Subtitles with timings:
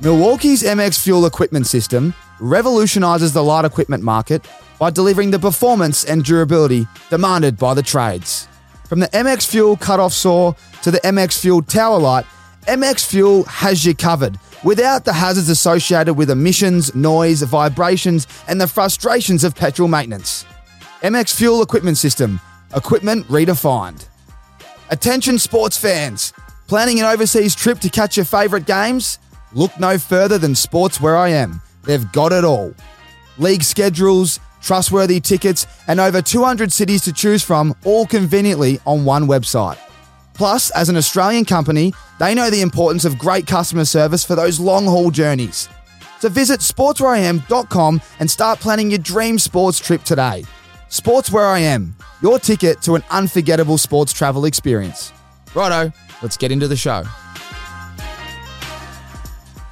[0.00, 4.46] Milwaukee's MX Fuel equipment system revolutionizes the light equipment market
[4.78, 8.46] by delivering the performance and durability demanded by the trades.
[8.88, 12.26] From the MX Fuel cutoff saw to the MX Fuel tower light,
[12.68, 18.68] MX Fuel has you covered without the hazards associated with emissions, noise, vibrations, and the
[18.68, 20.46] frustrations of petrol maintenance.
[21.02, 22.40] MX Fuel equipment system,
[22.72, 24.06] equipment redefined.
[24.90, 26.32] Attention sports fans,
[26.68, 29.18] planning an overseas trip to catch your favourite games?
[29.52, 31.60] Look no further than Sports Where I Am.
[31.84, 32.74] They've got it all.
[33.38, 39.26] League schedules, trustworthy tickets, and over 200 cities to choose from, all conveniently on one
[39.26, 39.78] website.
[40.34, 44.60] Plus, as an Australian company, they know the importance of great customer service for those
[44.60, 45.68] long haul journeys.
[46.20, 50.44] So visit sportswhereiam.com and start planning your dream sports trip today.
[50.88, 55.12] Sports Where I Am, your ticket to an unforgettable sports travel experience.
[55.54, 57.04] Righto, let's get into the show.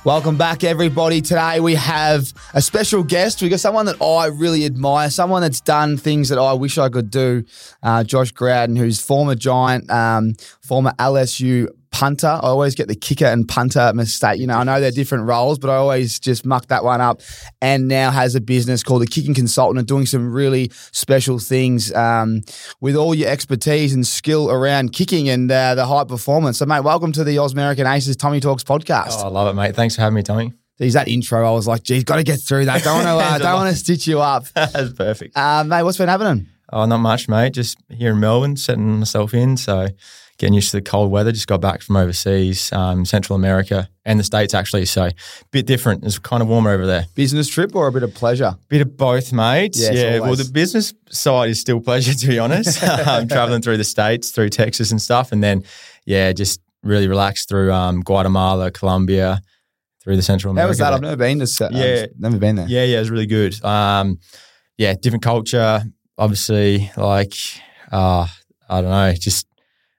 [0.07, 1.21] Welcome back, everybody.
[1.21, 3.43] Today we have a special guest.
[3.43, 6.89] We got someone that I really admire, someone that's done things that I wish I
[6.89, 7.43] could do.
[7.83, 12.27] Uh, Josh Growden, who's former Giant, um, former LSU punter.
[12.27, 14.39] I always get the kicker and punter mistake.
[14.39, 17.23] You know, I know they're different roles, but I always just muck that one up.
[17.63, 21.91] And now has a business called the Kicking Consultant and doing some really special things
[21.95, 22.43] um,
[22.83, 26.59] with all your expertise and skill around kicking and uh, the high performance.
[26.59, 29.13] So, mate, welcome to the Ausmerican Aces Tommy Talks podcast.
[29.13, 29.75] Oh, I love it, mate.
[29.75, 30.53] Thanks for having me, Tommy.
[30.79, 32.85] Geez, that intro, I was like, geez, got to get through that.
[32.85, 34.45] Don't want to, uh, don't want to stitch you up.
[34.55, 35.35] That's perfect.
[35.35, 36.47] Uh, mate, what's been happening?
[36.71, 37.55] Oh, not much, mate.
[37.55, 39.57] Just here in Melbourne, setting myself in.
[39.57, 39.89] So
[40.39, 41.33] getting used to the cold weather.
[41.33, 44.85] Just got back from overseas, um, Central America and the States actually.
[44.85, 45.13] So a
[45.51, 46.05] bit different.
[46.05, 47.07] It's kind of warmer over there.
[47.15, 48.57] Business trip or a bit of pleasure?
[48.69, 49.77] Bit of both, mate.
[49.77, 50.19] Yes, yeah.
[50.21, 52.83] Well, the business side is still pleasure, to be honest.
[52.83, 55.33] I'm traveling through the States, through Texas and stuff.
[55.33, 55.65] And then,
[56.05, 59.41] yeah, just really relaxed through um, Guatemala, Colombia,
[60.03, 60.67] through the Central America.
[60.67, 60.93] How was that?
[60.93, 61.47] I've never been to.
[61.47, 62.03] Sa- Yeah.
[62.05, 62.69] I've never been there.
[62.69, 63.63] Yeah, yeah, it was really good.
[63.65, 64.19] Um,
[64.79, 65.83] yeah, different culture,
[66.19, 66.93] obviously.
[66.97, 67.35] Like,
[67.91, 68.27] uh,
[68.69, 69.47] I don't know, just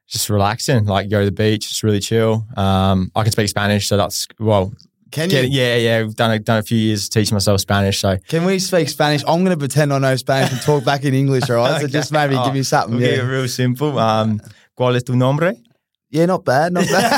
[0.08, 0.86] just relaxing.
[0.86, 2.46] Like, go to the beach, just really chill.
[2.56, 4.74] Um, I can speak Spanish, so that's well.
[5.12, 5.40] Can you?
[5.40, 8.60] Yeah, yeah, we've done a, done a few years teaching myself Spanish, so Can we
[8.60, 9.24] speak Spanish?
[9.26, 11.80] I'm going to pretend I know Spanish and talk back in English, all right?
[11.82, 12.98] So just maybe Oh, give me something.
[13.00, 13.22] we'll Yeah.
[13.22, 13.98] real simple.
[13.98, 14.42] Um,
[14.78, 15.56] ¿Cuál es tu nombre?
[16.10, 17.12] yeah, not bad, not bad.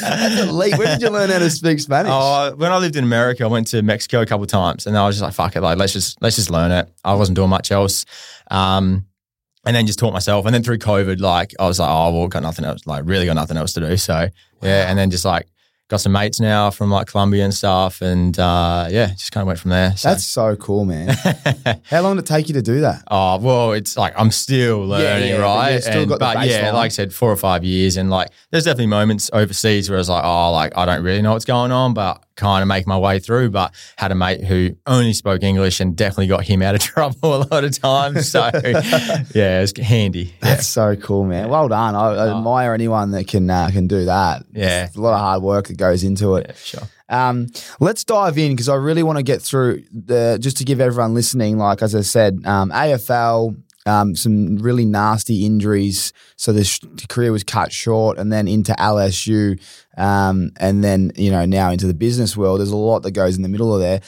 [0.00, 0.76] That's elite.
[0.78, 2.10] Where did you learn how to speak Spanish?
[2.12, 4.96] Oh, when I lived in America, I went to Mexico a couple of times, and
[4.96, 7.36] I was just like, "Fuck it, like let's just let's just learn it." I wasn't
[7.36, 8.04] doing much else,
[8.50, 9.06] um,
[9.64, 10.46] and then just taught myself.
[10.46, 13.26] And then through COVID, like I was like, "Oh, well, got nothing else, like really
[13.26, 14.28] got nothing else to do." So
[14.62, 15.46] yeah, and then just like
[15.88, 19.48] got some mates now from like Colombia and stuff, and uh, yeah, just kind of
[19.48, 19.96] went from there.
[19.96, 20.08] So.
[20.08, 21.08] That's so cool, man.
[21.90, 23.02] How long did it take you to do that?
[23.10, 25.72] Oh well, it's like I'm still learning, yeah, but right?
[25.74, 28.64] you've still And- but yeah, like I said, four or five years, and like there's
[28.64, 31.72] definitely moments overseas where I was like, oh, like I don't really know what's going
[31.72, 33.50] on, but kind of make my way through.
[33.50, 37.36] But had a mate who only spoke English and definitely got him out of trouble
[37.36, 38.28] a lot of times.
[38.28, 38.50] So
[39.34, 40.34] yeah, it was handy.
[40.42, 40.54] Yeah.
[40.54, 41.48] That's so cool, man.
[41.48, 41.94] Well done.
[41.94, 44.44] I, I admire anyone that can uh, can do that.
[44.52, 44.86] Yeah.
[44.86, 46.46] It's a lot of hard work that goes into it.
[46.48, 46.88] Yeah, sure.
[47.10, 47.48] Um,
[47.80, 51.12] let's dive in because I really want to get through the just to give everyone
[51.12, 53.56] listening, like as I said, um, AFL,
[53.86, 56.12] um, some really nasty injuries.
[56.36, 59.60] So the, sh- career was cut short, and then into LSU,
[59.96, 62.60] um, and then you know now into the business world.
[62.60, 64.00] There's a lot that goes in the middle of there.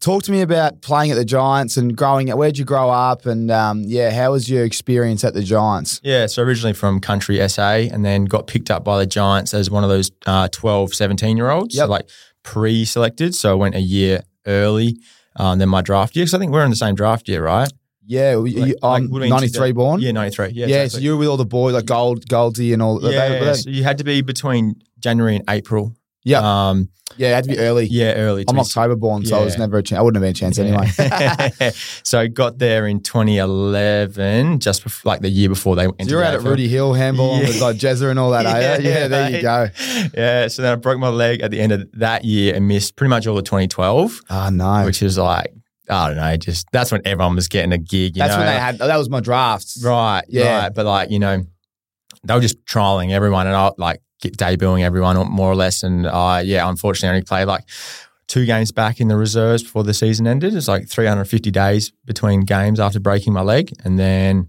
[0.00, 2.38] Talk to me about playing at the Giants and growing up.
[2.38, 3.26] Where'd you grow up?
[3.26, 6.00] And um, yeah, how was your experience at the Giants?
[6.02, 9.70] Yeah, so originally from country SA and then got picked up by the Giants as
[9.70, 11.74] one of those uh, 12, 17 year olds.
[11.74, 11.86] Yep.
[11.86, 12.08] So like
[12.42, 13.34] pre selected.
[13.34, 14.98] So I went a year early
[15.36, 16.24] um, than my draft year.
[16.24, 17.72] Because I think we're in the same draft year, right?
[18.06, 20.00] Yeah, Like- you, um, been 93 2000 born.
[20.00, 20.48] Yeah, 93.
[20.54, 22.98] Yeah, Yeah, so you were with all the boys like Gold, Goldsy, and all.
[22.98, 25.94] they- yeah, they- so you had to be between January and April.
[26.24, 26.68] Yeah.
[26.68, 27.86] Um, yeah, it had to be early.
[27.86, 28.44] yeah, early.
[28.48, 29.98] I'm October born, so I was never a chance.
[29.98, 30.88] I wouldn't have been a chance anyway.
[32.04, 36.10] So I got there in 2011, just before, like the year before they entered So
[36.10, 37.48] you're the out at Rooty Hill handball Yeah.
[37.48, 38.78] with like Jezza and all that, eh?
[38.82, 39.68] Yeah, there you go.
[40.16, 42.96] Yeah, so then I broke my leg at the end of that year and missed
[42.96, 45.52] pretty much all of 2012, Oh no, which is like,
[45.92, 48.16] I don't know, just that's when everyone was getting a gig.
[48.16, 48.38] You that's know?
[48.38, 48.78] when they had.
[48.78, 49.82] That was my drafts.
[49.84, 50.62] Right, Yeah.
[50.64, 50.74] right.
[50.74, 51.42] But like, you know,
[52.24, 55.82] they were just trialing everyone and I like get debuting everyone or- more or less.
[55.82, 57.64] And I, yeah, unfortunately I only played like
[58.28, 60.54] two games back in the reserves before the season ended.
[60.54, 63.72] It's like 350 days between games after breaking my leg.
[63.84, 64.48] And then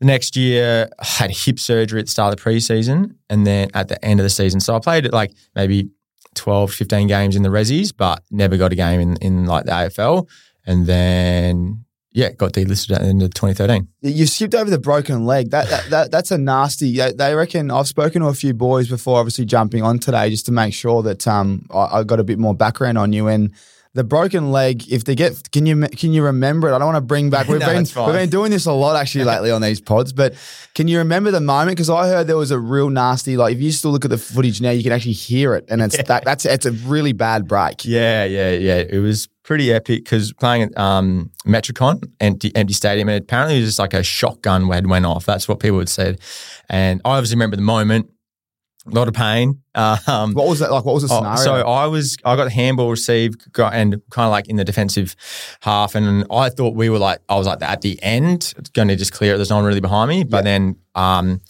[0.00, 3.70] the next year I had hip surgery at the start of the preseason and then
[3.74, 4.60] at the end of the season.
[4.60, 5.88] So I played like maybe
[6.34, 9.72] 12, 15 games in the resis, but never got a game in, in like the
[9.72, 10.28] AFL.
[10.68, 13.88] And then yeah, got delisted at the end of 2013.
[14.02, 15.50] You skipped over the broken leg.
[15.50, 16.98] That, that, that that's a nasty.
[16.98, 20.52] They, reckon I've spoken to a few boys before, obviously jumping on today, just to
[20.52, 23.52] make sure that um I, I got a bit more background on you and.
[23.98, 24.84] The broken leg.
[24.92, 26.72] If they get, can you can you remember it?
[26.72, 27.48] I don't want to bring back.
[27.48, 30.12] We've No, been we've been doing this a lot actually lately on these pods.
[30.12, 30.34] But
[30.76, 31.76] can you remember the moment?
[31.76, 33.36] Because I heard there was a real nasty.
[33.36, 35.82] Like if you still look at the footage now, you can actually hear it, and
[35.82, 37.84] it's that that's it's a really bad break.
[37.84, 38.84] Yeah, yeah, yeah.
[38.88, 43.60] It was pretty epic because playing at um, Metricon, empty, empty stadium, and apparently it
[43.62, 45.26] was just like a shotgun had went off.
[45.26, 46.20] That's what people had said.
[46.68, 48.10] And I obviously remember the moment,
[48.90, 49.62] a lot of pain.
[49.78, 50.84] Um, What was that like?
[50.84, 51.36] What was the Oh, scenario?
[51.36, 54.64] so I was, I got the handball received got, and kind of like in the
[54.64, 55.14] defensive
[55.60, 58.96] half, and I thought we were like, I was like at the end, going to
[58.96, 59.36] just clear it.
[59.36, 61.40] There's no one really behind me, but then um,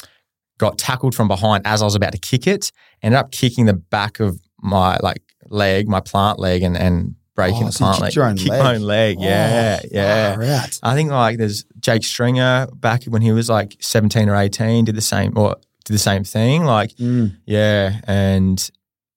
[0.59, 2.71] got tackled from behind as I was about to kick it.
[3.03, 7.63] Ended up kicking the back of my like leg, my plant leg, and and breaking
[7.63, 8.15] Oh, the so plant leg.
[8.17, 8.63] your own Kicked leg?
[8.63, 9.17] my own leg.
[9.21, 10.35] Yeah, Oh, yeah.
[10.35, 10.79] far out.
[10.83, 14.97] I think like there's Jake Stringer back when he was like 17 or 18 did
[14.97, 15.57] the same or
[15.93, 16.65] the same thing.
[16.65, 17.37] Like Mm.
[17.47, 18.71] yeah, and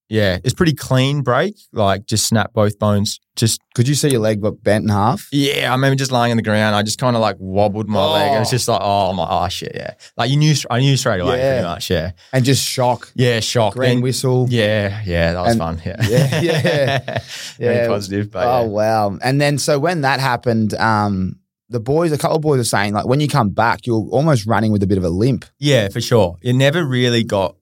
[0.09, 1.55] yeah, it's pretty clean break.
[1.71, 3.19] Like just snap both bones.
[3.37, 5.29] Just Could you see your leg but bent in half?
[5.31, 6.75] yeah, I remember just lying on the ground.
[6.75, 8.35] I just kind of like wobbled my leg.
[8.35, 8.51] It was Oh.
[8.51, 9.93] just like oh my oh shit yeah.
[10.17, 11.51] Like you knew I knew straight away Yeah.
[11.53, 13.09] pretty much yeah And just shock.
[13.15, 14.47] yeah shock Green Then- whistle.
[14.49, 17.17] yeah yeah that was And- fun yeah Yeah, yeah.
[17.57, 17.87] very Yeah.
[17.87, 18.67] positive but Oh yeah.
[18.67, 19.17] wow!
[19.23, 21.37] And then so when that happened, um,
[21.71, 24.45] the boys, a couple of boys are saying like when you come back, you're almost
[24.45, 25.45] running with a bit of a limp.
[25.57, 26.37] Yeah, for sure.
[26.41, 27.55] It never really got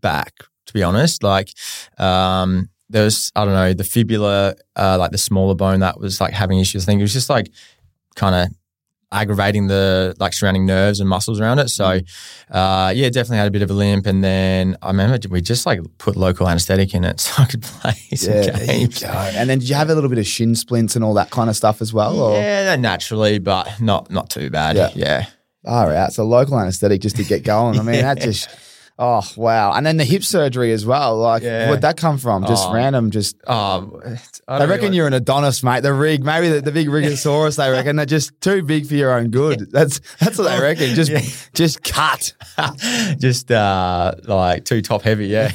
[0.00, 0.32] back,
[0.66, 1.22] to be honest.
[1.22, 1.52] Like,
[1.98, 6.20] um, there was, I don't know, the fibula, uh, like the smaller bone that was
[6.20, 6.84] like having issues.
[6.84, 7.50] I think it was just like
[8.14, 8.56] kind of
[9.12, 11.68] aggravating the like surrounding nerves and muscles around it.
[11.68, 12.00] So,
[12.50, 14.06] uh, yeah, definitely had a bit of a limp.
[14.06, 17.62] And then I remember we just like put local anesthetic in it so I could
[17.62, 19.02] play some you games.
[19.02, 21.48] And then did you have a little bit of shin splints and all that kind
[21.48, 22.20] of stuff as well?
[22.20, 22.34] Or?
[22.34, 24.76] Yeah, naturally, but not not too bad.
[24.76, 24.90] Yeah.
[24.94, 25.26] yeah.
[25.64, 26.12] All right.
[26.12, 27.78] So local anesthetic just to get going.
[27.78, 28.48] I mean, that just.
[28.98, 29.72] Oh wow!
[29.74, 31.18] And then the hip surgery as well.
[31.18, 31.68] Like, Yeah.
[31.68, 32.46] where'd that come from?
[32.46, 32.72] Just Oh.
[32.72, 33.10] random.
[33.10, 34.00] Just Um,
[34.48, 35.82] I they reckon you're an Adonis, mate.
[35.82, 37.56] The rig, maybe the, the big Rigosaurus.
[37.58, 39.70] They reckon they're just too big for your own good.
[39.70, 40.94] That's that's what they reckon.
[40.94, 41.20] Just Yeah.
[41.54, 42.32] just cut.
[43.18, 45.50] just uh, like too top heavy, yeah.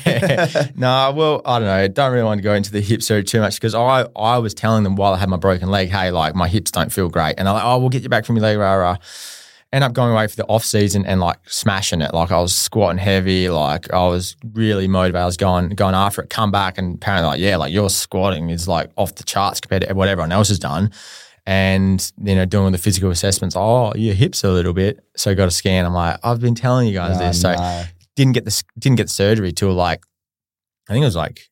[0.76, 1.88] no, well, I don't know.
[1.88, 4.54] Don't really want to go into the hip surgery too much because I, I was
[4.54, 7.36] telling them while I had my broken leg, hey, like my hips don't feel great,
[7.40, 8.98] and I'm like, oh, we'll get you back from your leg, rah rah.
[9.74, 12.14] End up going away for the off season and like smashing it.
[12.14, 15.22] Like I was squatting heavy, like I was really motivated.
[15.22, 16.30] I was going going after it.
[16.30, 19.88] Come back and apparently like yeah, like your squatting is like off the charts compared
[19.88, 20.92] to what everyone else has done.
[21.46, 25.00] And you know, doing the physical assessments, oh, your hips a little bit.
[25.16, 25.86] So got a scan.
[25.86, 27.42] I'm like, I've been telling you guys Oh, this.
[27.42, 27.84] So no.
[28.18, 30.04] didn't get the didn't get the surgery till like
[30.90, 31.50] I think it was like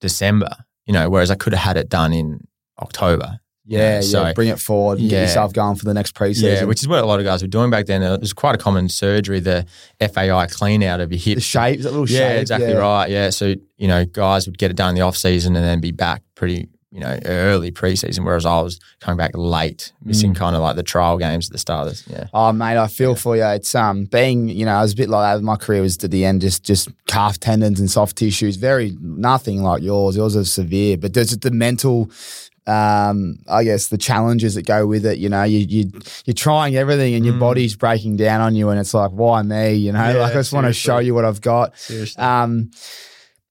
[0.00, 0.54] December,
[0.86, 2.46] you know, whereas I could have had it done in
[2.80, 3.40] October.
[3.68, 4.00] Yeah, yeah.
[4.00, 6.42] So- bring it forward and get yourself going for the next preseason.
[6.42, 8.02] Yeah, which is what a lot of guys were doing back then.
[8.02, 9.66] It was quite a common surgery, the
[10.00, 11.24] FAI clean out of your hip.
[11.24, 11.42] the hips.
[11.44, 12.40] shape, that little Yeah, shape.
[12.42, 12.76] exactly yeah.
[12.78, 13.10] right.
[13.10, 15.80] Yeah, so you know, guys would get it done in the off season and then
[15.80, 18.24] be back pretty, you know, early preseason.
[18.24, 20.36] Whereas I was coming back late, missing Mm.
[20.36, 21.88] kind of like the trial games at the start.
[21.88, 22.04] Of, this.
[22.08, 23.44] yeah, Oh mate, I feel for you.
[23.44, 25.42] It's um being, you know, I was a bit like that.
[25.42, 28.56] My career was to the end, just just calf tendons and soft tissues.
[28.56, 30.16] Very nothing like yours.
[30.16, 32.08] Yours is severe, but there's the mental.
[32.68, 35.18] Um, I guess the challenges that go with it.
[35.18, 35.90] You know, you you
[36.24, 37.40] you're trying everything, and your Mm.
[37.40, 39.74] body's breaking down on you, and it's like, why me?
[39.74, 41.78] You know, Yeah, like I just want to show you what I've got.
[41.78, 42.22] seriously.
[42.22, 42.70] Um,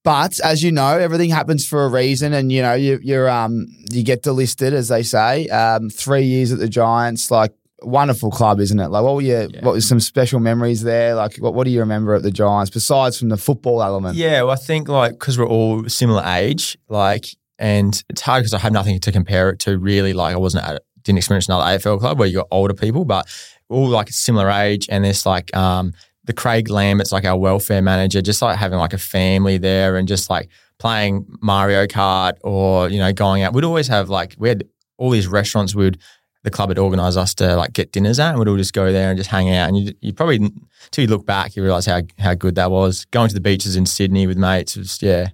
[0.03, 3.67] but as you know, everything happens for a reason, and you know you you're um
[3.91, 5.47] you get delisted, as they say.
[5.47, 8.87] Um, three years at the Giants, like wonderful club, isn't it?
[8.89, 9.61] Like, what were your Yeah.
[9.63, 11.15] what was some special memories there?
[11.15, 14.15] Like, what what do you remember at the Giants besides from the football element?
[14.15, 17.25] Yeah, well, I think like because we're all similar age, like,
[17.59, 19.77] and it's hard because I have nothing to compare it to.
[19.77, 23.05] Really, like, I wasn't at didn't experience another AFL club where you got older people,
[23.05, 23.27] but
[23.69, 25.93] all like a similar age, and there's like um
[26.25, 30.07] the Craig Lambert's like our welfare manager, just like having like a family there, and
[30.07, 33.53] just like playing Mario Kart or you know going out.
[33.53, 34.65] We'd always have like we had
[34.97, 35.73] all these restaurants.
[35.75, 35.99] We would
[36.43, 38.91] the club had organised us to like get dinners at, and we'd all just go
[38.91, 39.69] there and just hang out.
[39.69, 43.05] And you, you probably until you look back, you realize how how good that was.
[43.05, 45.29] Going to the beaches in Sydney with mates was yeah,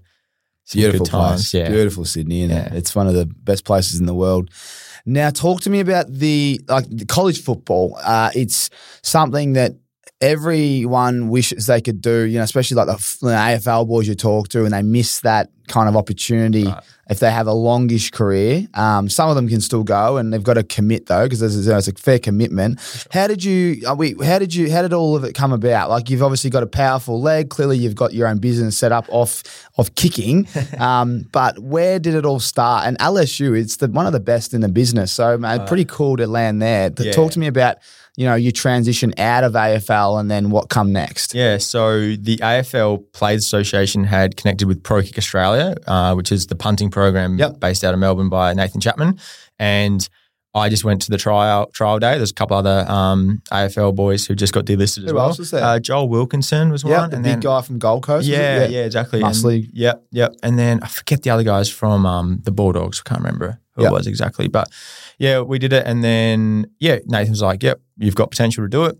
[0.74, 2.74] Beautiful place, Yeah, beautiful Sydney, and Yeah.
[2.74, 4.50] it's one of the best places in the world.
[5.06, 7.98] Now, talk to me about the like the college football.
[8.04, 8.70] Uh, it's
[9.02, 9.74] something that
[10.20, 14.50] everyone wishes they could do, you know, especially like the, the AFL boys you talk
[14.50, 16.84] to, and they miss that kind of opportunity Right.
[17.10, 18.68] if they have a longish career.
[18.74, 21.66] Um, some of them can still go, and they've got to commit though, because there's,
[21.66, 22.80] there's a fair commitment.
[23.12, 23.82] How did you?
[23.88, 24.72] Are we, how did you?
[24.72, 25.90] How did all of it come about?
[25.90, 27.50] Like you've obviously got a powerful leg.
[27.50, 29.44] Clearly, you've got your own business set up off
[29.78, 30.48] of kicking.
[30.80, 32.86] um, but where did it all start?
[32.86, 35.12] And LSU, it's the one of the best in the business.
[35.12, 36.92] So, man, pretty cool to land there.
[37.00, 37.12] Yeah.
[37.12, 37.78] Talk to me about
[38.18, 41.34] you know your transition out of AFL and then what come next.
[41.34, 46.48] Yeah, so the AFL Players Association had connected with Pro Kick Australia, uh, which is
[46.48, 47.60] the punting program Yep.
[47.60, 49.20] based out of Melbourne by Nathan Chapman,
[49.60, 50.08] and
[50.54, 52.18] I just went to the trial trial day.
[52.18, 55.28] There's a couple other um, AFL boys who just got delisted as Who well.
[55.28, 55.64] else was there?
[55.64, 58.28] Uh, Joel Wilkinson was Yeah, one, the and big then guy from Gold Coast.
[58.28, 58.32] it?
[58.32, 59.22] yeah, yeah, exactly.
[59.22, 59.70] And- Muscly.
[59.72, 60.36] Yep, yep.
[60.44, 63.02] And then I forget the other guys from um, the Bulldogs.
[63.06, 63.92] I can't remember who Yep.
[63.92, 64.50] it was exactly.
[64.50, 64.68] But
[65.18, 65.86] yeah, we did it.
[65.88, 68.98] And then, yeah, Nathan's like, yep, you've got potential to do it.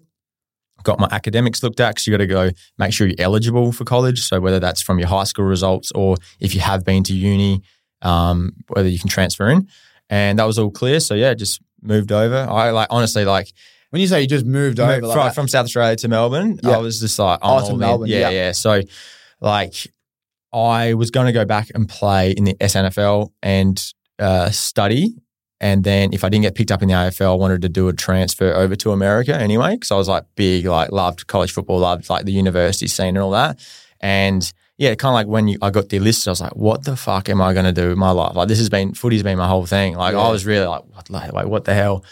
[0.84, 3.84] Got my academics looked at because you got to go make sure you're eligible for
[3.84, 4.22] college.
[4.22, 7.62] So whether that's from your high school results or if you have been to uni,
[8.04, 9.68] um, whether you can transfer in.
[10.12, 11.00] And that was all clear.
[11.00, 12.46] So yeah, just moved over.
[12.48, 13.52] I like honestly like
[13.90, 16.60] When you say you just moved over, Moved like from, from South Australia to Melbourne,
[16.62, 16.72] Yeah.
[16.72, 17.78] I was just like, Oh, I'm to.
[17.78, 18.30] Melbourne, yeah, yeah.
[18.30, 18.52] yeah.
[18.52, 18.82] So,
[19.40, 19.74] like,
[20.54, 23.84] I was going to go back and play in the SANFL and
[24.20, 25.16] uh, study.
[25.62, 27.88] And then if I didn't get picked up in the AFL, I wanted to do
[27.88, 31.80] a transfer over to America anyway, because I was like big, like loved college football,
[31.80, 33.60] loved like the university scene and all that.
[34.00, 34.52] And
[34.82, 37.30] yeah, kind of like when you, I got delisted, I was like, what the fuck
[37.30, 38.36] am I going to do with my life?
[38.36, 39.96] Like this has been, footy's been my whole thing.
[39.96, 40.22] Like Yeah.
[40.22, 42.04] I was really like, what, like, what the hell?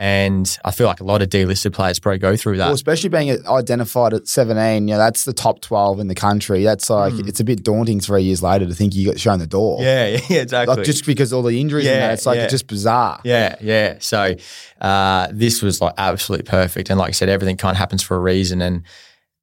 [0.00, 2.66] And I feel like a lot of delisted players probably go through that.
[2.66, 6.62] Well, especially being identified at 17, you know, that's the top 12 in the country.
[6.62, 9.46] That's like, it's a bit daunting three years later to think you got shown the
[9.48, 9.78] door.
[9.82, 10.76] Yeah, yeah, exactly.
[10.76, 12.44] Like just because all the injuries and Yeah, that, it's like, yeah.
[12.44, 13.20] it's just bizarre.
[13.24, 13.96] yeah, yeah.
[13.98, 14.36] So
[14.80, 18.16] uh, this was like absolutely perfect, and like I said, everything kind of happens for
[18.16, 18.60] a reason.
[18.62, 18.82] And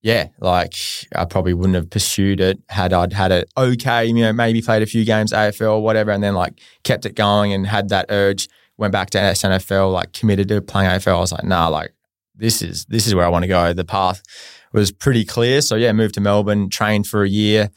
[0.05, 0.75] yeah, like
[1.15, 4.83] I probably wouldn't have pursued it had I'd had it okay, you know, maybe played
[4.83, 8.05] a few games AFL or whatever, and then like kept it going and had that
[8.09, 8.47] urge.
[8.77, 11.17] Went back to SANFL, like committed to playing AFL.
[11.17, 11.91] I was like, nah, like
[12.35, 13.74] this is this is where I want to go.
[13.74, 14.21] The path
[14.74, 15.59] was pretty clear.
[15.62, 17.71] So yeah, moved to Melbourne, trained for a year,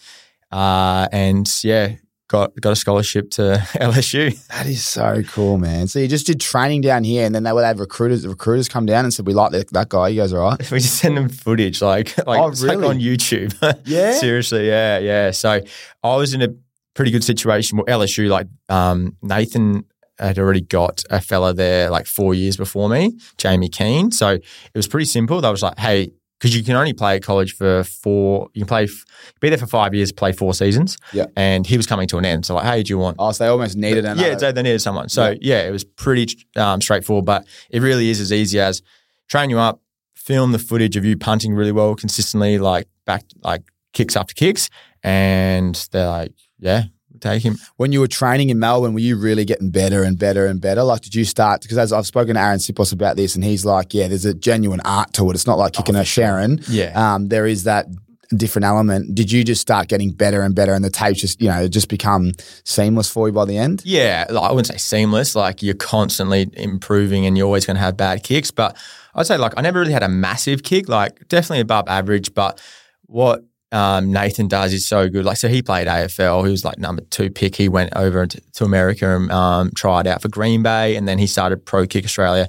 [0.52, 1.94] uh, and yeah,
[2.28, 3.42] got got a scholarship to
[3.80, 4.46] LSU.
[4.48, 5.88] That is so cool, man.
[5.88, 8.68] So you just did training down here and then they would have recruiters, The recruiters
[8.68, 10.10] come down and said, we like that, that guy.
[10.10, 10.70] He goes, all right.
[10.70, 12.86] we just send them footage, like like, Oh, like really?
[12.86, 13.54] on YouTube.
[13.86, 14.12] Yeah?
[14.12, 15.30] seriously, yeah, yeah.
[15.30, 15.60] So
[16.02, 16.48] I was in a
[16.94, 17.78] pretty good situation.
[17.78, 19.84] Well, LSU, like um, Nathan
[20.18, 24.12] had already got a fella there like four years before me, Jamie Keehn.
[24.12, 24.42] So it
[24.74, 25.40] was pretty simple.
[25.40, 26.10] They was like, hey.
[26.38, 28.88] Because you can only play at college for four, you can play,
[29.40, 30.96] be there for five years, play four seasons.
[31.12, 31.26] Yeah.
[31.34, 32.46] And he was coming to an end.
[32.46, 34.22] So, like, hey, do you want Oh, so they almost needed another.
[34.28, 35.08] yeah, they, they needed someone.
[35.08, 38.82] So yeah, it was pretty um, straightforward, but it really is as easy as
[39.28, 39.80] train you up,
[40.14, 44.70] film the footage of you punting really well consistently, like back like kicks after kicks,
[45.02, 46.84] and they're like, yeah,
[47.20, 47.56] take him.
[47.76, 50.82] when you were training in Melbourne, were you really getting better and better and better?
[50.82, 51.62] Like, did you start?
[51.62, 54.34] Because as I've spoken to Aaron Sipos about this, and he's like, yeah, there's a
[54.34, 55.34] genuine art to it.
[55.34, 56.64] It's not like kicking a Sherrin.
[56.68, 56.92] Yeah.
[56.94, 57.86] Um, there is that
[58.36, 59.14] different element.
[59.14, 61.88] Did you just start getting better and better, and the tapes just, you know, just
[61.88, 62.32] become
[62.64, 63.82] seamless for you by the end?
[63.84, 65.34] Yeah, like, I wouldn't say seamless.
[65.34, 68.50] Like you're constantly improving, and you're always going to have bad kicks.
[68.50, 68.76] But
[69.14, 70.88] I'd say like I never really had a massive kick.
[70.88, 72.34] Like definitely above average.
[72.34, 72.60] But
[73.06, 75.24] what um, Nathan does is so good.
[75.24, 76.44] Like so, he played AFL.
[76.44, 77.56] He was like number two pick.
[77.56, 81.18] He went over to, to America and um, tried out for Green Bay, and then
[81.18, 82.48] he started Pro Kick Australia.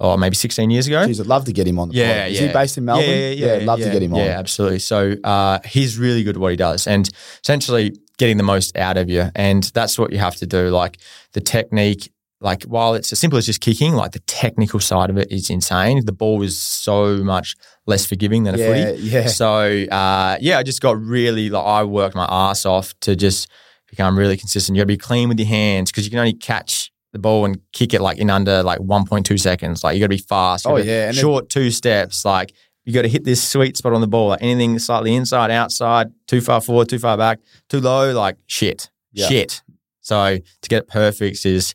[0.00, 1.06] Oh, maybe 16 years ago.
[1.06, 2.32] Jeez, I'd love to get him on the Yeah, pod.
[2.32, 2.46] Is yeah.
[2.48, 3.08] he based in Melbourne?
[3.08, 3.52] Yeah, yeah, yeah.
[3.54, 4.20] I'd love yeah, to get him on.
[4.20, 4.80] Yeah, absolutely.
[4.80, 7.08] So uh, he's really good at what he does, and
[7.42, 10.68] essentially getting the most out of you, and that's what you have to do.
[10.70, 10.98] Like
[11.32, 12.12] the technique,
[12.44, 15.50] like while it's as simple as just kicking, like the technical side of it is
[15.50, 16.04] insane.
[16.04, 19.02] The ball is so much less forgiving than a Yeah, footy.
[19.02, 19.26] yeah.
[19.26, 19.48] So
[19.90, 23.48] uh, yeah, I just got really like I worked my ass off to just
[23.88, 24.76] become really consistent.
[24.76, 27.44] You got to be clean with your hands because you can only catch the ball
[27.44, 29.82] and kick it like in under like 1.2 seconds.
[29.82, 30.66] Like you got to be fast.
[30.66, 32.24] Oh, yeah, then- short two steps.
[32.24, 32.52] Like
[32.84, 34.28] you got to hit this sweet spot on the ball.
[34.28, 37.38] Like anything slightly inside, outside, too far forward, too far back,
[37.70, 38.12] too low.
[38.12, 39.28] Like shit, Yeah.
[39.28, 39.62] shit.
[40.02, 41.74] So to get it perfect is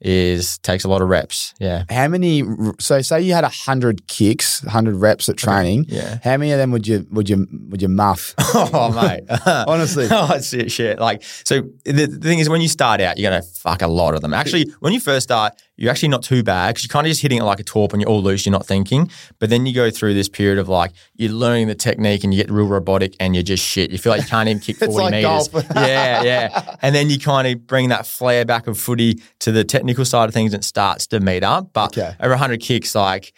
[0.00, 1.54] is takes a lot of reps.
[1.58, 2.42] Yeah, How many?
[2.78, 5.86] So, say you had hundred kicks, hundred reps at training.
[5.88, 6.18] yeah.
[6.24, 8.34] How many of them would you would you would you muff?
[8.38, 10.08] oh mate, Honestly.
[10.10, 10.98] oh shit, shit.
[10.98, 14.14] Like so, the, the thing is, when you start out, you're gonna fuck a lot
[14.14, 14.32] of them.
[14.34, 17.22] Actually, when you first start, you're actually not too bad because you're kind of just
[17.22, 18.44] hitting it like a torp and you're all loose.
[18.44, 21.74] You're not thinking, but then you go through this period of like you're learning the
[21.74, 23.90] technique and you get real robotic and you're just shit.
[23.90, 25.48] You feel like you can't even kick forty like meters.
[25.74, 26.76] yeah, yeah.
[26.82, 30.28] And then you kind of bring that flair back of footy to the technical side
[30.28, 31.72] of things and it starts to meet up.
[31.72, 32.14] But Okay.
[32.20, 33.32] over 100 kicks, like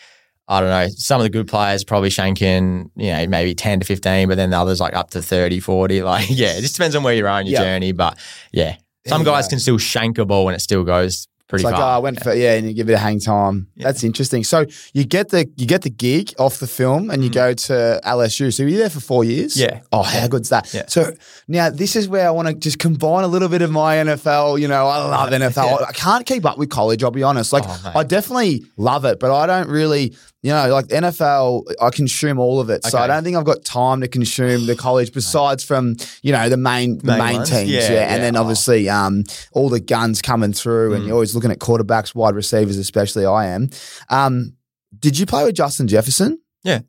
[0.48, 0.88] I don't know.
[0.96, 4.50] Some of the good players probably shanking, you know, maybe 10 to 15, but then
[4.50, 6.02] the others like up to 30, 40.
[6.02, 7.64] Like, yeah, it just depends on where you are in your Yeah.
[7.64, 7.92] journey.
[7.92, 8.18] But
[8.52, 11.72] yeah, some you guys can still shank a ball and it still goes pretty It's
[11.72, 11.86] like, oh.
[11.86, 13.68] I went for yeah, and you give it a hang time.
[13.76, 13.84] Yeah.
[13.84, 14.42] That's interesting.
[14.42, 18.00] So you get the you get the gig off the film, and you go to
[18.04, 18.52] LSU.
[18.52, 19.54] So you're there for four years.
[19.54, 19.60] Mm.
[19.60, 19.80] Yeah.
[19.92, 20.72] Oh, how good's that?
[20.72, 20.84] Yeah.
[20.88, 21.12] So
[21.48, 24.60] now this is where I want to just combine a little bit of my NFL.
[24.60, 25.82] You know, I love NFL.
[25.88, 27.04] I can't keep up with college.
[27.04, 27.52] I'll be honest.
[27.52, 27.92] Like Oh.
[27.94, 30.16] I definitely love it, but I don't really.
[30.44, 32.84] You know, like NFL, I consume all of it.
[32.84, 36.48] So I don't think I've got time to consume the college besides from, you know,
[36.48, 37.50] the main the Main main, ones?
[37.50, 37.70] teams.
[37.70, 38.12] Yeah, Yeah.
[38.14, 38.36] And then.
[38.36, 38.40] Oh.
[38.40, 39.22] obviously um
[39.52, 41.06] all the guns coming through and Mm.
[41.06, 43.70] you're always looking at quarterbacks, wide receivers, especially I am.
[44.08, 44.54] Um,
[44.98, 46.40] did you play with Justin Jefferson?
[46.64, 46.80] Yeah.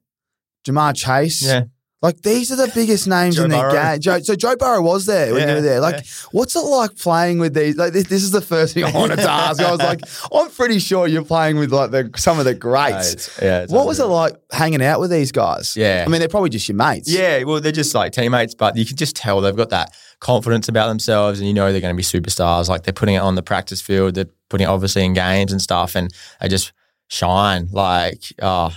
[0.66, 1.44] Ja'Marr Chase?
[1.44, 1.64] Yeah.
[2.04, 3.92] Like these are the biggest names Joe in their Burrow.
[3.94, 4.00] game.
[4.02, 5.80] Joe, so Joe Burrow was there when you were there.
[5.80, 6.28] Like, yeah.
[6.34, 7.78] what's it like playing with these?
[7.78, 9.62] Like, this, this is the first thing I wanted to ask.
[9.62, 10.02] I was like,
[10.34, 13.14] I'm pretty sure you're playing with like the some of the Yeah, greats.
[13.14, 15.78] it's- yeah, it's what was it like hanging out with these guys?
[15.78, 16.04] Yeah.
[16.06, 17.10] I mean, they're probably just your mates.
[17.10, 20.68] Yeah, well, they're just like teammates, but you can just tell they've got that confidence
[20.68, 22.68] about themselves, and you know they're going to be superstars.
[22.68, 25.62] Like they're putting it on the practice field, they're putting it obviously in games and
[25.62, 26.74] stuff, and they just
[27.08, 27.70] shine.
[27.72, 28.72] Like, oh,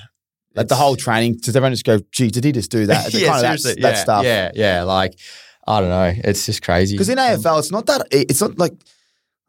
[0.57, 3.13] Like the whole training, does everyone just go, gee, did he just do that?
[3.15, 4.25] Yeah, kind of that, seriously, that yeah, stuff.
[4.25, 5.19] Yeah, yeah, like
[5.67, 6.95] I don't know, it's just crazy.
[6.95, 8.07] Because in AFL, it's not that.
[8.11, 8.73] It's not like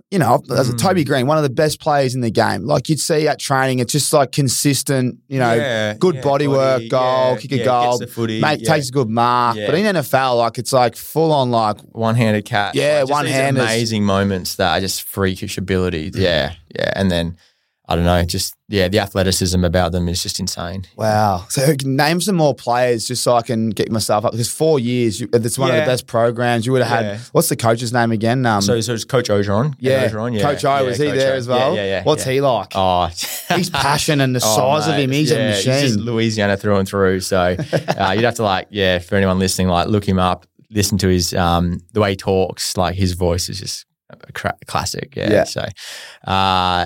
[0.10, 0.78] you know, as a Mm.
[0.78, 2.64] Toby Greene, one of the best players in the game.
[2.64, 5.18] Like you'd see at training, it's just like consistent.
[5.28, 8.74] You know, Yeah, good yeah, body work, goal, yeah, kick a goal, footy, mate yeah.
[8.74, 9.58] takes a good mark.
[9.58, 9.66] Yeah.
[9.66, 12.76] But in NFL, like it's like full on like one-handed catch.
[12.76, 13.64] Yeah, just these one-handers.
[13.64, 16.12] Amazing moments that are just freakish ability.
[16.14, 17.36] Yeah, yeah, and then
[17.90, 20.84] I don't know, just yeah, the athleticism about them is just insane.
[20.98, 21.46] wow.
[21.50, 24.34] So name some more players just so I can get myself up.
[24.34, 26.66] Because four years, you, it's one of the best programs.
[26.66, 27.12] You would have Yeah.
[27.14, 27.22] had.
[27.32, 28.46] What's the coach's name again?
[28.46, 29.74] Um, So, so it's Coach Orgeron.
[29.80, 31.38] yeah, Orgeron, yeah, Coach O yeah, was he Coach there O.
[31.38, 31.76] as well?
[31.76, 32.04] Yeah, yeah, yeah.
[32.04, 32.34] What's yeah.
[32.34, 32.72] he like?
[32.76, 33.06] Oh,
[33.56, 35.12] His passion and the Oh, size of him.
[35.12, 36.06] He's yeah, a He's just machine.
[36.06, 37.22] Louisiana through and through.
[37.22, 37.38] So
[37.98, 41.08] uh, you'd have to like, yeah, for anyone listening, like look him up, listen to
[41.08, 42.76] his um the way he talks.
[42.76, 45.16] Like his voice is just a cra- classic.
[45.16, 45.32] Yeah.
[45.32, 45.44] Yeah.
[45.46, 45.64] So,
[46.26, 46.86] uh,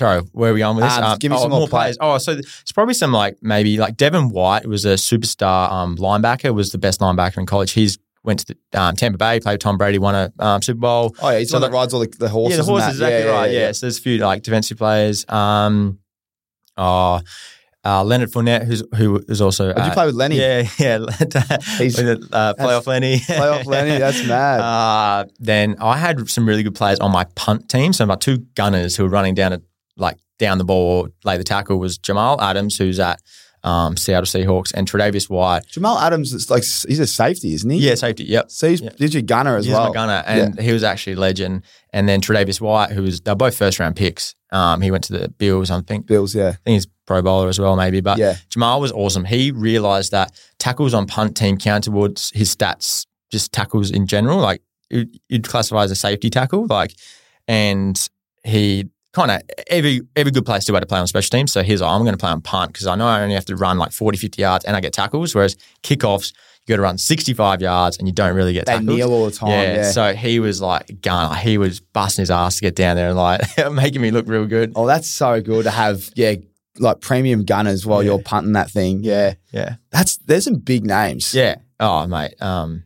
[0.00, 0.94] sorry, where are we going with this?
[0.94, 1.98] Um, give me oh, some more play- players.
[2.00, 6.54] Oh, so it's probably some like maybe like Devin White was a superstar um, linebacker.
[6.54, 7.72] Was the best linebacker in college.
[7.72, 11.14] He's went to the, um, Tampa Bay, played Tom Brady, won a um, Super Bowl.
[11.22, 12.58] Oh yeah, he's So one that rides all the, the horses.
[12.58, 13.50] Yeah, the horses, exactly right.
[13.50, 15.28] Yeah, so there's a few like defensive players.
[15.28, 15.98] Um,
[16.76, 17.20] oh,
[17.82, 19.68] uh, Leonard Fournette, who's who is also.
[19.68, 20.38] Did you uh, play with Lenny?
[20.38, 20.98] Yeah, yeah.
[21.78, 23.18] He's- With uh, playoff Lenny.
[23.20, 24.60] Playoff Lenny, that's mad.
[24.60, 27.92] Uh, then I had some really good players on my punt team.
[27.92, 29.62] So my two gunners who were running down to
[29.96, 33.20] like down the ball, lay the tackle was Jamal Adams, who's at
[33.62, 35.66] um, Seattle Seahawks, and Tre'Davious White.
[35.66, 37.76] Jamal Adams is like he's a safety, isn't he?
[37.78, 38.24] Yeah, safety.
[38.24, 38.50] Yep.
[38.50, 38.90] So he's, Yeah.
[38.96, 39.82] he's your gunner as He's well.
[39.86, 41.64] He's my gunner, and he was actually a legend.
[41.92, 44.34] And then Tre'Davious White, who was they're both first round picks.
[44.50, 45.70] Um, he went to the Bills.
[45.70, 46.06] I think.
[46.06, 46.48] Bills, yeah.
[46.48, 48.00] I think he's Pro Bowler as well, maybe.
[48.00, 48.36] But Yeah.
[48.48, 49.26] Jamal was awesome.
[49.26, 54.38] He realized that tackles on punt team count towards his stats, just tackles in general.
[54.38, 56.94] Like you'd classify as a safety tackle, like,
[57.46, 58.08] and
[58.42, 61.52] he kind of every every good player still had to play on special teams.
[61.52, 63.44] So here's, like, I'm going to play on punt because I know I only have
[63.46, 65.34] to run like 40, 50 yards and I get tackles.
[65.34, 66.32] Whereas kickoffs,
[66.66, 68.88] you got to run 65 yards and you don't really get They tackled.
[68.88, 69.48] kneel all the time.
[69.50, 69.90] yeah, Yeah.
[69.90, 71.34] so he was like gunner.
[71.34, 73.40] He was busting his ass to get down there and like
[73.72, 74.72] making me look real good.
[74.76, 76.34] oh, that's so good to have, yeah,
[76.78, 78.10] like premium gunners while Yeah.
[78.12, 79.02] you're punting that thing.
[79.02, 79.34] Yeah.
[79.52, 79.76] Yeah.
[79.90, 81.34] That's there's some big names.
[81.34, 81.56] Yeah.
[81.80, 82.34] Oh, mate.
[82.40, 82.84] Um,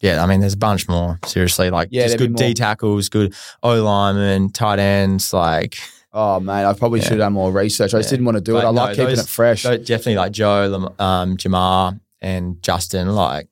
[0.00, 0.22] yeah.
[0.22, 1.18] I mean, there's a bunch more.
[1.26, 2.34] Seriously, like Yeah, just good.
[2.36, 5.32] D tackles, good O linemen, tight ends.
[5.32, 5.76] Like
[6.12, 7.04] Oh man, I probably Yeah.
[7.04, 7.94] should have done more research.
[7.94, 8.16] I just Yeah.
[8.16, 8.60] didn't want to do it.
[8.60, 9.62] I no, like keeping those- it fresh.
[9.62, 13.14] definitely like Joe, um, Ja'Marr, and Justin.
[13.14, 13.48] Like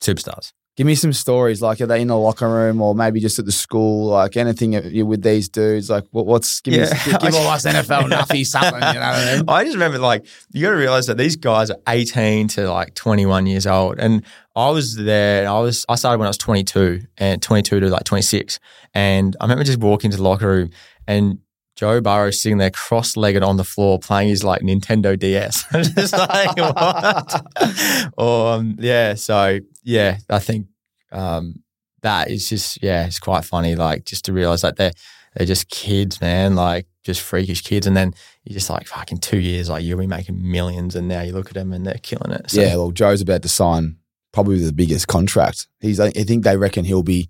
[0.00, 0.52] superstars.
[0.80, 1.60] Give me some stories.
[1.60, 4.06] Like, are they in the locker room or maybe just at the school?
[4.06, 5.90] Like anything with these dudes?
[5.90, 6.84] Like, what, what's give, Yeah.
[7.06, 8.72] me, give all us NFL nuffies something?
[8.76, 9.44] You know what I mean?
[9.48, 12.94] I just remember like you got to realize that these guys are 18 to like
[12.94, 14.24] 21 years old, and
[14.56, 15.46] I was there.
[15.46, 18.58] I was I started when I was 22 and 22 to like 26,
[18.94, 20.70] and I remember just walking to the locker room
[21.06, 21.40] and.
[21.76, 25.64] Joe Burrow sitting there cross-legged on the floor playing his like Nintendo DS.
[25.94, 28.18] Just like, what?
[28.18, 30.66] um, yeah, so yeah, I think
[31.12, 31.62] um,
[32.02, 33.74] that is just yeah, it's quite funny.
[33.76, 34.92] Like just to realize that they're
[35.34, 36.54] they're just kids, man.
[36.54, 40.06] Like just freakish kids, and then you're just like fucking two years, like you'll be
[40.06, 42.50] making millions, and now you look at them and they're killing it.
[42.50, 43.96] So, Yeah, well, Joe's about to sign
[44.32, 45.66] probably the biggest contract.
[45.80, 47.28] He's, I think they reckon he'll be.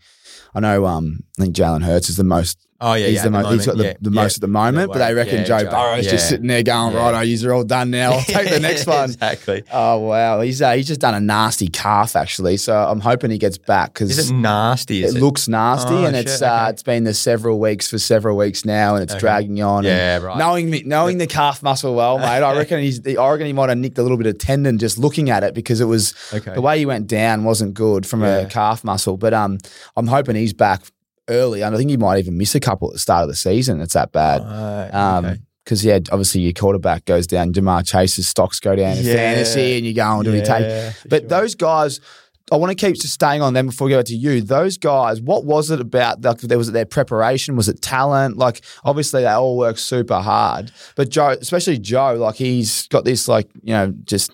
[0.54, 0.86] I know.
[0.86, 3.66] Um, I think Jalen Hurts is the most Oh yeah, he's yeah, the, mo- he's
[3.66, 5.58] got the, moment, the yeah, most at the moment, Yeah, but they reckon yeah, Joe
[5.64, 5.70] Joe.
[5.70, 7.10] Burrow's just sitting there going, Yeah.
[7.10, 8.12] right, you're all done now.
[8.12, 9.04] I'll take the next one.
[9.10, 9.64] exactly.
[9.70, 13.36] Oh wow, he's uh, he's just done a nasty calf actually, so I'm hoping he
[13.38, 15.02] gets back because Is it nasty?
[15.02, 16.70] it, Is it, looks nasty Oh, and it's shit, uh, okay.
[16.70, 19.20] it's been there several weeks for several weeks now and it's Okay.
[19.20, 19.84] dragging on.
[19.84, 20.38] and Yeah, right.
[20.38, 23.52] Knowing me, knowing the calf muscle well, mate, I reckon he's the I reckon he
[23.52, 26.14] might have nicked a little bit of tendon just looking at it because it was
[26.32, 26.54] Okay.
[26.54, 29.18] the way he went down wasn't good from a calf muscle.
[29.18, 29.58] But um,
[29.96, 30.80] I'm hoping he's back
[31.30, 33.36] early, and I think he might even miss a couple at the start of the
[33.36, 33.80] season.
[33.80, 34.42] It's that bad.
[34.42, 35.38] Right, Um, okay.
[35.64, 39.14] because yeah, obviously your quarterback goes down, Ja'Marr Chase's stocks go down in Yeah.
[39.14, 40.94] fantasy, and you're going, do we take?
[41.08, 41.28] But sure.
[41.28, 42.00] those guys,
[42.52, 44.40] I want to keep just staying on them before we go to you.
[44.42, 46.22] Those guys, what was it about?
[46.24, 47.54] Like, there was it their preparation?
[47.54, 48.38] Was it talent?
[48.38, 53.28] Like, obviously they all work super hard, but Joe, especially Joe, like he's got this
[53.28, 54.32] like you know just.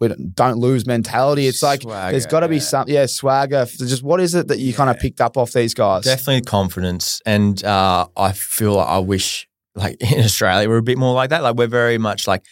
[0.00, 1.46] We don't, don't lose mentality.
[1.46, 2.62] It's like there's got to be yeah.
[2.62, 3.66] some, yeah, swagger.
[3.66, 6.04] Just what is it that you kind of picked up off these guys?
[6.04, 10.98] Definitely confidence, and uh, I feel like I wish, like in Australia, we're a bit
[10.98, 11.42] more like that.
[11.42, 12.44] Like we're very much like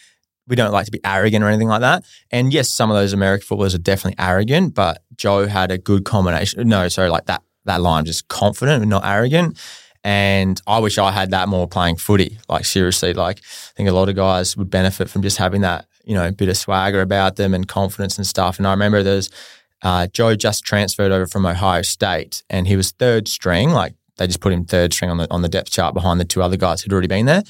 [0.47, 2.03] we don't like to be arrogant or anything like that.
[2.31, 6.05] And yes, some of those American footballers are definitely arrogant, but Joe had a good
[6.05, 6.67] combination.
[6.67, 9.57] No, sorry, like that that line, just confident and not arrogant.
[10.03, 12.39] And I wish I had that more playing footy.
[12.47, 15.85] Like seriously, like I think a lot of guys would benefit from just having that,
[16.09, 18.57] you know, bit of swagger about them and confidence and stuff.
[18.57, 19.29] And I remember there's
[19.83, 23.69] uh, Joe just transferred over from Ohio State, and he was third string.
[23.69, 26.25] Like they just put him third string on the on the depth chart behind the
[26.25, 27.43] two other guys who'd already been there.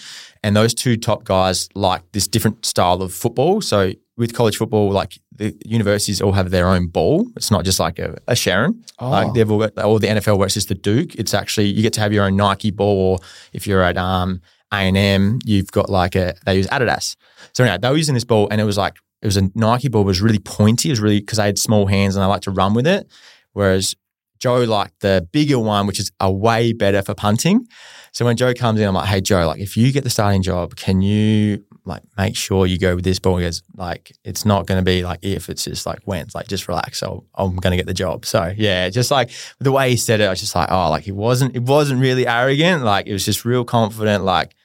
[0.43, 3.61] And those two top guys like this different style of football.
[3.61, 7.27] So with college football, like the universities all have their own ball.
[7.37, 8.75] It's not just like a, a Sherrin.
[8.99, 9.09] Oh.
[9.09, 11.15] Like they've all got, or the NFL where it's just the Duke.
[11.15, 13.19] It's actually you get to have your own Nike ball, or
[13.53, 17.15] if you're at um A and M, you've got like a they use Adidas.
[17.53, 19.89] So anyway, they were using this ball, and it was like it was a Nike
[19.89, 20.89] ball, it was really pointy.
[20.89, 23.09] It was really because I had small hands and I like to run with it.
[23.53, 23.95] Whereas
[24.39, 27.67] Joe liked the bigger one, which is a way better for punting.
[28.11, 30.41] So when Joe comes in, I'm like, hey Joe, like if you get the starting
[30.41, 33.37] job, can you like make sure you go with this ball?
[33.37, 36.21] He goes, like, it's not gonna be like if, it's just like when.
[36.21, 36.99] It's like just relax.
[36.99, 38.25] So I'm gonna get the job.
[38.25, 41.07] So yeah, just like the way he said it, I was just like, oh, like
[41.07, 42.83] it wasn't it wasn't really arrogant.
[42.83, 44.55] Like it was just real confident, like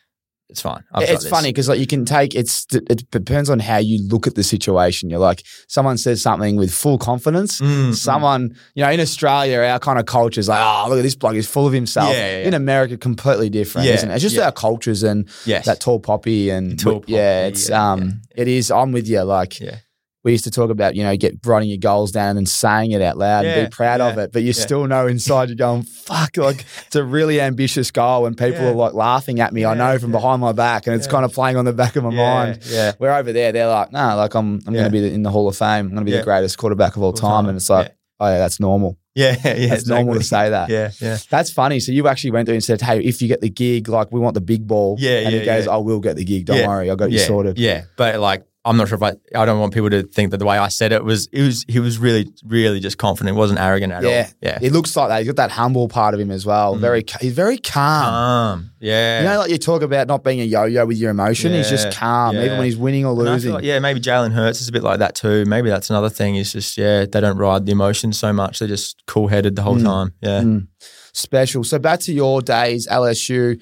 [0.48, 0.84] it's fine.
[0.92, 4.26] I've it's funny because like you can take it's it depends on how you look
[4.26, 5.08] at the situation.
[5.08, 7.60] You're like someone says something with full confidence.
[7.60, 7.94] Mm, mm.
[7.94, 11.14] Someone, you know, in Australia, our kind of culture is like, oh, look at this
[11.14, 12.10] bloke, he's full of himself.
[12.12, 12.48] Yeah, yeah, yeah.
[12.48, 14.14] In America, completely different, isn't it?
[14.14, 15.64] It's just our cultures and Yes.
[15.66, 18.70] that tall poppy and Tall yeah, it's um, it is.
[18.70, 19.22] I'm with you.
[19.22, 19.78] Like Yeah.
[20.24, 23.02] We used to talk about, you know, get writing your goals down and saying it
[23.02, 24.52] out loud and be proud of it, but you yeah.
[24.54, 28.70] still know inside you're going, fuck, like it's a really ambitious goal, and people Yeah.
[28.70, 29.64] are like laughing at me.
[29.64, 30.18] I know from yeah.
[30.18, 31.10] behind my back, and it's Yeah.
[31.12, 32.60] kind of playing on the back of my yeah, mind.
[32.66, 32.92] Yeah.
[32.98, 34.80] We're over there, they're like, nah, like I'm, I'm Yeah.
[34.88, 35.86] going to be in the Hall of Fame.
[35.86, 36.18] I'm going to be Yeah.
[36.18, 37.30] the greatest quarterback of all All time.
[37.44, 37.48] time.
[37.50, 37.94] And it's like, Yeah.
[38.20, 38.96] oh yeah, that's normal.
[39.14, 39.36] Yeah.
[39.44, 39.66] Yeah.
[39.68, 40.70] That's normal to say that.
[40.70, 40.90] Yeah.
[41.00, 41.18] Yeah.
[41.30, 41.80] That's funny.
[41.80, 44.20] So you actually went there and said, hey, if you get the gig, like we
[44.20, 44.96] want the big ball.
[44.98, 45.72] Yeah, And yeah, he goes, yeah.
[45.72, 46.46] I will get the gig.
[46.46, 46.66] Don't Yeah.
[46.66, 47.58] worry, I got you sorted.
[47.58, 50.38] Yeah, but like I'm not sure if I I don't want people to think that
[50.38, 53.34] the way I said it was it was he was really really just confident.
[53.34, 54.08] He wasn't arrogant at Yeah.
[54.28, 54.32] all.
[54.40, 54.58] Yeah.
[54.62, 55.18] It looks like that.
[55.18, 56.74] He's got that humble part of him as well.
[56.74, 56.80] Mm.
[56.80, 58.04] Very, he's very calm.
[58.04, 58.70] Calm.
[58.80, 59.18] Yeah.
[59.20, 61.52] You know, like you talk about not being a yo-yo with your emotion.
[61.52, 63.52] He's just Yeah, calm, even when he's winning or And I feel losing.
[63.52, 65.44] like, yeah, maybe Jalen Hurts is a bit like that too.
[65.46, 66.36] Maybe that's another thing.
[66.36, 68.60] Is just yeah, they don't ride the emotions so much.
[68.60, 69.84] They're just cool headed the whole Mm.
[69.84, 70.12] time.
[70.22, 70.40] Yeah.
[70.40, 70.68] Mm.
[71.12, 71.64] Special.
[71.64, 73.60] So back to your days, LSU.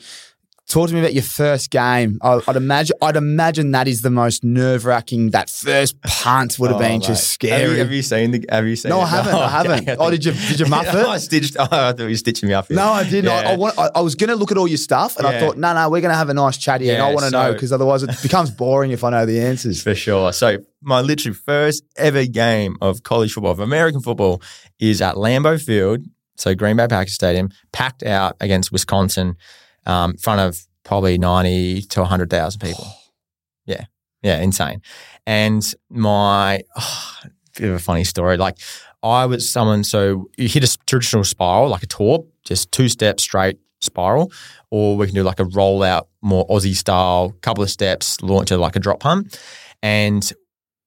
[0.68, 2.18] Talk to me about your first game.
[2.22, 2.96] I, I'd imagine.
[3.02, 5.30] I'd imagine that is the most nerve wracking.
[5.30, 7.02] That first punt would have Oh, been mate.
[7.02, 7.72] just Have scary.
[7.72, 8.44] you, have you seen the?
[8.48, 8.88] Have you seen?
[8.90, 9.02] No, it?
[9.02, 9.34] I haven't.
[9.34, 9.80] I haven't.
[9.82, 9.96] okay.
[9.98, 10.94] Oh, did you- did you muff it?
[10.94, 11.56] I stitched.
[11.58, 12.68] Oh, I thought you were stitching me up.
[12.68, 12.76] Here.
[12.76, 13.30] no, I didn't.
[13.30, 15.40] I, I, want, I, I was going to look at all your stuff, and I
[15.40, 17.30] thought, no, no, we're going to have a nice chat here, and I want to
[17.32, 19.82] know because otherwise it becomes boring if I know the answers.
[19.82, 20.32] For sure.
[20.32, 24.40] So my literally first ever game of college football, of American football,
[24.78, 29.36] is at Lambeau Field, so Green Bay Packers Stadium, packed out against Wisconsin,
[29.86, 32.86] um, in front of probably ninety to hundred thousand people.
[33.66, 33.84] Yeah,
[34.22, 34.82] yeah, insane.
[35.26, 37.20] And my oh,
[37.56, 38.36] bit of a funny story.
[38.36, 38.58] Like
[39.02, 43.22] I was someone, so you hit a traditional spiral, like a torp, just two steps
[43.22, 44.32] straight spiral,
[44.70, 48.58] or we can do like a rollout, more Aussie style, couple of steps, launch it
[48.58, 49.38] like a drop punt.
[49.82, 50.32] And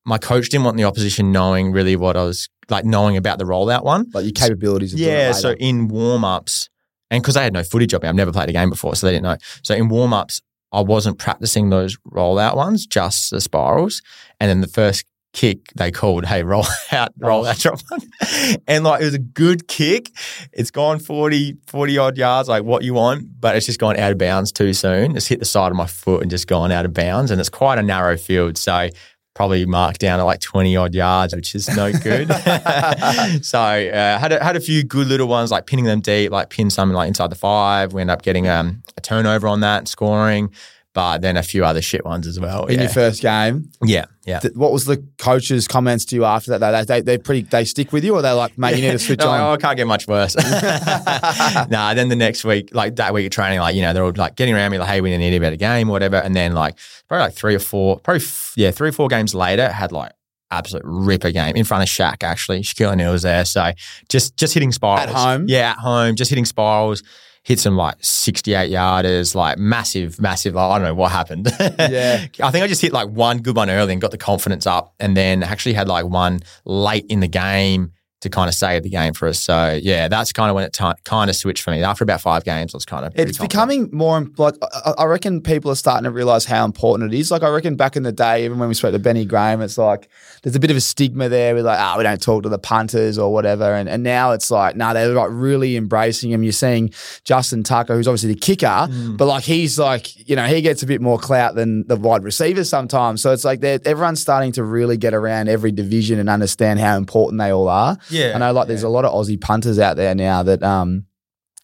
[0.06, 3.46] my coach didn't want the opposition knowing really what I was like knowing about the
[3.46, 4.10] rollout one.
[4.14, 4.94] Like your capabilities.
[4.94, 6.70] Of doing it Yeah, so in warm ups,
[7.12, 9.08] and because I had no footage of me, I've never played a game before, so
[9.08, 9.38] they didn't know.
[9.64, 10.42] So in warm ups,
[10.72, 14.02] I wasn't practicing those rollout ones, just the spirals.
[14.40, 17.50] And then the first kick they called, hey, roll out, roll oh.
[17.50, 18.02] out, drop one.
[18.68, 20.12] And like it was a good kick.
[20.52, 24.12] It's gone 40, 40 odd yards, like what you want, but it's just gone out
[24.12, 25.16] of bounds too soon.
[25.16, 27.32] It's hit the side of my foot and just gone out of bounds.
[27.32, 28.58] And it's quite a narrow field.
[28.58, 28.90] So
[29.36, 32.28] probably marked down at like 20 odd yards, which is no good.
[33.44, 36.50] so uh, had a, had a few good little ones like pinning them deep, like
[36.50, 37.94] pin something like inside the five.
[37.94, 40.52] We end up getting um, a turnover on that and scoring
[40.96, 42.66] but then a few other shit ones as well.
[42.66, 42.84] In yeah.
[42.84, 44.40] your first game, yeah, yeah.
[44.40, 46.72] th- what was the coach's comments to you after that?
[46.72, 49.00] They, they they pretty they stick with you, or they're like, mate, you need to
[49.06, 49.42] switch no, on.
[49.42, 50.36] Oh, I can't get much worse.
[51.70, 54.14] nah, then the next week, like that week of training, like you know they're all
[54.16, 56.16] like getting around me, like, hey, we need a better game, or whatever.
[56.16, 56.78] And then like
[57.10, 60.14] probably like three or four, probably f- yeah, three or four games later, had like
[60.50, 62.24] absolute ripper game in front of Shaq.
[62.24, 63.74] Actually, Shaquille O'Neal was there, so
[64.08, 65.46] just just hitting spirals At home?
[65.50, 67.04] Yeah, at home, just hitting spirals.
[67.46, 70.56] Hit some like 68 yarders, like massive, massive.
[70.56, 71.48] Like, I don't know what happened.
[71.80, 72.26] Yeah.
[72.42, 74.94] I think I just hit like one good one early and got the confidence up,
[75.00, 77.92] and then actually had like one late in the game
[78.26, 79.40] to kind of save the game for us.
[79.40, 81.82] So yeah, that's kind of when it t- kind of switched for me.
[81.84, 84.56] After about five games, I was kind of It's becoming more like
[84.98, 87.32] I reckon people are starting to realize how important it is.
[87.32, 89.78] Like I reckon back in the day, even when we spoke to Benny Graham, it's
[89.78, 90.10] like
[90.44, 91.56] there's a bit of a stigma there.
[91.56, 93.74] We're like, ah, we don't talk to the punters or whatever.
[93.74, 96.44] And and now it's like, no, they're like really embracing him.
[96.44, 96.92] You're seeing
[97.24, 99.18] Justin Tucker, who's obviously the kicker, Mm.
[99.18, 102.24] but like he's like, you know, he gets a bit more clout than the wide
[102.24, 103.22] receivers sometimes.
[103.22, 107.40] So it's like everyone's starting to really get around every division and understand how important
[107.40, 107.98] they all are.
[108.10, 111.06] Yeah, I know like there's a lot of Aussie punters out there now that um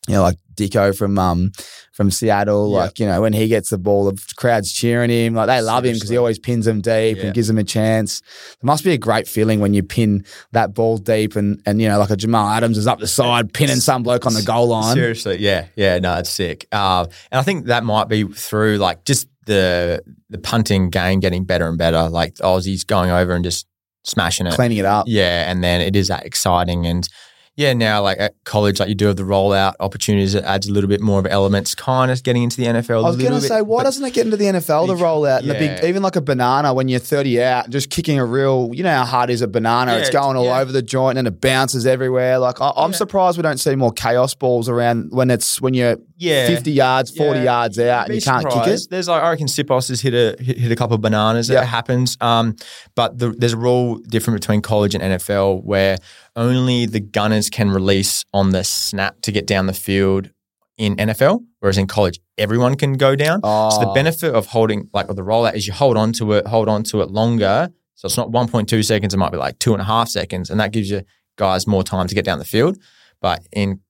[0.07, 1.51] you know like Dicko from um
[1.93, 2.77] from Seattle Yeah.
[2.79, 5.85] like you know when he gets the ball the crowd's cheering him like they love
[5.85, 7.25] him because he always pins them deep Yeah.
[7.25, 8.19] and gives them a chance
[8.53, 11.87] it must be a great feeling when you pin that ball deep and and you
[11.87, 14.67] know like a Jamal Adams is up the side pinning some bloke on the goal
[14.69, 16.67] line Seriously, yeah, yeah, no, it's sick.
[16.71, 21.45] Uh, and I think that might be through like just the the punting game getting
[21.45, 22.09] better and better.
[22.09, 23.65] Like the Aussies going over and just
[24.03, 24.53] smashing it.
[24.53, 27.07] cleaning it up Yeah, and then it is that exciting and
[27.55, 30.35] yeah, now like at college, like you do have the rollout opportunities.
[30.35, 33.03] It adds a little bit more of elements, kind of getting into the NFL.
[33.03, 35.25] I was going to say, why doesn't it get into the NFL to Bec- roll
[35.25, 35.41] out?
[35.41, 38.71] And the big, even like a banana when you're 30 out, just kicking a real,
[38.73, 39.95] you know how hard is a banana?
[39.95, 40.59] it's going all yeah.
[40.59, 42.39] over the joint and it bounces everywhere.
[42.39, 42.97] Like I, I'm Yeah.
[42.97, 47.11] surprised we don't see more chaos balls around when it's when you're yeah, 50 yards,
[47.11, 47.43] 40 Yeah.
[47.45, 48.81] yards out, and you can't kick it.
[48.89, 51.49] There's like I reckon Sipos has hit a hit, hit a couple of bananas.
[51.49, 51.63] Yeah.
[51.63, 52.15] It happens.
[52.21, 52.55] Um,
[52.95, 55.97] but the, there's a rule different between college and NFL where
[56.36, 60.30] only the gunners can release on the snap to get down the field
[60.78, 63.41] in NFL, whereas in college everyone can go down.
[63.44, 63.94] So the Oh.
[63.94, 66.84] benefit of holding like of the rollout is you hold on to it, hold on
[66.84, 67.70] to it longer.
[67.96, 70.60] So it's not 1.2 seconds; it might be like two and a half seconds, and
[70.60, 71.04] that gives you
[71.38, 72.78] guys more time to get down the field.
[73.22, 73.82] But in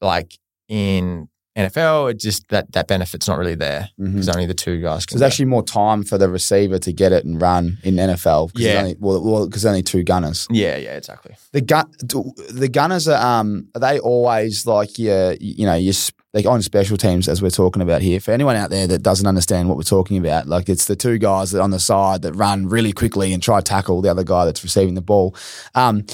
[0.00, 0.38] like
[0.68, 1.28] in
[1.68, 5.18] NFL, it just that that benefit's not really there because only the two guys So
[5.18, 8.52] there's actually more time for the receiver to get it and run in NFL.
[8.52, 8.80] 'cause Yeah.
[8.80, 10.46] Only, well, well, because only two gunners.
[10.50, 11.34] yeah, yeah, exactly.
[11.52, 15.94] The gun, the gunners are um, are they always like your, you know, your
[16.32, 18.20] like on special teams as we're talking about here.
[18.20, 21.18] For anyone out there that doesn't understand what we're talking about, like it's the two
[21.18, 24.22] guys that on the side that run really quickly and try to tackle the other
[24.22, 25.34] guy that's receiving the ball.
[25.74, 26.04] Um,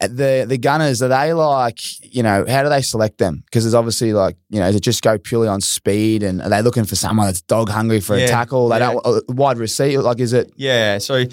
[0.00, 3.42] the the gunners are they like you know how do they select them?
[3.46, 6.50] Because there's obviously like you know does it just go purely on speed and are
[6.50, 8.68] they looking for someone that's dog hungry for a tackle?
[8.68, 8.92] They yeah.
[8.92, 10.52] don't uh, wide receiver like is it?
[10.56, 10.98] Yeah.
[10.98, 11.24] So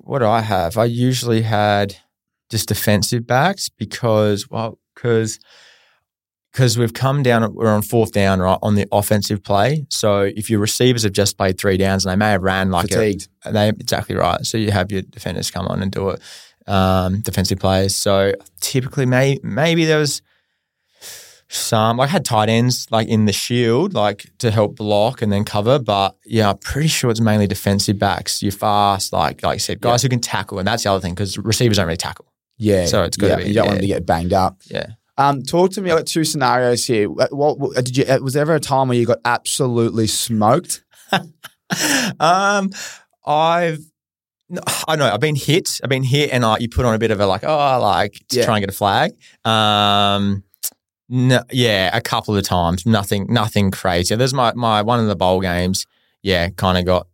[0.00, 0.78] what do I have?
[0.78, 1.96] I usually had
[2.50, 5.40] just defensive backs because well because
[6.52, 9.86] because we've come down we're on fourth down right on the offensive play.
[9.90, 12.92] So if your receivers have just played three downs and they may have ran like
[12.92, 14.44] a, they exactly right.
[14.46, 16.20] So you have your defenders come on and do it,
[16.68, 17.96] um, defensive players.
[17.96, 20.22] So typically, may, maybe there was
[21.48, 21.98] some.
[21.98, 25.78] I had tight ends like in the shield, like to help block and then cover.
[25.78, 28.42] But yeah, I'm pretty sure it's mainly defensive backs.
[28.42, 31.14] You're fast, like like you said, guys who can tackle, and that's the other thing
[31.14, 32.26] because receivers don't really tackle.
[32.58, 32.86] Yeah.
[32.86, 33.30] So it's good.
[33.30, 34.58] yeah, be- You don't want them to get banged up.
[34.66, 34.86] Yeah.
[35.16, 35.90] Um, talk to me.
[35.90, 37.08] about two scenarios here.
[37.08, 38.04] What, what did you?
[38.22, 40.84] Was there ever a time where you got absolutely smoked?
[42.20, 42.70] um,
[43.26, 43.80] I've.
[44.48, 45.12] No, I don't know.
[45.12, 45.80] I've been hit.
[45.82, 48.20] I've been hit, and like you put on a bit of a like, oh, like
[48.28, 48.44] to Yeah.
[48.44, 49.12] try and get a flag.
[49.44, 50.44] Um,
[51.08, 52.84] no, yeah, a couple of times.
[52.86, 54.14] Nothing, nothing crazy.
[54.14, 55.86] There's my my one of the bowl games.
[56.22, 57.06] Yeah, kind of got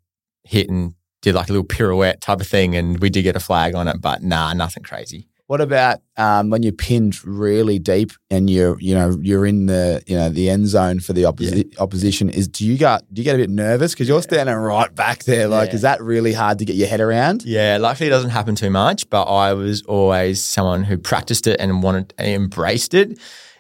[0.45, 3.41] hit and did like a little pirouette type of thing, and we did get a
[3.41, 5.27] flag on it, but nah, nothing crazy.
[5.47, 10.03] What about um, when you're pinned really deep and you're you know you're in the
[10.07, 12.31] you know the end zone for the opposi- opposition?
[12.31, 15.25] Is do you get do you get a bit nervous because you're standing right back
[15.25, 15.47] there?
[15.47, 15.75] Like, Yeah.
[15.75, 17.45] is that really hard to get your head around?
[17.45, 21.61] Yeah, luckily it doesn't happen too much, but I was always someone who practiced it
[21.61, 23.19] and wanted embraced it.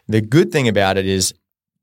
[0.08, 1.34] The good thing about it is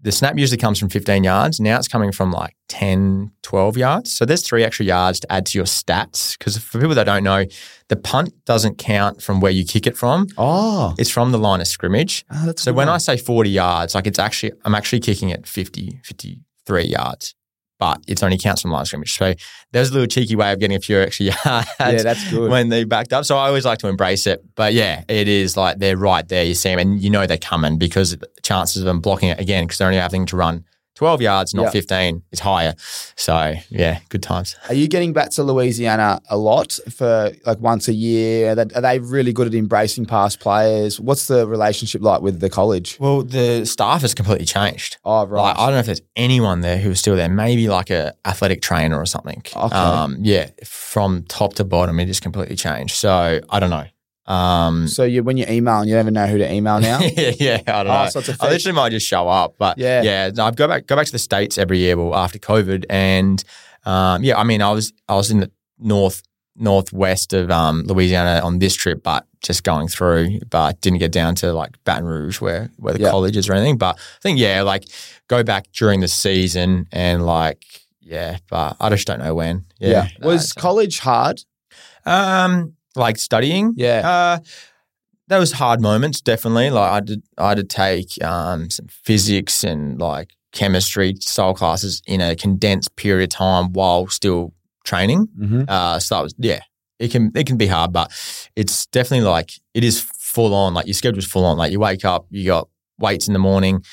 [0.02, 1.60] the snap usually comes from 15 yards.
[1.60, 4.12] Now it's coming from like 10, 12 yards.
[4.12, 6.38] So there's three extra yards to add to your stats.
[6.38, 7.46] Because for people that don't know,
[7.90, 10.28] the punt doesn't count from where you kick it from.
[10.38, 12.26] Oh, It's from the line of scrimmage.
[12.32, 12.96] Oh, So when one.
[12.96, 17.36] I say 40 yards, like it's actually, I'm actually kicking it 50, 53 yards
[17.82, 19.18] but it's only counts from line scrimmage.
[19.18, 19.34] So
[19.72, 21.68] there's a little cheeky way of getting a few extra yards.
[21.80, 22.52] Yeah, that's good.
[22.52, 23.26] When they backed up.
[23.26, 24.46] So I always like to embrace it.
[24.54, 26.44] But yeah, it is like they're right there.
[26.44, 29.40] You see them and you know they're coming because the chances of them blocking it
[29.40, 30.64] again because they're only having to run
[30.96, 31.70] 12 yards, not Yeah.
[31.72, 32.74] 15, is higher.
[33.16, 34.56] So yeah, good times.
[34.68, 38.52] Are you getting back to Louisiana a lot for like once a year?
[38.52, 41.00] Are they, are they really good at embracing past players?
[41.00, 42.98] What's the relationship like with the college?
[43.00, 44.98] Well, the staff has completely changed.
[45.06, 45.42] Oh, right.
[45.42, 47.30] Like, I don't know if there's anyone there who's still there.
[47.30, 49.42] Maybe like a athletic trainer or something.
[49.56, 49.76] Okay.
[49.76, 52.96] Um, yeah, from top to bottom, it just completely changed.
[52.96, 53.86] So I don't know.
[54.28, 57.00] Um, so you, when you email, you never know who to email now.
[57.18, 58.10] yeah, yeah, I don't Oh, know.
[58.22, 60.02] so I literally might just show up, but Yeah.
[60.04, 61.98] yeah, no, I go back go back to the states every year.
[61.98, 63.44] Well, after COVID, and
[63.86, 66.22] um, yeah, I mean, I was I was in the north
[66.56, 71.34] northwest of um, Louisiana on this trip, but just going through, but didn't get down
[71.36, 73.10] to like Baton Rouge where where the Yeah.
[73.10, 73.78] college is or anything.
[73.78, 74.86] But I think yeah, like
[75.28, 77.64] go back during the season and like
[78.02, 79.66] yeah, but I just don't know when.
[79.80, 81.42] Yeah, Was Uh, college hard?
[82.06, 83.74] um, like studying.
[83.76, 84.08] Yeah.
[84.08, 84.40] Uh,
[85.28, 86.70] there was hard moments, definitely.
[86.70, 92.02] Like I did, I had to take um, some physics and like chemistry style classes
[92.06, 95.28] in a condensed period of time while still training.
[95.40, 95.64] Mm-hmm.
[95.68, 96.60] Uh, so that was yeah,
[97.00, 98.12] it can it can be hard, but
[98.56, 100.74] it's definitely like it is full on.
[100.74, 101.58] Like your schedule's full on.
[101.58, 102.68] Like you wake up, you got
[103.00, 103.84] weights in the morning.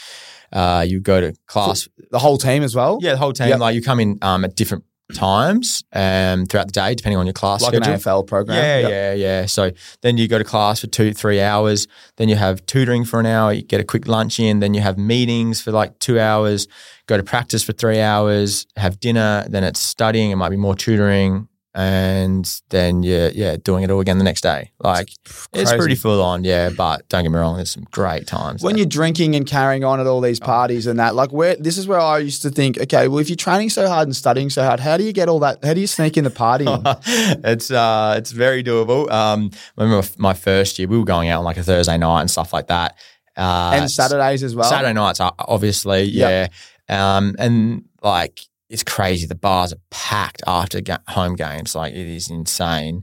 [0.52, 2.98] Uh, you go to class The whole team as well?
[3.02, 3.48] yeah, the whole team.
[3.48, 3.60] Yep.
[3.60, 4.84] Like you come in um, at different
[5.14, 7.92] times um, throughout the day, depending on your class Like schedule.
[7.94, 8.56] an AFL program.
[8.58, 8.90] Yeah, Yep.
[8.90, 9.46] yeah, yeah.
[9.46, 9.70] So
[10.02, 11.86] then you go to class for two, three hours.
[12.16, 13.52] Then you have tutoring for an hour.
[13.52, 14.60] You get a quick lunch in.
[14.60, 16.68] Then you have meetings for like two hours.
[17.06, 18.66] Go to practice for three hours.
[18.76, 19.46] Have dinner.
[19.48, 20.30] Then it's studying.
[20.30, 24.40] It might be more tutoring, and then you're yeah doing it all again the next
[24.40, 24.72] day.
[24.80, 25.76] Like it's Crazy.
[25.76, 26.42] pretty full on.
[26.42, 27.54] Yeah, but don't get me wrong.
[27.54, 28.64] There's some great times.
[28.64, 28.80] When there.
[28.80, 31.86] you're drinking and carrying on at all these parties and that, like where this is
[31.86, 34.64] where I used to think, okay, well, if you're training so hard and studying so
[34.64, 35.64] hard, how do you get all that?
[35.64, 36.64] How do you sneak in the party?
[37.06, 39.08] it's uh, it's very doable.
[39.08, 42.22] Um, I remember my first year, we were going out on like a Thursday night
[42.22, 42.96] and stuff like that.
[43.36, 44.68] Uh, and Saturdays as well.
[44.68, 46.52] Saturday nights, obviously, Yep.
[46.88, 47.16] yeah.
[47.16, 49.26] Um, and like it's crazy.
[49.26, 51.74] The bars are packed after ga- home games.
[51.74, 53.02] Like it is insane.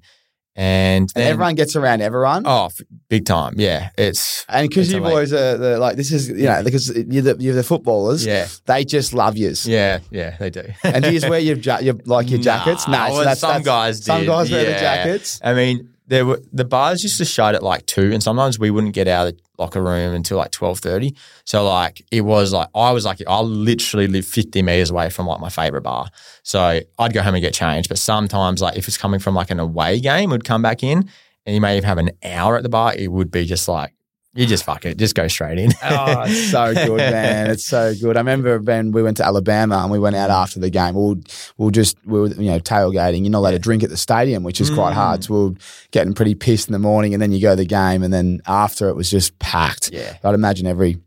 [0.57, 2.43] And And everyone gets around everyone.
[2.45, 2.69] oh,
[3.09, 3.55] big time.
[3.57, 7.23] Yeah, it's And because you boys are the, like, this is, you know, because you're
[7.23, 9.65] the, you're the footballers, yeah, they just love yous.
[9.65, 10.37] yeah, yeah.
[10.37, 10.63] They do.
[10.85, 12.87] And do you wear your, ja- your like your jackets?
[12.87, 15.41] Nah, no, well, some guys Some did, guys wear the jackets.
[15.43, 18.69] I mean, there were the bars used to shut at like two, and sometimes we
[18.69, 21.15] wouldn't get out of the locker room until like twelve thirty.
[21.45, 25.25] So like it was like I was like I literally live fifty meters away from
[25.25, 26.09] like my favorite bar.
[26.43, 27.89] So I'd go home and get changed.
[27.89, 31.09] But sometimes like if it's coming from like an away game, we'd come back in,
[31.45, 32.93] and you may even have an hour at the bar.
[32.95, 33.94] It would be just like
[34.35, 35.71] you just fuck it, just go straight in.
[35.83, 37.49] Oh, it's so good, man.
[37.49, 38.17] It's so good.
[38.17, 40.93] I remember when we went to Alabama and we went out after the game.
[40.93, 41.15] We'll,
[41.57, 43.21] we'll just, we were, you know, tailgating.
[43.21, 44.95] You're not allowed to drink at the stadium, which is quite Mm.
[44.95, 45.23] hard.
[45.23, 45.55] So we're
[45.91, 48.41] getting pretty pissed in the morning and then you go to the game and then
[48.45, 49.89] after it was just packed.
[49.93, 50.17] yeah.
[50.23, 50.97] I'd imagine every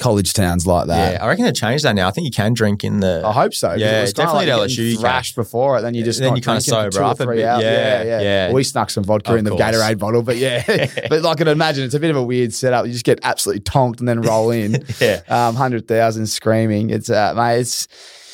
[0.00, 1.12] college town's like that.
[1.12, 2.08] Yeah, I reckon they changed that now.
[2.08, 3.22] I think you can drink in the.
[3.24, 3.74] I hope so.
[3.74, 5.00] Yeah, it was definitely like LSU you can.
[5.02, 5.82] thrashed before it.
[5.82, 7.44] Then you just Then you kinda drinking for sober up a three bit.
[7.44, 7.62] hours.
[7.62, 8.46] Yeah, yeah, yeah.
[8.46, 9.62] Well, we snuck some vodka Of in the course.
[9.62, 10.64] Gatorade bottle, but yeah.
[11.08, 12.86] but like I can imagine, it's a bit of a weird setup.
[12.86, 14.84] You just get absolutely tonked and then roll in.
[15.00, 15.20] yeah.
[15.28, 16.90] um, hundred thousand screaming.
[16.90, 17.86] It's uh, mate, it's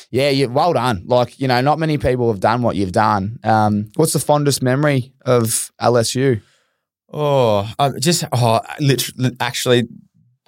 [0.09, 1.03] yeah, you well done.
[1.05, 3.39] Like you know, not many people have done what you've done.
[3.43, 6.41] Um, what's the fondest memory of LSU?
[7.11, 9.87] Oh, um, just oh, literally, actually,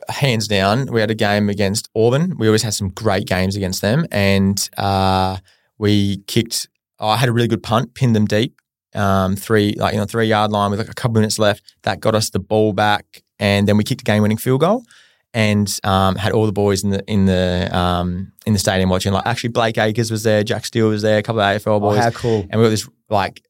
[0.10, 2.36] hands down, we had a game against Auburn.
[2.38, 5.38] We always had some great games against them, and uh,
[5.78, 6.68] we kicked.
[7.00, 8.60] I had a really good punt, pinned them deep,
[8.96, 11.64] um, three like you know three yard line with like a couple minutes left.
[11.84, 14.84] That got us the ball back, and then we kicked a game winning field goal.
[15.32, 19.14] And um, had all the boys in the in the um, in the stadium watching.
[19.14, 21.80] Like actually, Blake Acres was there, Jack Steele was there, a couple of AFL Oh,
[21.80, 22.48] boys how cool!
[22.50, 23.44] and we got this like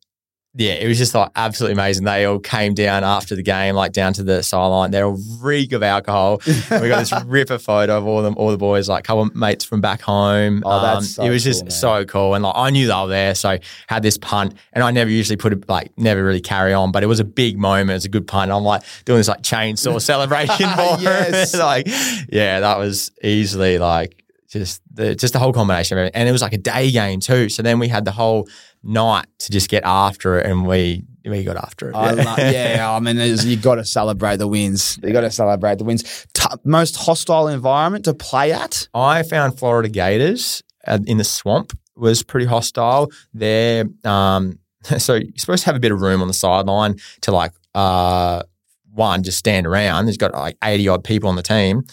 [0.56, 2.06] yeah, it was just like absolutely amazing.
[2.06, 4.90] They all came down after the game, like down to the sideline.
[4.92, 6.42] They're a reek of alcohol.
[6.48, 9.36] We got this ripper photo of all them, all the boys, like a couple of
[9.36, 10.58] mates from back home.
[10.58, 11.72] Um, Oh, that's so it was cool, just man.
[11.72, 12.34] so cool.
[12.34, 13.58] And like I knew they were there, so
[13.88, 17.04] had this punt, and I never usually put it like never really carry on, but
[17.04, 17.92] it was a big moment.
[17.92, 18.52] It was a good punt.
[18.52, 21.54] I'm like doing this like chainsaw celebration for Yes.
[21.58, 21.88] like
[22.30, 24.16] yeah, that was easily like
[24.50, 26.20] just the just the whole combination of everything.
[26.20, 27.50] And it was like a day game too.
[27.50, 28.48] So then we had the whole
[28.84, 31.96] night to just get after it, and we we got after it.
[31.96, 34.98] I lo- yeah, I mean, you got to celebrate the wins.
[35.04, 36.26] You got to celebrate the wins.
[36.34, 38.88] T- most hostile environment to play at.
[38.94, 43.12] I found Florida Gators uh, in the swamp was pretty hostile.
[43.34, 44.60] They're um,
[44.98, 48.44] so you're supposed to have a bit of room on the sideline to like uh,
[48.94, 50.06] one just stand around.
[50.06, 51.84] There's got like eighty odd people on the team.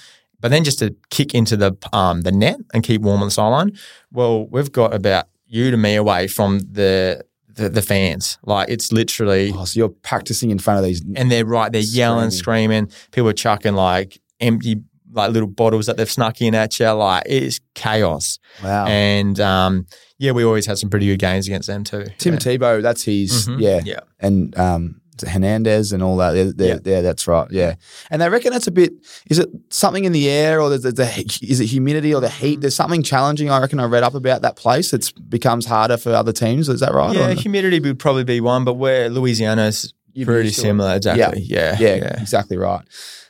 [0.40, 3.32] but then just to kick into the um, the net and keep warm on the
[3.32, 3.76] sideline.
[4.12, 8.38] Well, we've got about you to me away from the the, the fans.
[8.44, 11.02] Like it's literally, Oh, so you're practicing in front of these.
[11.16, 11.72] and they're right.
[11.72, 12.90] They're yelling, screaming.
[13.12, 14.82] People are chucking like empty
[15.12, 16.90] like little bottles that they've snuck in at you.
[16.90, 18.38] Like it's chaos.
[18.62, 18.86] Wow.
[18.86, 19.86] And um,
[20.18, 22.04] yeah, we always had some pretty good games against them too.
[22.18, 22.40] Tim yeah.
[22.40, 23.48] Tebow, that's his.
[23.48, 23.60] Mhm.
[23.60, 23.80] Yeah.
[23.84, 24.00] Yeah.
[24.20, 26.32] And um, is it Hernandez and all that.
[26.32, 27.00] They're, they're, yeah.
[27.00, 27.50] that's right.
[27.50, 27.74] Yeah.
[28.10, 28.92] And they reckon it's a bit,
[29.28, 32.58] is it something in the air or the, the, is it humidity or the heat?
[32.58, 32.62] Mm.
[32.62, 34.92] There's something challenging, I reckon I read up about that place.
[34.92, 36.68] It becomes harder for other teams.
[36.68, 37.14] Is that right?
[37.14, 40.96] Yeah, humidity would probably be one, but where Louisiana's You'd pretty similar.
[40.96, 41.42] Exactly.
[41.42, 41.76] Yeah.
[41.78, 42.20] Yeah, Yeah.
[42.20, 42.82] exactly right.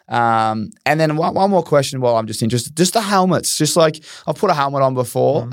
[0.08, 3.58] Um, and then one, one more question while I'm just interested, just the helmets.
[3.58, 5.42] Just like I've put a helmet on before.
[5.42, 5.52] Mm-hmm.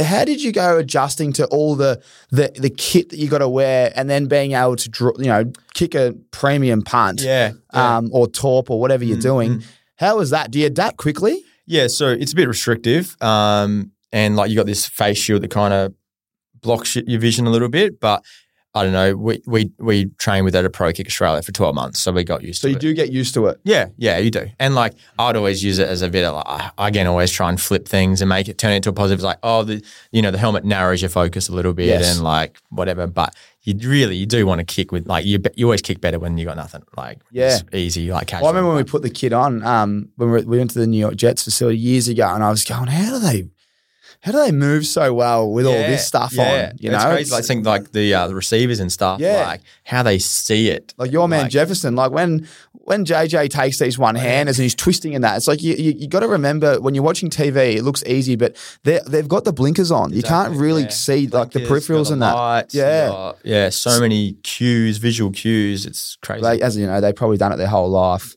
[0.00, 3.38] Uh, how did you go adjusting to all the the, the kit that you got
[3.38, 7.52] to wear, and then being able to draw, you know, kick a premium punt, Yeah.
[7.74, 7.96] yeah.
[7.98, 9.62] um, or torp or whatever you're Mm, doing?
[9.96, 10.50] How was that?
[10.50, 11.44] Do you adapt quickly?
[11.66, 15.50] Yeah, so it's a bit restrictive, um, and like you got this face shield that
[15.50, 15.92] kind of
[16.62, 18.00] blocks your vision a little bit.
[18.00, 18.24] But
[18.72, 19.16] I don't know.
[19.16, 22.22] We we we trained with that at Pro Kick Australia for twelve months, so we
[22.22, 22.80] got used So to it.
[22.80, 23.58] So you do get used to it.
[23.64, 24.46] Yeah, yeah, you do.
[24.60, 26.46] And like I'd always use it as a bit of like
[26.78, 29.18] I- again always try and flip things and make it turn it into a positive.
[29.18, 32.14] It's like oh the you know the helmet narrows your focus a little bit Yes.
[32.14, 33.08] and like whatever.
[33.08, 36.20] But you really you do want to kick with like you you always kick better
[36.20, 36.82] when you got nothing.
[36.96, 37.56] Like Yeah.
[37.56, 38.44] it's easy like casual.
[38.46, 40.78] Well, I remember when we put the kit on, um, when we, we went to
[40.78, 43.48] the New York Jets facility years ago, and I was going, how do they,
[44.22, 46.42] how do they move so well with all this stuff yeah.
[46.70, 46.76] on?
[46.78, 47.32] You it's know, crazy.
[47.32, 49.18] Like think like the uh, the receivers and stuff.
[49.18, 49.46] Yeah.
[49.46, 50.92] like how they see it.
[50.98, 54.74] Like your man Like- Jefferson, like when when JJ takes these one handers and he's
[54.74, 57.76] twisting in that, it's like you you, you got to remember when you're watching TV,
[57.76, 60.12] it looks easy, but they they've got the blinkers on.
[60.12, 60.88] you can't really yeah.
[60.90, 62.34] see like the peripherals and that.
[62.34, 63.08] lights, Yeah.
[63.08, 63.70] got- yeah.
[63.70, 65.86] So many cues, visual cues.
[65.86, 66.42] It's crazy.
[66.42, 68.36] They, as you know, they've probably done it their whole life.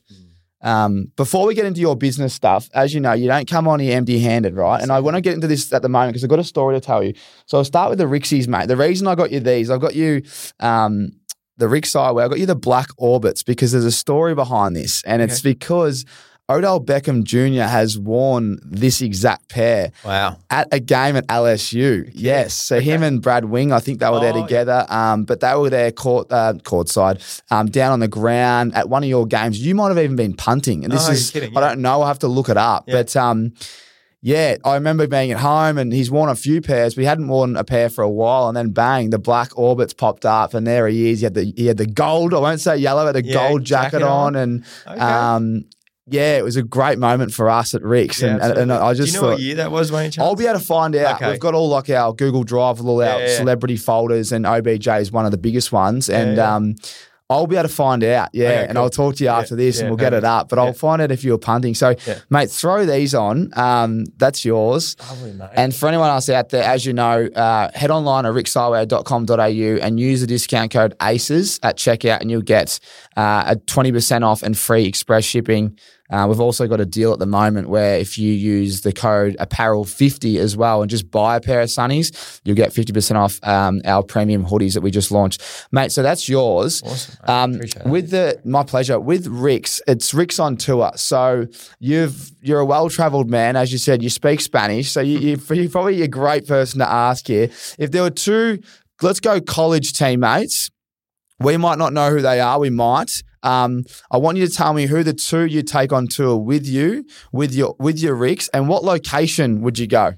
[0.64, 3.80] Um, before we get into your business stuff, as you know, you don't come on
[3.80, 4.82] here empty handed, right?
[4.82, 6.74] And I want to get into this at the moment because I've got a story
[6.74, 7.12] to tell you.
[7.46, 8.66] So I'll start with the Rixies, mate.
[8.66, 10.22] The reason I got you these, I've got you
[10.60, 11.12] um,
[11.58, 15.02] the Rix Eyewear, I got you the Black Orbits because there's a story behind this.
[15.04, 16.04] And it's because
[16.50, 17.62] Odell Beckham Jr.
[17.62, 20.36] has worn this exact pair wow.
[20.50, 22.10] at a game at LSU.
[22.12, 22.52] Yes.
[22.52, 24.42] So him and Brad Wing, I think they were there Oh, yeah.
[24.42, 24.86] together.
[24.90, 29.02] Um, but they were there court uh, courtside, um, down on the ground at one
[29.02, 29.58] of your games.
[29.64, 30.84] You might have even been punting.
[30.84, 32.02] And this you're is kidding, I don't know.
[32.02, 32.84] I'll have to look it up.
[32.88, 32.94] Yeah.
[32.96, 33.54] But um,
[34.20, 36.94] yeah, I remember being at home and he's worn a few pairs.
[36.96, 40.24] We hadn't worn a pair for a while, and then bang, the black orbits popped
[40.26, 41.20] up, and there he is.
[41.20, 42.32] He had the he had the gold.
[42.34, 44.36] I won't say yellow, but the Yeah, gold jacket, jacket on, on.
[44.36, 44.98] and Okay.
[45.00, 45.64] um,
[46.06, 48.72] yeah, it was a great moment for us at Rick's, Yeah, and, and, and.
[48.72, 49.92] I just Do you know thought what year that was?
[49.92, 50.10] Any?
[50.18, 51.16] I'll be able to find out.
[51.16, 51.30] Okay.
[51.30, 55.10] We've got all like our Google Drive all our Yeah, celebrity folders, and OBJ is
[55.10, 56.10] one of the biggest ones.
[56.10, 56.74] And um,
[57.30, 58.28] I'll be able to find out.
[58.34, 58.82] Yeah, Okay, and cool.
[58.84, 60.50] I'll talk to you Yeah, after this, and we'll get it up.
[60.50, 61.74] But I'll find out if you're punting.
[61.74, 62.18] So, Yeah.
[62.28, 63.50] mate, throw these on.
[63.56, 64.94] Um, that's yours.
[65.08, 65.48] Lovely, mate.
[65.54, 69.98] And for anyone else out there, as you know, uh, head online at rixeyewear.com.au and
[69.98, 72.78] use the discount code ACES at checkout, and you'll get
[73.16, 75.78] uh, a 20% off and free express shipping.
[76.14, 79.36] Uh, we've also got a deal at the moment where if you use the code
[79.40, 83.82] apparel50 as well and just buy a pair of sunnies, you'll get 50% off um,
[83.84, 85.42] our premium hoodies that we just launched.
[85.72, 86.84] Mate, so that's yours.
[86.84, 87.16] Awesome.
[87.24, 87.60] Um,
[87.90, 90.92] with the my pleasure with Rick's, it's Rick's on tour.
[90.94, 91.48] So
[91.80, 94.00] you've you're a well traveled man, as you said.
[94.00, 97.50] You speak Spanish, so you, you, you're probably a great person to ask here.
[97.76, 98.60] If there were two,
[99.02, 100.70] let's go college teammates.
[101.40, 102.60] We might not know who they are.
[102.60, 103.22] We might.
[103.44, 106.66] Um, I want you to tell me who the two you take on tour with
[106.66, 110.14] you, with your with your Ricks, and what location would you go?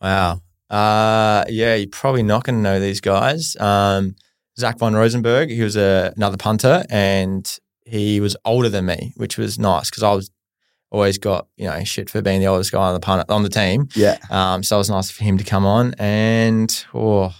[0.00, 0.40] Wow.
[0.70, 3.56] Uh, yeah, you're probably not going to know these guys.
[3.56, 4.16] Um,
[4.58, 9.36] Zach von Rosenberg, he was a, another punter, and he was older than me, which
[9.36, 10.30] was nice because I was
[10.90, 13.48] always got you know shit for being the oldest guy on the punt, on the
[13.48, 13.88] team.
[13.94, 17.34] Yeah, Um, so it was nice for him to come on, and oh,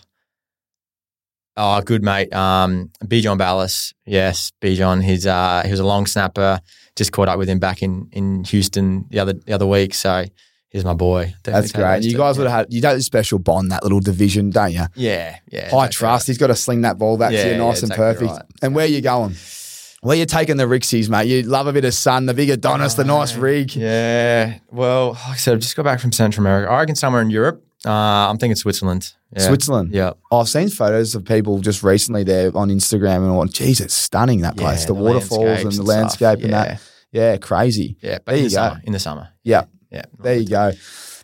[1.56, 5.00] oh, good mate, um, B John Ballas, yes, B John.
[5.00, 6.60] He's uh, he was a long snapper.
[6.96, 9.94] Just caught up with him back in in Houston the other the other week.
[9.94, 10.24] So
[10.68, 11.34] he's my boy.
[11.42, 12.02] Definitely that's great.
[12.04, 14.84] You guys would have had you a special bond that little division, don't you?
[14.94, 15.70] Yeah, yeah.
[15.70, 16.26] High exactly trust.
[16.26, 18.30] He's got to sling that ball back to Yeah, you yeah, nice and perfect.
[18.30, 18.42] right.
[18.62, 19.34] And where you going?
[20.02, 21.28] Where you taking the Rixies, mate?
[21.28, 23.74] You love a bit of sun, the big Adonis, the nice rig.
[23.74, 24.58] Yeah.
[24.70, 26.70] Well, like I said, I've just got back from Central America.
[26.70, 27.64] I reckon somewhere in Europe.
[27.86, 27.90] Uh,
[28.30, 29.12] I'm thinking Switzerland.
[29.32, 29.42] Yeah.
[29.46, 29.92] Switzerland.
[29.92, 30.12] Yeah.
[30.32, 33.44] I've seen photos of people just recently there on Instagram and all.
[33.46, 34.80] Geez, it's stunning that place.
[34.82, 35.86] Yeah, the, waterfalls and the stuff.
[35.86, 36.80] landscape and that.
[37.12, 37.96] Yeah, crazy.
[38.00, 38.18] Yeah.
[38.24, 38.62] But There in you the go.
[38.68, 38.80] summer.
[38.84, 39.28] In the summer.
[39.42, 40.02] Yeah, Yeah.
[40.18, 40.72] there you go.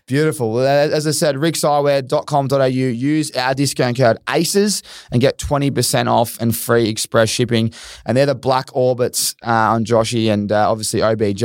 [0.06, 0.58] Beautiful.
[0.58, 2.64] As I said, rixeyewear.com.au.
[2.64, 4.82] Use our discount code ACES
[5.12, 7.72] and get 20% off and free express shipping.
[8.04, 11.40] And they're the Black Orbits uh, on Joshy and uh, obviously OBJ,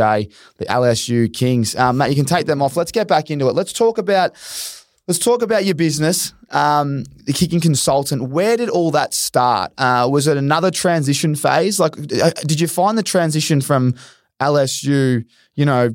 [0.57, 1.75] the LSU Kings.
[1.75, 2.75] Um, Matt, you can take them off.
[2.75, 3.53] Let's get back into it.
[3.53, 4.35] Let's talk about.
[5.07, 8.29] Let's talk about your business, um, the kicking consultant.
[8.29, 9.71] Where did all that start?
[9.77, 11.79] Uh, was it another transition phase?
[11.79, 13.93] Like, uh, did you find the transition from
[14.41, 15.93] LSU, you know,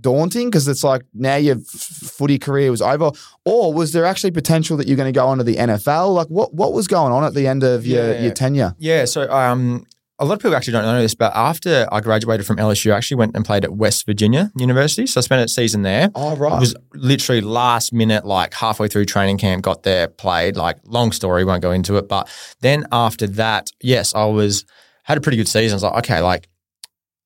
[0.00, 3.10] daunting because it's like now your f- footy career was over,
[3.44, 6.14] or was there actually potential that you're going to go on to the NFL?
[6.14, 8.22] Like, what what was going on at the end of your, Yeah.
[8.22, 8.74] your tenure?
[8.78, 9.86] Yeah, so um,
[10.18, 12.96] a lot of people actually don't know this, but after I graduated from LSU, I
[12.96, 15.06] actually went and played at West Virginia University.
[15.06, 16.10] So I spent a season there.
[16.14, 16.56] Oh, right.
[16.56, 20.56] It was literally last minute, like halfway through training camp, got there, played.
[20.56, 22.08] Like long story, won't go into it.
[22.08, 22.28] But
[22.60, 24.64] then after that, yes, I was
[25.02, 25.74] had a pretty good season.
[25.74, 26.48] I was like, okay, like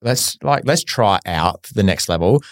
[0.03, 2.43] let's like let's try out the next level.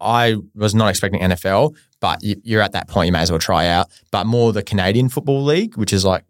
[0.00, 3.40] I was not expecting NFL, but you- you're at that point, you may as well
[3.40, 3.88] try out.
[4.10, 6.24] But more the Canadian Football League, which is like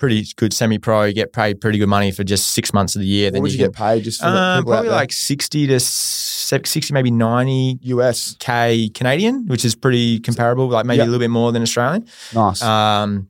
[0.00, 1.04] pretty good semi-pro.
[1.04, 3.28] You get paid pretty good money for just six months of the year.
[3.28, 4.02] what then would you, get paid?
[4.02, 8.34] Just for um, probably like sixty to sixty, maybe ninety US.
[8.40, 11.04] k Canadian, which is pretty comparable, like maybe Yeah.
[11.04, 12.60] a little bit more than Australian, Nice.
[12.62, 13.28] um,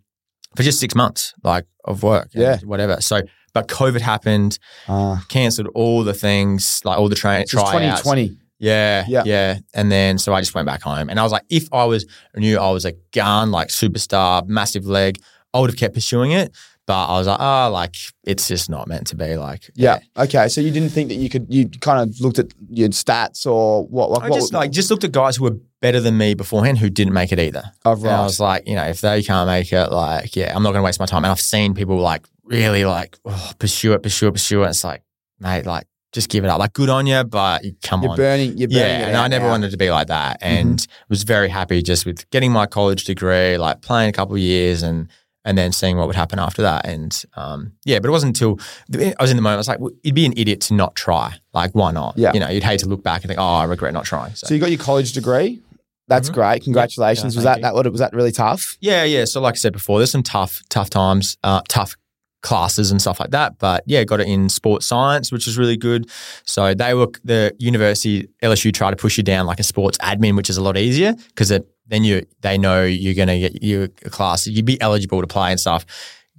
[0.56, 2.58] for just six months, like of work, Yeah.
[2.64, 3.00] whatever.
[3.00, 3.20] So,
[3.52, 4.58] but COVID happened,
[4.88, 8.36] Uh, cancelled all the things, like all the train it's 2020.
[8.62, 9.22] Yeah, Yeah.
[9.24, 11.84] yeah, And then so I just went back home, and I was like, if I
[11.84, 12.04] was
[12.36, 15.18] knew I was a gun, like superstar, massive leg,
[15.52, 16.54] I would have kept pursuing it.
[16.86, 17.94] But I was like, oh, like
[18.24, 19.36] it's just not meant to be.
[19.36, 20.00] Like, Yeah.
[20.16, 20.48] Okay.
[20.48, 21.46] So you didn't think that you could?
[21.48, 24.10] You kind of looked at your stats or what?
[24.10, 26.78] Like, I what just like just looked at guys who were better than me beforehand
[26.78, 27.62] who didn't make it either.
[27.84, 30.62] Oh, And I was like, you know, if they can't make it, like, yeah, I'm
[30.62, 31.24] not going to waste my time.
[31.24, 34.70] And I've seen people like really like oh, pursue it, pursue it, pursue it.
[34.70, 35.02] It's like,
[35.38, 36.58] mate, like just give it up.
[36.58, 38.02] Like, good on you, but come on.
[38.02, 38.16] You're on.
[38.16, 38.58] burning.
[38.58, 38.82] You're burning.
[38.82, 39.52] yeah, and I never now.
[39.52, 40.56] wanted to be like that, mm-hmm.
[40.56, 44.40] and was very happy just with getting my college degree, like playing a couple of
[44.40, 45.08] years, and
[45.44, 46.86] and then seeing what would happen after that.
[46.86, 48.58] And um, yeah, but it wasn't until
[48.94, 49.54] I was in the moment.
[49.54, 51.34] I was like, well, you'd be an idiot to not try.
[51.54, 52.14] Like, why not?
[52.16, 52.32] Yeah.
[52.34, 54.34] you know, you'd hate to look back and think, oh, I regret not trying.
[54.34, 55.60] So, So you got your college degree.
[56.08, 56.34] That's Mhm.
[56.34, 56.64] great.
[56.64, 57.34] Congratulations.
[57.34, 57.62] Yeah, was that you.
[57.62, 58.76] that was that really tough?
[58.80, 59.24] Yeah, yeah.
[59.24, 61.96] So like I said before, there's some tough, tough times, uh, tough
[62.42, 63.58] classes and stuff like that.
[63.58, 66.10] But yeah, got it in sports science, which was really good.
[66.44, 70.36] So they were the university LSU tried to push you down like a sports admin,
[70.36, 73.88] which is a lot easier because it then you they know you're gonna get your
[73.88, 75.84] class, you'd be eligible to play and stuff.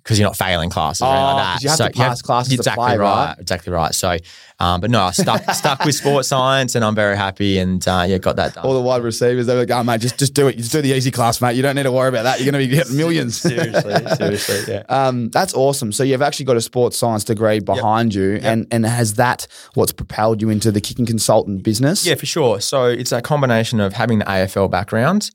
[0.04, 1.64] Because you're not failing classes or anything Oh, like 'cause that.
[1.64, 3.36] you have So to pass classes exactly play, right, right?
[3.38, 3.94] Exactly right.
[3.94, 4.18] So,
[4.60, 8.06] um, but no, I stuck stuck with sports science, and I'm very happy, and uh,
[8.08, 8.66] yeah, got that done.
[8.66, 10.58] All the wide receivers, they were like, "Oh, mate, just just do it.
[10.58, 11.56] Just do the easy class, mate.
[11.56, 12.40] You don't need to worry about that.
[12.42, 14.84] You're going to be getting millions." seriously, seriously, yeah.
[14.90, 15.92] Um, that's awesome.
[15.92, 19.46] So you've actually got a sports science degree behind you, and and has that
[19.76, 22.08] what's propelled you into the kicking consultant business?
[22.08, 22.60] Yeah, for sure.
[22.60, 25.30] So it's a combination of having the AFL background,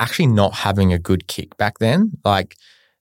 [0.00, 2.12] actually not having a good kick back then.
[2.24, 2.56] Like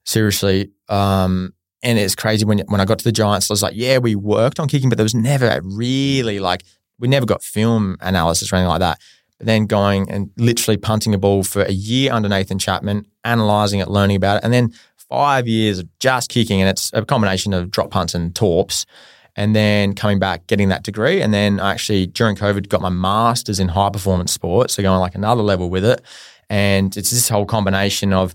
[0.06, 3.74] seriously, um, and it's crazy when when I got to the Giants, I was like,
[3.76, 6.64] yeah, we worked on kicking, but there was never really like
[7.00, 9.00] we never got film analysis or anything like that.
[9.38, 13.80] But then going and literally punting a ball for a year under Nathan Chapman, analyzing
[13.80, 14.74] it, learning about it, and then
[15.10, 18.86] five years of just kicking, and it's a combination of drop punts and torps
[19.40, 21.22] and then coming back, getting that degree.
[21.22, 24.74] And then I actually, during COVID, got my master's in high performance sports.
[24.74, 26.02] So going like another level with it.
[26.50, 28.34] And it's this whole combination of,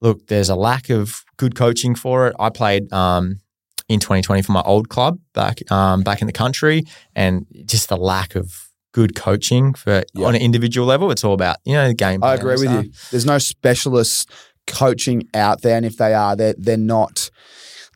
[0.00, 2.36] look, there's a lack of good coaching for it.
[2.38, 3.40] I played um,
[3.88, 6.84] in 2020 for my old club back um, back in the country,
[7.14, 10.26] and just the lack of good coaching for Yeah.
[10.26, 11.10] on an individual level.
[11.10, 12.22] It's all about you know the game.
[12.22, 12.84] I agree with stuff.
[12.84, 12.92] you.
[13.10, 14.30] There's no specialist
[14.66, 17.30] coaching out there, and if they are, they're they're not.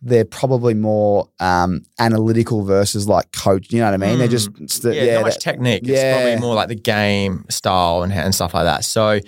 [0.02, 3.72] They're probably more um, analytical versus like coach.
[3.72, 4.18] You know what I mean?
[4.18, 4.92] They're just it's Hmm.
[4.92, 5.82] yeah, yeah, not much that- technique.
[5.82, 6.14] It's yeah.
[6.14, 8.84] probably more like the game style and, and stuff like that.
[8.84, 9.20] So,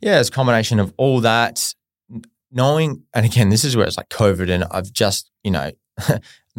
[0.00, 1.74] yeah, it's a combination of all that,
[2.50, 5.70] knowing, and again, this is where it's like COVID, and I've just, you know,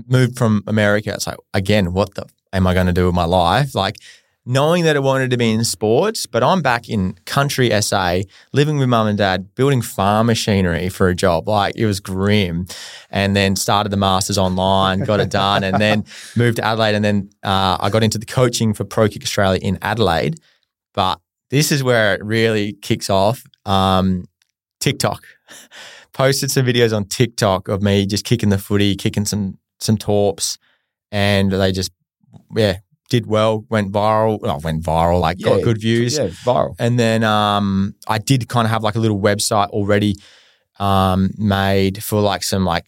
[0.08, 1.14] moved from America.
[1.14, 3.76] It's like, again, what the am I going to do with my life?
[3.76, 3.98] Like,
[4.48, 8.22] knowing that I wanted to be in sports, but I'm back in country SA,
[8.54, 11.50] living with mum and dad, building farm machinery for a job.
[11.50, 12.66] Like it was grim.
[13.10, 16.06] And then started the masters online, got it done, and then
[16.38, 16.96] moved to Adelaide.
[16.96, 20.40] And then uh, I got into the coaching for Pro Kick Australia in Adelaide.
[20.94, 21.20] But
[21.50, 23.44] this is where it really kicks off.
[23.66, 24.26] Um,
[24.80, 25.24] TikTok.
[26.14, 30.58] Posted some videos on TikTok of me just kicking the footy, kicking some some torps,
[31.12, 31.92] and they just
[32.56, 32.78] yeah
[33.10, 34.40] did well, went viral.
[34.42, 36.18] Well, went viral, like Yeah, got good views.
[36.18, 36.76] yeah, viral.
[36.80, 40.16] And then um, I did kind of have like a little website already
[40.80, 42.86] um, made for like some like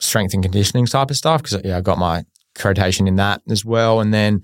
[0.00, 2.24] strength and conditioning type of stuff because yeah, I got my
[2.56, 4.00] accreditation in that as well.
[4.00, 4.42] And then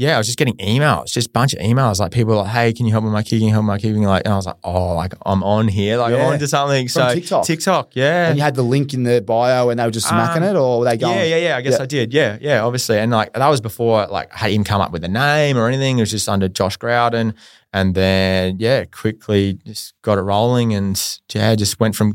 [0.00, 2.00] yeah, I was just getting emails, just a bunch of emails.
[2.00, 3.50] Like people were like, hey, can you help with my kicking?
[3.50, 4.02] Help with my kicking?
[4.02, 6.26] Like, and I was like, oh, like I'm on here, like I'm Yeah.
[6.28, 6.88] on to something.
[6.88, 7.44] From so TikTok?
[7.44, 8.28] TikTok, yeah.
[8.28, 10.58] And you had the link in the bio and they were just smacking Um, it
[10.58, 11.16] or were they going?
[11.16, 11.56] Yeah, yeah, yeah.
[11.58, 11.82] I guess Yeah.
[11.82, 12.14] I did.
[12.14, 12.98] Yeah, yeah, obviously.
[12.98, 15.68] And like that was before like I hadn't even come up with a name or
[15.68, 15.98] anything.
[15.98, 17.34] It was just under Josh Growden.
[17.74, 20.98] And then yeah, quickly just got it rolling and
[21.34, 22.14] yeah, just went from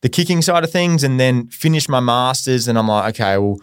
[0.00, 3.58] the kicking side of things and then finished my masters and I'm like, okay, well,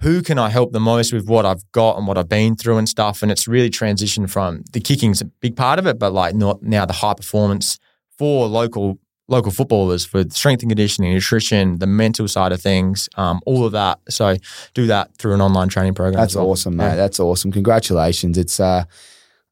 [0.00, 2.76] who can I help the most with what I've got and what I've been through
[2.78, 3.22] and stuff?
[3.22, 6.62] And it's really transitioned from the kicking's a big part of it, but like not
[6.62, 7.78] now the high performance
[8.18, 13.40] for local local footballers for strength and conditioning, nutrition, the mental side of things, um,
[13.44, 13.98] all of that.
[14.08, 14.36] So
[14.72, 16.20] do that through an online training program.
[16.20, 16.50] That's well.
[16.50, 16.84] awesome, mate.
[16.84, 16.96] Yeah.
[16.96, 17.50] That's awesome.
[17.50, 18.38] Congratulations.
[18.38, 18.84] It's uh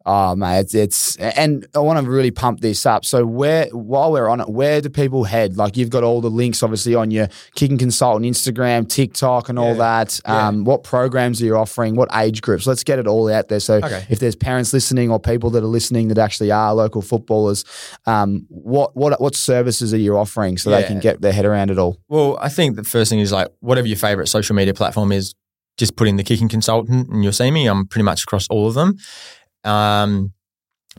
[0.06, 3.04] oh mate, it's, it's and I want to really pump this up.
[3.04, 5.56] So where while we're on it, where do people head?
[5.56, 9.72] Like you've got all the links obviously on your kicking consultant Instagram, TikTok and all
[9.72, 10.04] Yeah.
[10.04, 10.20] that.
[10.26, 10.48] Yeah.
[10.48, 11.96] Um what programs are you offering?
[11.96, 12.66] What age groups?
[12.66, 13.60] Let's get it all out there.
[13.60, 14.04] So Okay.
[14.10, 17.64] if there's parents listening or people that are listening that actually are local footballers,
[18.06, 21.70] um what what what services are you offering so they can get their head around
[21.70, 21.96] it all?
[22.08, 25.34] Well, I think the first thing is like whatever your favorite social media platform is,
[25.76, 27.66] just put in the kicking consultant and you'll see me.
[27.66, 28.96] I'm pretty much across all of them.
[29.64, 30.32] Um,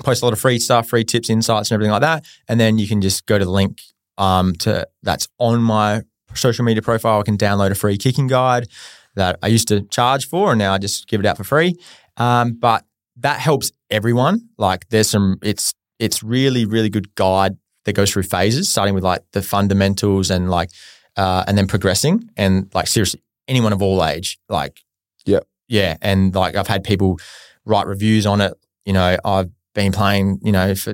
[0.03, 2.26] post a lot of free stuff, free tips, insights, and everything like that.
[2.47, 3.80] And then you can just go to the link
[4.18, 6.01] um, to that's on my
[6.34, 7.20] social media profile.
[7.20, 8.68] I can download a free kicking guide
[9.16, 11.76] that I used to charge for, and now I just give it out for free.
[12.18, 12.86] Um, but
[13.18, 14.49] that helps everyone.
[14.57, 19.03] Like there's some, it's it's really really good guide that goes through phases, starting with
[19.03, 20.70] like the fundamentals and like
[21.16, 24.82] uh, and then progressing and like seriously anyone of all age, like
[25.26, 27.20] yeah, yeah, and like I've had people
[27.66, 28.53] write reviews on it.
[28.86, 30.93] You know, I've been playing, you know, for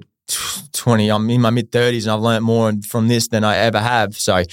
[0.74, 3.80] 20, I'm in my mid 30s and I've learned more from this than I ever
[3.80, 4.16] have.
[4.18, 4.44] So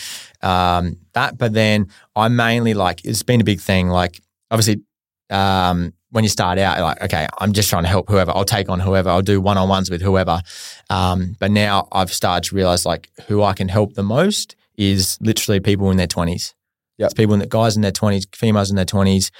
[0.42, 3.88] um, that, but then I mainly like, it's been a big thing.
[3.88, 4.82] Like, obviously,
[5.30, 8.32] um, when you start out, like, okay, I'm just trying to help whoever.
[8.34, 9.10] I'll take on whoever.
[9.10, 10.40] I'll do one on ones with whoever.
[10.88, 15.18] Um, but now I've started to realize like who I can help the most is
[15.20, 16.54] literally people in their 20s.
[16.96, 17.06] Yep.
[17.06, 19.30] It's people in the guys in their 20s, females in their 20s,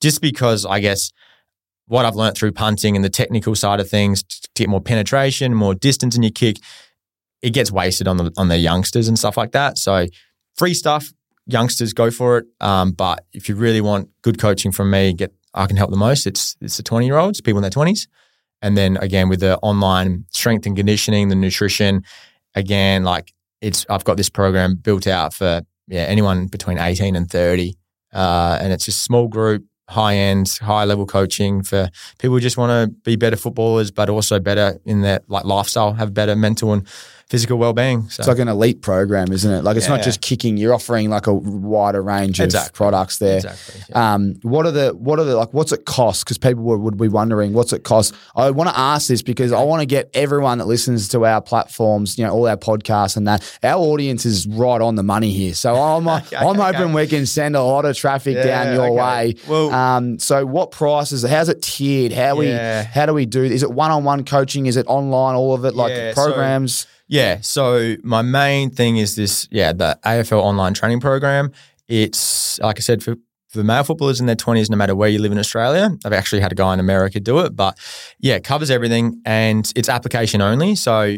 [0.00, 1.12] just because I guess
[1.86, 5.54] what I've learned through punting and the technical side of things to get more penetration,
[5.54, 6.58] more distance in your kick,
[7.42, 9.76] it gets wasted on the on the youngsters and stuff like that.
[9.76, 10.06] So
[10.56, 11.12] free stuff,
[11.46, 12.46] youngsters go for it.
[12.60, 15.96] Um, but if you really want good coaching from me, get I can help the
[15.96, 16.26] most.
[16.26, 18.08] It's it's the twenty year olds, people in their twenties,
[18.62, 22.02] and then again with the online strength and conditioning, the nutrition,
[22.54, 27.30] again like it's I've got this program built out for yeah anyone between eighteen and
[27.30, 27.76] thirty,
[28.12, 29.64] uh, and it's a small group.
[29.88, 34.08] High end, high level coaching for people who just want to be better footballers, but
[34.08, 36.88] also better in their like lifestyle, have better mental and
[37.34, 38.08] physical well being.
[38.08, 39.62] So It's like an elite program, isn't it?
[39.64, 40.04] Like it's not Yeah.
[40.04, 40.56] just kicking.
[40.56, 43.36] You're offering like a wider range of products there.
[43.36, 43.80] exactly.
[43.90, 44.14] yeah.
[44.14, 45.52] Um, what are the what are the like?
[45.52, 46.24] What's it cost?
[46.24, 48.14] Because people would, be wondering what's it cost.
[48.36, 51.40] I want to ask this because I want to get everyone that listens to our
[51.42, 55.32] platforms, you know, all our podcasts and that our audience is right on the money
[55.32, 55.54] here.
[55.54, 56.76] So I'm Okay, I'm okay.
[56.78, 58.94] hoping we can send a lot of traffic down your okay.
[58.94, 59.34] way.
[59.48, 61.22] Well- um, so what prices?
[61.24, 62.12] How's it tiered?
[62.12, 62.82] How Yeah.
[62.82, 63.42] we how do we do?
[63.42, 64.66] Is it one on one coaching?
[64.66, 65.34] Is it online?
[65.34, 66.86] All of it like Yeah, so- programs?
[67.06, 67.40] Yeah.
[67.42, 71.52] So my main thing is this, yeah, the AFL online training program.
[71.88, 73.16] It's like I said, for,
[73.48, 75.90] for male footballers in their twenties, no matter where you live in Australia.
[76.04, 77.78] I've actually had a guy in America do it, but
[78.18, 80.74] yeah, it covers everything and it's application only.
[80.74, 81.16] So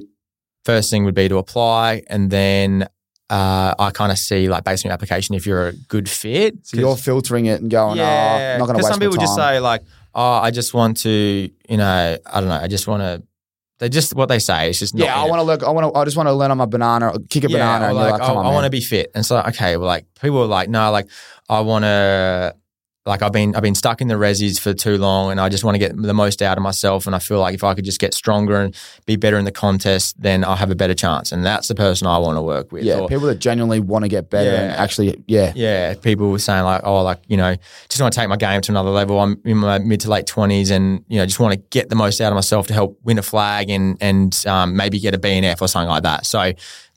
[0.64, 2.88] first thing would be to apply and then
[3.30, 6.66] uh, I kind of see like based on your application if you're a good fit.
[6.66, 9.34] so you're filtering it and going, oh, I'm not going to waste some people just
[9.34, 9.82] say like,
[10.14, 13.22] oh, I just want to, you know, I don't know, I just want to.
[13.78, 15.62] They just what they say is just not yeah, I want to look.
[15.62, 15.98] I want to.
[15.98, 18.22] I just want to learn on my banana, kick a banana, or and like, like,
[18.22, 19.10] oh, on, I want to be fit.
[19.14, 21.08] And so, okay, well, like people are like, no, like
[21.48, 22.54] I want to,
[23.06, 25.64] like I've been, I've been stuck in the resis for too long, and I just
[25.64, 27.06] want to get the most out of myself.
[27.06, 28.74] And I feel like if I could just get stronger and
[29.06, 31.32] be better in the contest, then I'll have a better chance.
[31.32, 32.84] And that's the person I want to work with.
[32.84, 36.38] yeah, Or- people that genuinely want to get better and actually, yeah, yeah, people were
[36.38, 37.54] saying like, oh, like you know,
[37.88, 39.20] just want to take my game to another level.
[39.20, 41.96] I'm in my mid to late twenties, and you know, just want to get the
[41.96, 45.18] most out of myself to help win a flag and and um, maybe get a
[45.18, 46.26] BNF or something like that.
[46.26, 46.52] So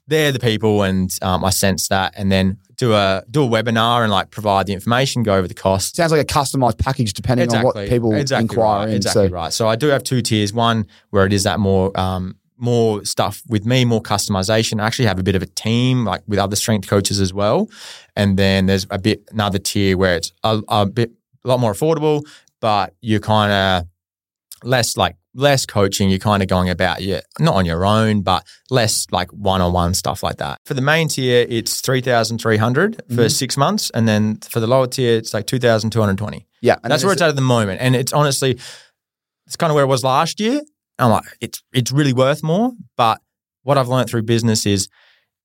[0.09, 4.03] they're the people, and um, I sense that, and then do a do a webinar
[4.03, 5.95] and like provide the information, go over the costs.
[5.95, 8.95] sounds like a customized package depending on what people exactly inquire right, in.
[8.95, 9.53] Exactly so right.
[9.53, 10.53] So I do have two tiers.
[10.53, 14.81] One where it is that more um, more stuff with me, more customization.
[14.81, 17.69] I actually have a bit of a team like with other strength coaches as well.
[18.15, 21.11] And then there's a bit another tier where it's a, a bit
[21.45, 22.25] a lot more affordable,
[22.59, 23.87] but you're kind of
[24.63, 26.09] less like less coaching.
[26.09, 29.73] You're kind of going about yeah, not on your own, but less like one on
[29.73, 30.59] one stuff like that.
[30.65, 33.27] For the main tier, it's three thousand three hundred for mm-hmm.
[33.27, 36.47] six months, and then for the lower tier, it's like two thousand two hundred twenty.
[36.61, 37.81] Yeah, and That's where it's at at the moment.
[37.81, 38.59] And it's honestly,
[39.47, 40.61] it's kind of where it was last year.
[40.97, 42.71] I'm like, it's it's really worth more.
[42.97, 43.21] But
[43.63, 44.89] what I've learned through business is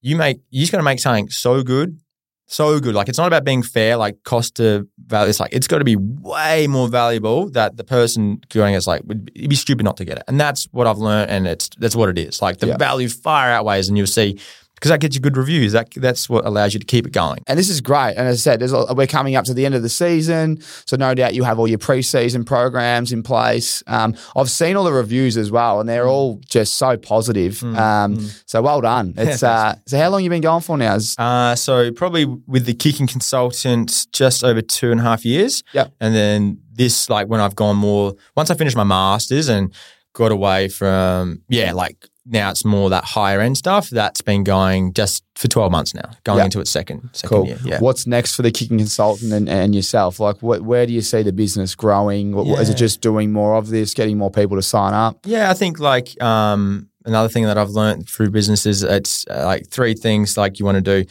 [0.00, 1.98] you make you're just going to make something so good,
[2.46, 2.94] so good.
[2.94, 5.30] Like it's not about being fair, like cost to value.
[5.30, 9.02] It's like it's got to be way more valuable that the person going is like
[9.04, 10.24] would it'd be stupid not to get it.
[10.28, 12.42] And that's what I've learned, and it's that's what it is.
[12.42, 12.76] Like the Yeah.
[12.76, 14.38] value far outweighs, and you'll see
[14.84, 15.72] because that gets you good reviews.
[15.72, 17.38] That that's what allows you to keep it going.
[17.46, 18.16] And this is great.
[18.18, 20.60] And as I said, there's a, we're coming up to the end of the season.
[20.84, 23.82] So no doubt you have all your preseason programs in place.
[23.86, 25.92] Um, I've seen all the reviews as well, and Mm.
[25.92, 27.62] they're all just so positive.
[27.64, 29.14] um, So well done.
[29.16, 30.98] It's uh, So how long you been going for now?
[31.18, 35.62] Uh, so probably with the kicking consultant, just over two and a half years.
[35.72, 35.94] Yep.
[36.00, 39.72] And then this, like when I've gone more, once I finished my masters and
[40.12, 43.90] got away from, yeah, like now it's more that higher end stuff.
[43.90, 46.44] That's been going just for twelve months now, going Yep.
[46.46, 47.46] into its second second Cool.
[47.46, 47.58] year.
[47.64, 47.80] Yeah.
[47.80, 50.20] What's next for the kicking consultant and, and yourself?
[50.20, 52.32] Like, what, where do you see the business growing?
[52.34, 55.18] What, what- Is it just doing more of this, getting more people to sign up?
[55.26, 59.44] Yeah, I think like um, another thing that I've learned through business is it's uh,
[59.44, 61.08] like three things like you want to do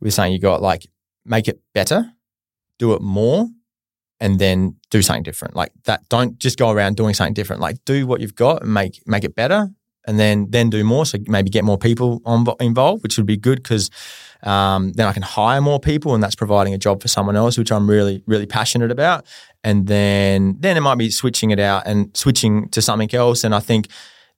[0.00, 0.86] We're saying you got like
[1.24, 2.12] make it better,
[2.78, 3.48] do it more,
[4.20, 5.56] and then do something different.
[5.56, 6.08] Like that.
[6.08, 7.62] Don't just go around doing something different.
[7.62, 9.70] Like do what you've got and make make it better,
[10.06, 11.06] and then then do more.
[11.06, 13.90] So maybe get more people on, involved, which would be good because
[14.42, 17.56] um, then I can hire more people, and that's providing a job for someone else,
[17.56, 19.26] which I'm really really passionate about.
[19.64, 23.44] And then then it might be switching it out and switching to something else.
[23.44, 23.88] And I think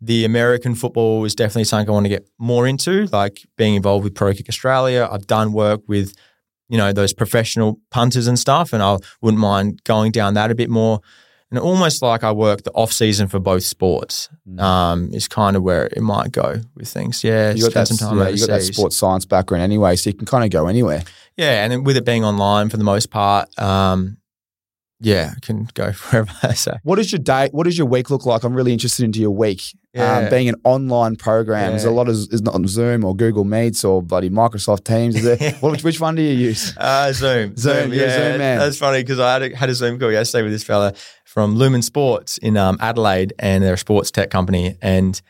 [0.00, 4.04] the American football is definitely something I want to get more into, like being involved
[4.04, 5.08] with Pro Kick Australia.
[5.10, 6.14] I've done work with
[6.68, 10.54] you know those professional punters and stuff, and I wouldn't mind going down that a
[10.54, 11.00] bit more.
[11.54, 14.28] And almost like I work the off season for both sports
[14.58, 17.22] um, is kind of where it might go with things.
[17.22, 20.14] Yeah, You got, that, some yeah, you got that sports science background anyway, so you
[20.14, 21.04] can kind of go anywhere.
[21.36, 24.16] Yeah, and then with it being online for the most part, um,
[25.00, 26.54] yeah, I can go wherever.
[26.54, 27.48] So What does your day?
[27.52, 28.44] What does your week look like?
[28.44, 29.62] I'm really interested into your week.
[29.96, 33.44] Um, being an online program, there's a lot of is not on Zoom or Google
[33.44, 35.14] Meets or bloody Microsoft Teams.
[35.14, 36.76] Is there, which, which one do you use?
[36.76, 37.56] Uh, Zoom.
[37.56, 38.58] Zoom, you're a Zoom man.
[38.58, 41.54] That's funny because I had a, had a Zoom call yesterday with this fella from
[41.54, 44.76] Lumen Sports in um, Adelaide, and they're a sports tech company.
[44.82, 45.20] And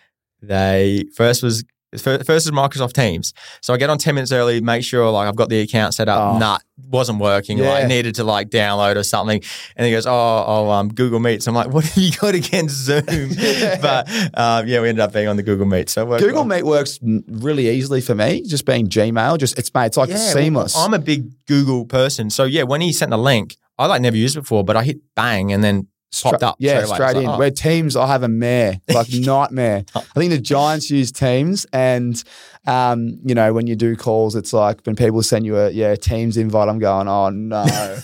[0.40, 1.62] they first was
[2.01, 3.34] first is Microsoft Teams.
[3.61, 6.09] So I get on ten minutes early, make sure like I've got the account set
[6.09, 6.34] up.
[6.34, 6.38] Oh.
[6.38, 6.59] Nah,
[6.90, 7.59] wasn't working.
[7.59, 7.70] Yeah.
[7.70, 9.42] Like needed to like download or something.
[9.76, 12.76] And he goes, "Oh, oh, um, Google Meets." I'm like, "What have you got against
[12.76, 13.05] Zoom?"
[13.80, 15.90] but um, yeah, we ended up being on the Google Meet.
[15.90, 16.45] So Google well.
[16.45, 18.42] Meet works really easily for me.
[18.42, 20.76] Just being Gmail, just it's mate, it's like well, seamless.
[20.76, 22.30] I'm a big Google person.
[22.30, 24.84] So yeah, when he sent the link, I like never used it before, but I
[24.84, 25.88] hit bang and then
[26.22, 26.56] popped up.
[26.58, 27.24] Yeah, straight, straight in.
[27.24, 27.38] like, oh.
[27.38, 29.84] Where Teams, I have a mare, like nightmare.
[29.94, 32.22] I think the Giants use Teams, and
[32.66, 35.94] um, you know when you do calls, it's like when people send you a yeah
[35.96, 36.68] Teams invite.
[36.68, 37.62] I'm going, oh no,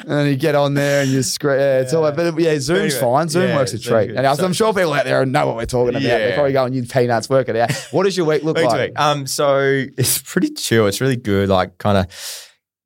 [0.00, 1.58] and then you get on there and you scream.
[1.58, 2.10] Yeah, it's all.
[2.12, 3.28] But yeah, Zoom's Anyway, fine.
[3.28, 5.66] Zoom yeah, works a treat, and So- I'm sure people out there know what we're
[5.66, 6.02] talking about.
[6.02, 6.34] They're Yeah.
[6.34, 7.72] probably going, you peanuts, work it out.
[7.92, 8.90] What does your week look Week like?
[8.90, 8.98] week.
[9.00, 9.58] Um, so
[9.96, 10.86] it's pretty chill.
[10.86, 11.48] It's really good.
[11.48, 12.06] Like kind of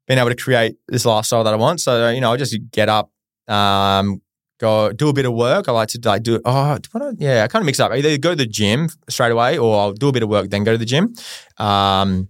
[0.07, 1.81] being able to create this lifestyle that I want.
[1.81, 3.11] So you know, I just get up,
[3.49, 4.21] um,
[4.59, 5.69] go do a bit of work.
[5.69, 6.41] I like to like do.
[6.45, 6.79] Oh, I,
[7.19, 7.93] yeah, I kind of mix up.
[7.93, 10.51] I either go to the gym straight away, or I'll do a bit of work
[10.51, 11.15] then go to the gym.
[11.59, 12.29] Um,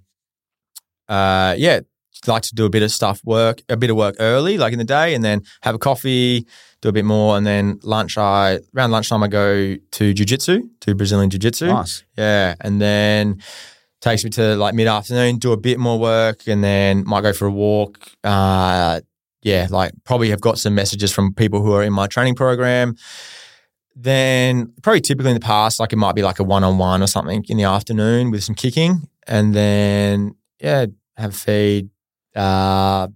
[1.09, 1.81] uh, yeah.
[2.27, 4.79] Like to do a bit of stuff work, a bit of work early, like in
[4.79, 6.47] the day, and then have a coffee,
[6.81, 8.17] do a bit more, and then lunch.
[8.17, 11.67] I around lunchtime I go to jujitsu, to Brazilian jiu-jitsu.
[11.67, 12.03] Nice.
[12.17, 13.43] Yeah, and then
[14.01, 17.35] takes me to like mid afternoon, do a bit more work, and then might go
[17.35, 17.99] for a walk.
[18.23, 19.03] Uh,
[19.45, 22.97] yeah, like probably have got some messages from people who are in my training program.
[23.95, 27.03] Then probably typically in the past, like it might be like a one on one
[27.03, 30.87] or something in the afternoon with some kicking, and then yeah,
[31.17, 31.91] have feed.
[32.35, 33.09] Uh,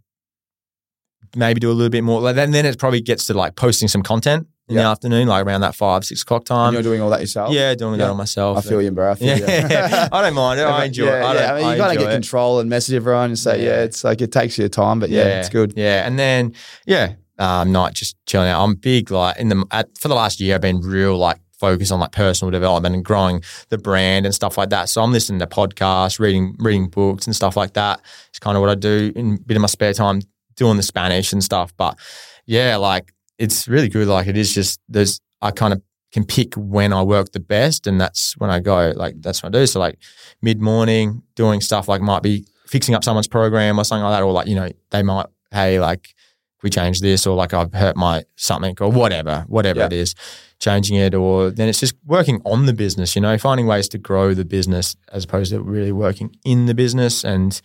[1.35, 2.21] maybe do a little bit more.
[2.21, 5.45] Like then, then it probably gets to like posting some content in the afternoon, like
[5.47, 6.73] around that five six o'clock And time.
[6.75, 7.53] you're doing all that yourself.
[7.53, 8.07] Yeah, doing Yeah.
[8.07, 8.59] that on myself.
[8.59, 9.13] I feel you, bro.
[9.13, 9.45] I feel you.
[9.47, 10.65] Yeah, I don't mind it.
[10.65, 11.23] I enjoy it.
[11.23, 12.13] I, I mean, you I gotta get it.
[12.13, 13.83] control and message everyone and say, yeah.
[13.83, 15.75] It's like it takes your time, but yeah, it's good.
[15.77, 16.55] Yeah, and then
[16.87, 18.63] yeah, um, night just chilling out.
[18.63, 20.55] I'm big like in the at, for the last year.
[20.57, 24.57] I've been real like focused on like personal development and growing the brand and stuff
[24.59, 24.89] like that.
[24.89, 28.01] So I'm listening to podcasts, reading reading books and stuff like that.
[28.29, 30.21] It's kind of what I do in a bit of my spare time,
[30.57, 31.73] doing the Spanish and stuff.
[31.77, 31.99] But
[32.47, 34.09] yeah, like it's really good.
[34.09, 35.83] Like it is just there's I kind of
[36.13, 38.93] can pick when I work the best, and that's when I go.
[38.97, 39.67] Like that's what I do.
[39.67, 39.99] So like
[40.43, 44.23] mid morning, doing stuff like might be fixing up someone's program or something like that,
[44.25, 46.15] or like you know they might hey like
[46.63, 49.87] we change this or like I've hurt my something or whatever, whatever Yeah.
[49.87, 50.15] it is,
[50.59, 53.99] changing it or then it's just working on the business, you know, finding ways to
[53.99, 57.61] grow the business as opposed to really working in the business and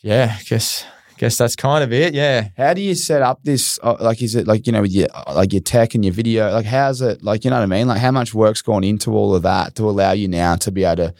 [0.00, 0.84] yeah, I guess
[1.20, 2.14] guess that's kind of it.
[2.14, 2.48] Yeah.
[2.56, 3.78] How do you set up this?
[3.82, 6.14] uh, Like, is it like you know, with your uh, like your tech and your
[6.14, 6.50] video?
[6.50, 7.22] Like, how's it?
[7.22, 7.86] Like, you know what I mean?
[7.86, 10.84] Like, how much work's gone into all of that to allow you now to be
[10.84, 11.14] able to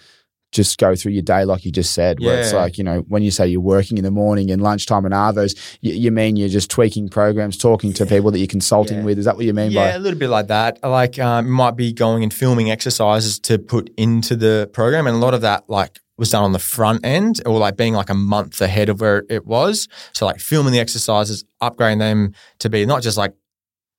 [0.53, 3.23] just go through your day, like you just said, where it's like you know, when
[3.23, 6.49] you say you're working in the morning and lunchtime and others, you, you mean you're
[6.49, 9.05] just tweaking programs, talking to people that you're consulting Yeah.
[9.05, 9.19] with?
[9.21, 9.97] Is that what you mean Yeah, by?
[9.97, 10.83] a little bit like that.
[10.83, 15.21] Like, um, might be going and filming exercises to put into the program, and a
[15.21, 18.15] lot of that like was done on the front end, or like being like a
[18.15, 19.89] month ahead of where it was.
[20.13, 23.35] So like filming the exercises, upgrading them to be not just like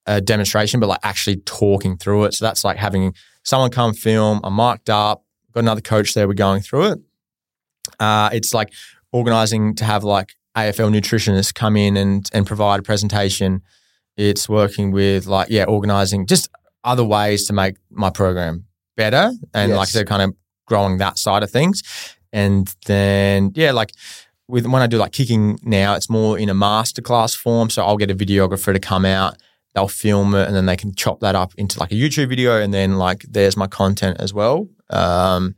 [0.05, 2.35] a demonstration, but like actually talking through it.
[2.35, 3.13] So that's like having
[3.43, 4.39] someone come film.
[4.43, 5.25] I'm marked up.
[5.53, 6.27] Got another coach there.
[6.27, 6.99] We're going through it.
[7.99, 8.71] Uh, it's like
[9.11, 13.63] organizing to have like AFL nutritionists come in and and provide a presentation.
[14.15, 16.49] It's working with like yeah, organizing just
[16.83, 18.65] other ways to make my program
[18.95, 20.35] better, and like I said, kind of
[20.71, 21.83] growing that side of things.
[22.31, 23.91] And then yeah, like
[24.47, 27.69] with when I do like kicking now, it's more in a masterclass form.
[27.69, 29.35] So I'll get a videographer to come out.
[29.75, 32.61] They'll film it and then they can chop that up into like a YouTube video
[32.61, 34.69] and then like there's my content as well.
[34.89, 35.55] Um,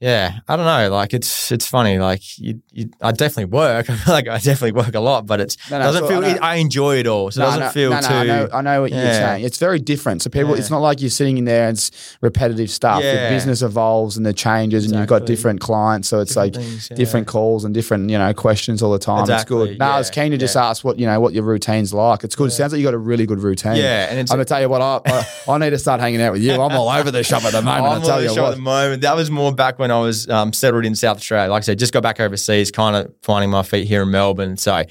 [0.00, 0.90] yeah, I don't know.
[0.94, 1.98] Like it's it's funny.
[1.98, 3.90] Like you, you, I definitely work.
[3.90, 6.24] I feel like I definitely work a lot, but it's No, no, doesn't feel.
[6.24, 8.06] I I enjoy it all, so it doesn't no, feel no, too.
[8.14, 9.44] I know, I know what you're saying.
[9.44, 10.22] It's very different.
[10.22, 10.58] So people, Yeah.
[10.58, 13.02] it's not like you're sitting in there and it's repetitive stuff.
[13.02, 16.06] The business evolves and the changes, and you've got different clients.
[16.08, 16.96] So it's Different like things, yeah.
[16.96, 19.22] different calls and different you know questions all the time.
[19.22, 19.78] Exactly, It's good.
[19.80, 20.68] No, I was keen to just yeah.
[20.68, 22.22] ask what you know what your routine's like.
[22.22, 22.48] It's good.
[22.48, 23.74] It sounds like you got a really good routine.
[23.76, 24.80] Yeah, and it's I'm gonna tell you what.
[24.80, 26.52] I, I I need to start hanging out with you.
[26.52, 27.84] I'm all over the shop at the moment.
[27.84, 28.50] I'm on you the what.
[28.50, 29.02] at the moment.
[29.02, 31.50] That was more back when I was um, settled in South Australia.
[31.50, 34.56] Like I said, just got back overseas, kind of finding my feet here in Melbourne.
[34.56, 34.84] So,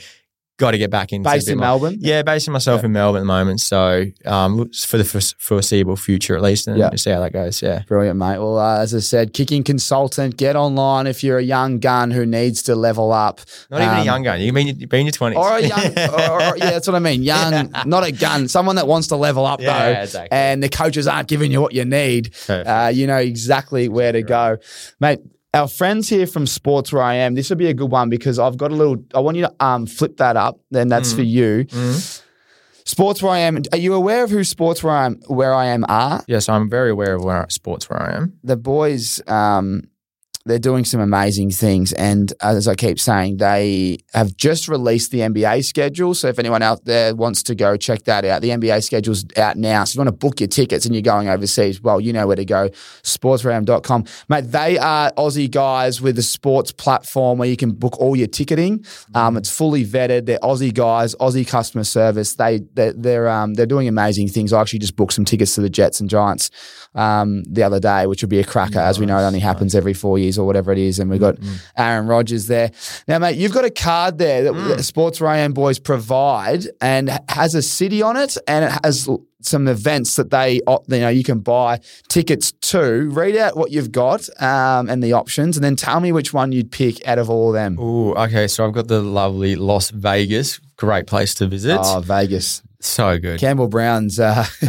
[0.57, 1.97] got to get back into Based in more- Melbourne.
[1.99, 3.59] Yeah, basing myself in Melbourne at the moment.
[3.61, 6.89] So, um, for the fores- foreseeable future at least, and Yeah.
[6.95, 7.61] see how that goes.
[7.61, 7.83] Yeah.
[7.87, 8.39] Brilliant, mate.
[8.39, 10.35] Well, uh, as I said, kicking consultant.
[10.37, 13.41] Get online if you're a young gun who needs to level up.
[13.69, 14.41] Not even a Um, young gun.
[14.41, 15.37] You mean you your twenties?
[15.37, 17.21] or a young, or, or- yeah, that's what I mean.
[17.23, 20.29] Young, not a gun, someone that wants to level up Yeah, though, exactly.
[20.31, 22.31] and the coaches aren't giving you what you need.
[22.49, 24.57] Uh, you know exactly where to go,
[24.99, 25.19] mate.
[25.57, 27.33] Our friends here from Sports Where I Am.
[27.33, 28.97] This would be a good one because I've got a little.
[29.15, 30.59] I want you to um flip that up.
[30.71, 31.65] Then that's for you.
[31.65, 32.21] Mhm.
[32.85, 33.61] Sports Where I Am.
[33.73, 35.15] Are you aware of who Sports Where I Am?
[35.27, 38.33] Where I Am are Yes, I'm very aware of where sports where I am.
[38.43, 39.83] the boys, um,
[40.47, 41.93] they're doing some amazing things.
[41.93, 46.13] And as I keep saying, they have just released the NBA schedule.
[46.13, 49.57] So if anyone out there wants to go check that out, the NBA schedule's out
[49.57, 49.83] now.
[49.83, 52.27] So if you want to book your tickets and you're going overseas, well, you know
[52.27, 52.69] where to go,
[53.03, 54.05] sportswhereiam.com.
[54.29, 58.27] Mate, they are Aussie guys with a sports platform where you can book all your
[58.27, 58.85] ticketing.
[59.13, 60.25] Um, it's fully vetted.
[60.25, 62.35] They're Aussie guys, Aussie customer service.
[62.35, 64.53] They, they're, they're, um, they're doing amazing things.
[64.53, 66.49] I actually just booked some tickets to the Jets and Giants
[66.97, 68.79] um, the other day, which would be a cracker.
[68.79, 70.99] As we know, it only happens every four years or whatever it is.
[70.99, 71.71] And we've got mm, mm, mm.
[71.77, 72.71] Aaron Rodgers there.
[73.07, 76.65] Now, mate, you've got a card there that that Sports Where I Am boys provide
[76.81, 79.07] and has a city on it and it has
[79.41, 81.79] some events that they, you know, you can buy
[82.09, 83.09] tickets to.
[83.09, 86.51] Read out what you've got um, and the options, and then tell me which one
[86.51, 87.77] you'd pick out of all of them.
[87.79, 88.47] Oh, okay.
[88.47, 90.59] So I've got the lovely Las Vegas.
[90.75, 91.79] Great place to visit.
[91.81, 92.61] Oh, Vegas.
[92.80, 93.39] So good.
[93.39, 94.19] Campbell Brown's.
[94.19, 94.45] Uh,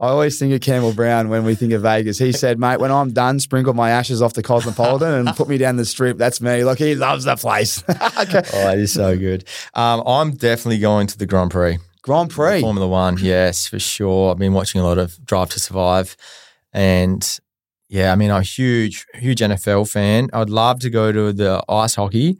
[0.00, 2.18] I always think of Campbell Brown when we think of Vegas.
[2.18, 5.58] He said, "Mate, when I'm done, sprinkle my ashes off the Cosmopolitan and put me
[5.58, 6.16] down the strip.
[6.16, 7.82] That's me." Look, he loves the place.
[7.90, 8.42] okay.
[8.54, 9.44] Oh, it is so good.
[9.74, 11.78] Um, I'm definitely going to the Grand Prix.
[12.02, 12.60] Grand Prix.
[12.60, 14.32] Formula One, yes, for sure.
[14.32, 16.16] I've been watching a lot of Drive to Survive,
[16.72, 17.38] and
[17.88, 20.30] yeah, I mean, I'm a huge, huge NFL fan.
[20.32, 22.38] I'd love to go to the ice hockey,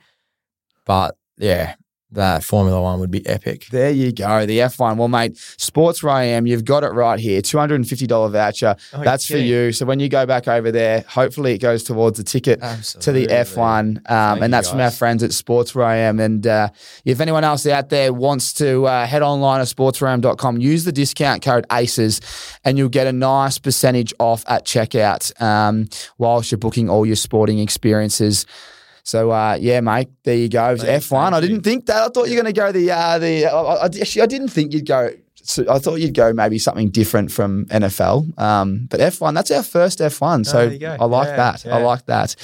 [0.86, 1.74] but yeah,
[2.12, 3.66] that Formula One would be epic.
[3.70, 4.96] There you go, the F1.
[4.96, 7.40] Well, mate, Sports Where I Am, you've got it right here.
[7.40, 8.76] $250 voucher.
[8.92, 9.72] Oh, That's for you.
[9.72, 12.60] So when you go back over there, hopefully it goes towards the ticket
[13.00, 14.10] to the F1.
[14.10, 16.20] Um, and that's from our friends at Sports Where I Am.
[16.20, 16.68] And uh,
[17.04, 21.42] if anyone else out there wants to uh, head online at sportswhereiam.com, use the discount
[21.42, 22.20] code ACES
[22.64, 25.88] and you'll get a nice percentage off at checkout um,
[26.18, 28.46] whilst you're booking all your sporting experiences.
[29.04, 30.76] So uh, yeah, mate, there you go.
[30.76, 31.32] F1.
[31.32, 32.02] I didn't think that.
[32.02, 33.46] I thought you were going to go the uh, the.
[33.46, 35.10] I, I, actually, I didn't think you'd go.
[35.44, 38.38] So I thought you'd go maybe something different from NFL.
[38.38, 40.46] Um, but F1, that's our first F1.
[40.46, 40.96] So go.
[41.00, 41.66] I like Yeah, that.
[41.66, 42.36] I like that.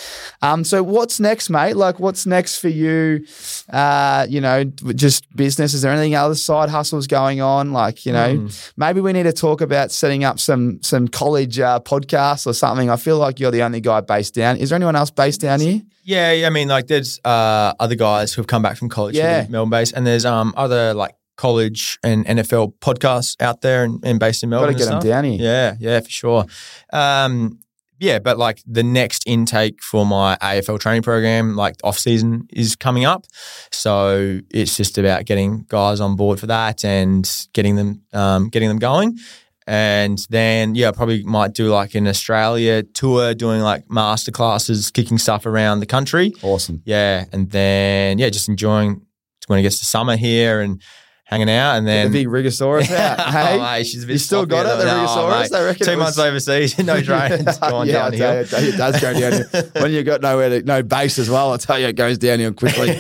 [0.43, 1.75] Um, so what's next, mate?
[1.77, 3.25] Like, what's next for you?
[3.73, 5.75] Uh, you know, just business.
[5.75, 7.73] Is there anything other side hustles going on?
[7.73, 8.47] Like, you know, Hmm.
[8.77, 12.91] maybe we need to talk about setting up some some college uh, podcasts or something.
[12.91, 14.57] I feel like you're the only guy based down.
[14.57, 15.83] Is there anyone else based down here?
[16.05, 19.47] Yeah, yeah, I mean, like there's uh, other guys who've come back from college, Yeah.
[19.51, 24.21] Melbourne based, and there's um other like college and NFL podcasts out there and, and
[24.21, 24.73] based in Melbourne.
[24.73, 25.39] Got to get them down here.
[25.41, 26.45] Yeah, yeah, for sure.
[26.93, 27.61] Um,
[28.01, 32.77] yeah, but like the next intake for my AFL training program, like off season is
[32.77, 33.27] coming up.
[33.73, 38.69] So it's just about getting guys on board for that and getting them um, getting
[38.69, 39.19] them going.
[39.67, 44.91] And then yeah, I probably might do like an Australia tour, doing like master classes,
[44.91, 46.33] kicking stuff around the country.
[46.43, 46.83] Awesome.
[46.85, 49.03] Yeah, and then yeah, just enjoying
[49.47, 50.81] when it gets to summer here and
[51.29, 53.21] hanging out, and then the big Rigosaurus out.
[53.21, 55.53] hey, oh, mate, she's a bit you still got it, the no, Rigosaurus?
[55.55, 57.07] I reckon Two was- months overseas, no it's
[57.59, 58.63] gone yeah, downhill.
[58.63, 59.71] you, it does go downhill.
[59.83, 62.55] when you've got nowhere to, no base as well, I tell you, it goes downhill
[62.55, 62.99] quickly.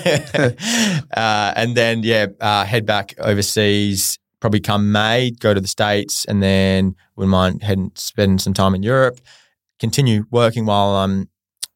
[1.16, 4.18] uh, and then yeah, uh, head back overseas.
[4.40, 8.74] Probably come May, go to the states, and then wouldn't mind heading spending some time
[8.74, 9.18] in Europe.
[9.80, 11.28] Continue working while I'm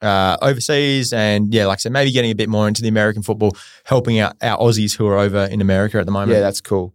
[0.03, 3.23] uh, overseas, and yeah, like I said, maybe getting a bit more into the American
[3.23, 6.33] football, helping out our Aussies who are over in America at the moment.
[6.33, 6.95] yeah, that's cool.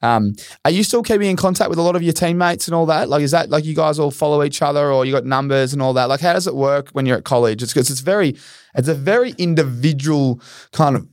[0.00, 0.34] Um,
[0.64, 3.08] are you still keeping in contact with a lot of your teammates and all that?
[3.08, 5.82] Like, is that like you guys all follow each other, or you got numbers and
[5.82, 6.08] all that?
[6.08, 7.62] Like, how does it work when you're at college?
[7.62, 8.36] It's because it's very,
[8.74, 10.40] it's a very individual
[10.72, 11.08] kind of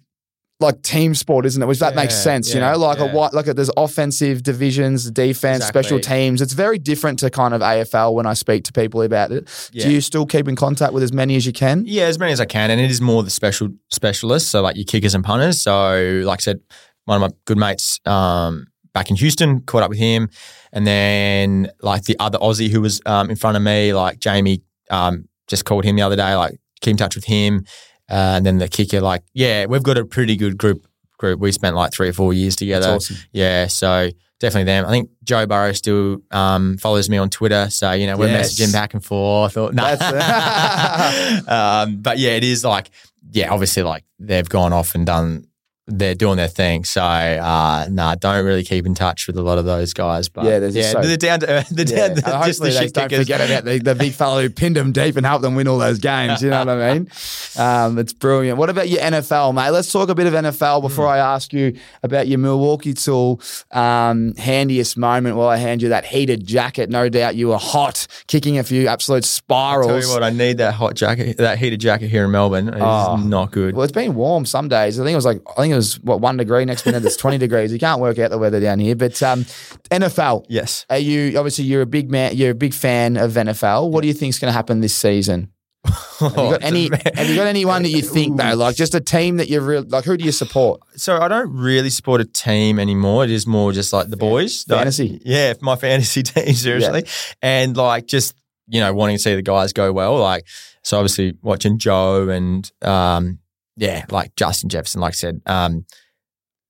[0.60, 1.66] like team sport, isn't it?
[1.66, 2.78] Which that makes Yeah, sense, you know.
[2.78, 6.42] Like a white, like a, there's offensive divisions, defense, special teams.
[6.42, 9.70] It's very different to kind of AFL when I speak to people about it.
[9.74, 9.86] Yeah.
[9.86, 11.84] Do you still keep in contact with as many as you can?
[11.86, 14.78] Yeah, as many as I can, and it is more the special specialists, so like
[14.78, 15.62] your kickers and punters.
[15.62, 16.62] So, like I said,
[17.04, 20.30] one of my good mates um, back in Houston caught up with him,
[20.72, 24.62] and then like the other Aussie who was um, in front of me, like Jamie,
[24.90, 27.66] um, just called him the other day, like keep in touch with him,
[28.10, 30.86] uh, and then the kicker, like yeah, we've got a pretty good group.
[31.18, 32.90] Group we spent like three or four years together.
[32.90, 33.16] Awesome.
[33.32, 34.10] Yeah, so
[34.42, 34.86] definitely them.
[34.86, 38.54] I think Joe Burrow still um, follows me on Twitter, so you know we're Yes.
[38.54, 39.56] messaging back and forth.
[39.56, 39.72] Or.
[39.72, 40.02] That's
[41.48, 42.92] um, but yeah, it is like
[43.32, 45.46] yeah, obviously like they've gone off and done.
[45.88, 49.60] They're doing their thing, so uh, nah, don't really keep in touch with a lot
[49.60, 50.30] of those guys.
[50.30, 51.70] But Yeah, yeah, so- they're down to earth.
[51.70, 53.26] They're Yeah, down to just hopefully the they shit don't kickers.
[53.28, 55.78] forget about the, the big fellow who pinned them deep and helped them win all
[55.78, 56.42] those games.
[56.42, 57.10] You know what I mean?
[57.58, 58.58] Um, it's brilliant.
[58.58, 59.70] What about your NFL, mate?
[59.70, 63.40] Let's talk a bit of NFL before I ask you about your Milwaukee Tool
[63.72, 66.90] um, handiest moment while I hand you that heated jacket.
[66.90, 70.08] No doubt you were hot, kicking a few absolute Tell spirals.
[70.08, 72.70] you what, I need that hot jacket, that heated jacket here in Melbourne.
[72.70, 73.18] It's Oh.
[73.18, 73.76] not good.
[73.76, 75.00] Well, it's been warm some days.
[75.00, 76.66] I think it was like I think it was what one degree.
[76.66, 77.72] Next minute it's twenty degrees.
[77.72, 78.96] You can't work out the weather down here.
[78.96, 79.46] But um,
[79.92, 80.86] NFL, Yes.
[80.90, 82.36] Are you obviously you're a big man?
[82.36, 83.92] You're a big fan of NFL.
[83.92, 85.52] What do you think is going to happen this season?
[85.86, 86.90] Have you got any?
[87.14, 89.84] have you got anyone that you think though, like just a team that you're real?
[89.88, 90.82] Like who do you support?
[90.96, 93.24] So I don't really support a team anymore.
[93.24, 94.66] It is more just like the boys.
[94.68, 95.22] Like, Fantasy.
[95.24, 97.06] yeah, my fantasy team, seriously.
[97.42, 98.34] And like just,
[98.68, 100.18] you know, wanting to see the guys go well.
[100.18, 100.48] Like,
[100.84, 103.40] so obviously watching Joe and, um,
[103.78, 105.42] yeah, like Justin Jefferson, like I said.
[105.46, 105.86] Um,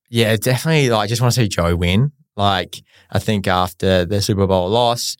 [0.09, 2.11] yeah, definitely like I just want to see Joe win.
[2.35, 5.15] Like, I think after the Super Bowl loss,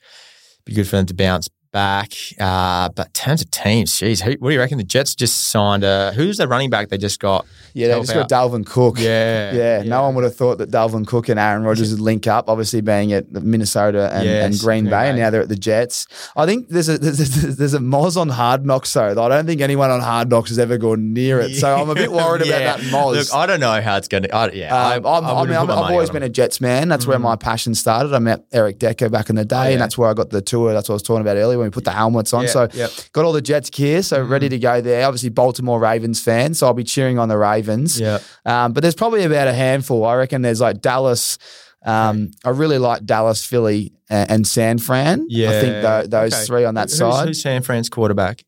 [0.64, 2.12] be good for them to bounce back.
[2.40, 4.78] Uh, but in terms of teams, geez, who, what do you reckon?
[4.78, 7.44] The Jets just signed a, who's the running back they just got?
[7.74, 8.98] Yeah, they Help just got Dalvin Cook.
[8.98, 9.52] Yeah.
[9.52, 12.48] Yeah, no one would have thought that Dalvin Cook and Aaron Rodgers would link up.
[12.48, 15.56] Obviously, being at Minnesota and, Yes, and Green Green Bay, and now they're at the
[15.56, 16.06] Jets.
[16.36, 19.22] I think there's a there's a, there's a moz on Hard Knocks though.
[19.22, 21.56] I don't think anyone on Hard Knocks has ever gone near it.
[21.56, 22.56] So I'm a bit worried Yeah.
[22.56, 23.14] about that moz.
[23.16, 24.34] Look, I don't know how it's going to.
[24.34, 26.88] I, yeah, I, Um, I'm, I, I, mean, I'm, I've always been a Jets man.
[26.88, 28.14] That's where my passion started.
[28.14, 29.58] I met Eric Decker back in the day, Mm.
[29.58, 29.72] Oh, yeah.
[29.72, 30.72] and that's where I got the tour.
[30.72, 32.44] That's what I was talking about earlier when we put the helmets on.
[32.44, 32.90] Yeah, so yep.
[33.12, 34.32] got all the Jets gear, so Mm-hmm.
[34.32, 35.06] ready to go there.
[35.06, 38.00] Obviously, Baltimore Ravens fan, so I'll be cheering on the Ravens.
[38.00, 38.18] Yeah.
[38.44, 40.04] Um, but there's probably about a handful.
[40.04, 41.38] I reckon there's like Dallas.
[41.84, 45.26] Um, I really like Dallas, Philly, and, and San Fran.
[45.28, 46.44] Yeah, I think tho- those okay.
[46.44, 47.28] three on that Who's, side.
[47.28, 48.42] Who's San Fran's quarterback?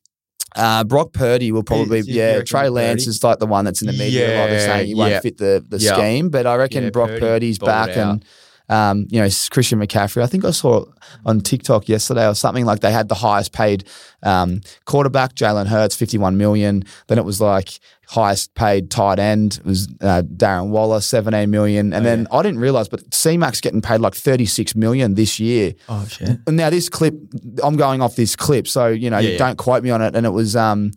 [0.57, 2.43] Uh, Brock Purdy will probably, Is- yeah.
[2.43, 3.11] Trey Lance Purdy?
[3.11, 4.27] is like the one that's in the media.
[4.27, 5.93] like they're Yeah, saying he won't fit the, the Yeah.
[5.95, 8.25] scheme, but I reckon Yeah, Brock Purdy Purdy's back and.
[8.71, 10.23] Um, you know, Christian McCaffrey.
[10.23, 10.85] I think I saw
[11.25, 13.85] on TikTok yesterday or something like they had the highest paid
[14.23, 16.85] um, quarterback, Jalen Hurts, fifty-one million.
[17.07, 21.93] Then it was like highest paid tight end was uh, Darren Waller, seventeen million.
[21.95, 25.73] And Oh, then I didn't realize, but C-Mac's getting paid like thirty-six million this year.
[25.89, 26.39] Oh shit!
[26.47, 27.15] Now this clip,
[27.63, 29.39] I'm going off this clip, so you know, Yeah, yeah.
[29.39, 30.15] don't quote me on it.
[30.15, 30.93] And it was, um,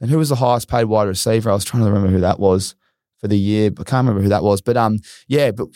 [0.00, 1.50] and who was the highest paid wide receiver?
[1.50, 2.76] I was trying to remember who that was
[3.20, 4.60] for the year, but I can't remember who that was.
[4.60, 5.68] But um, yeah, but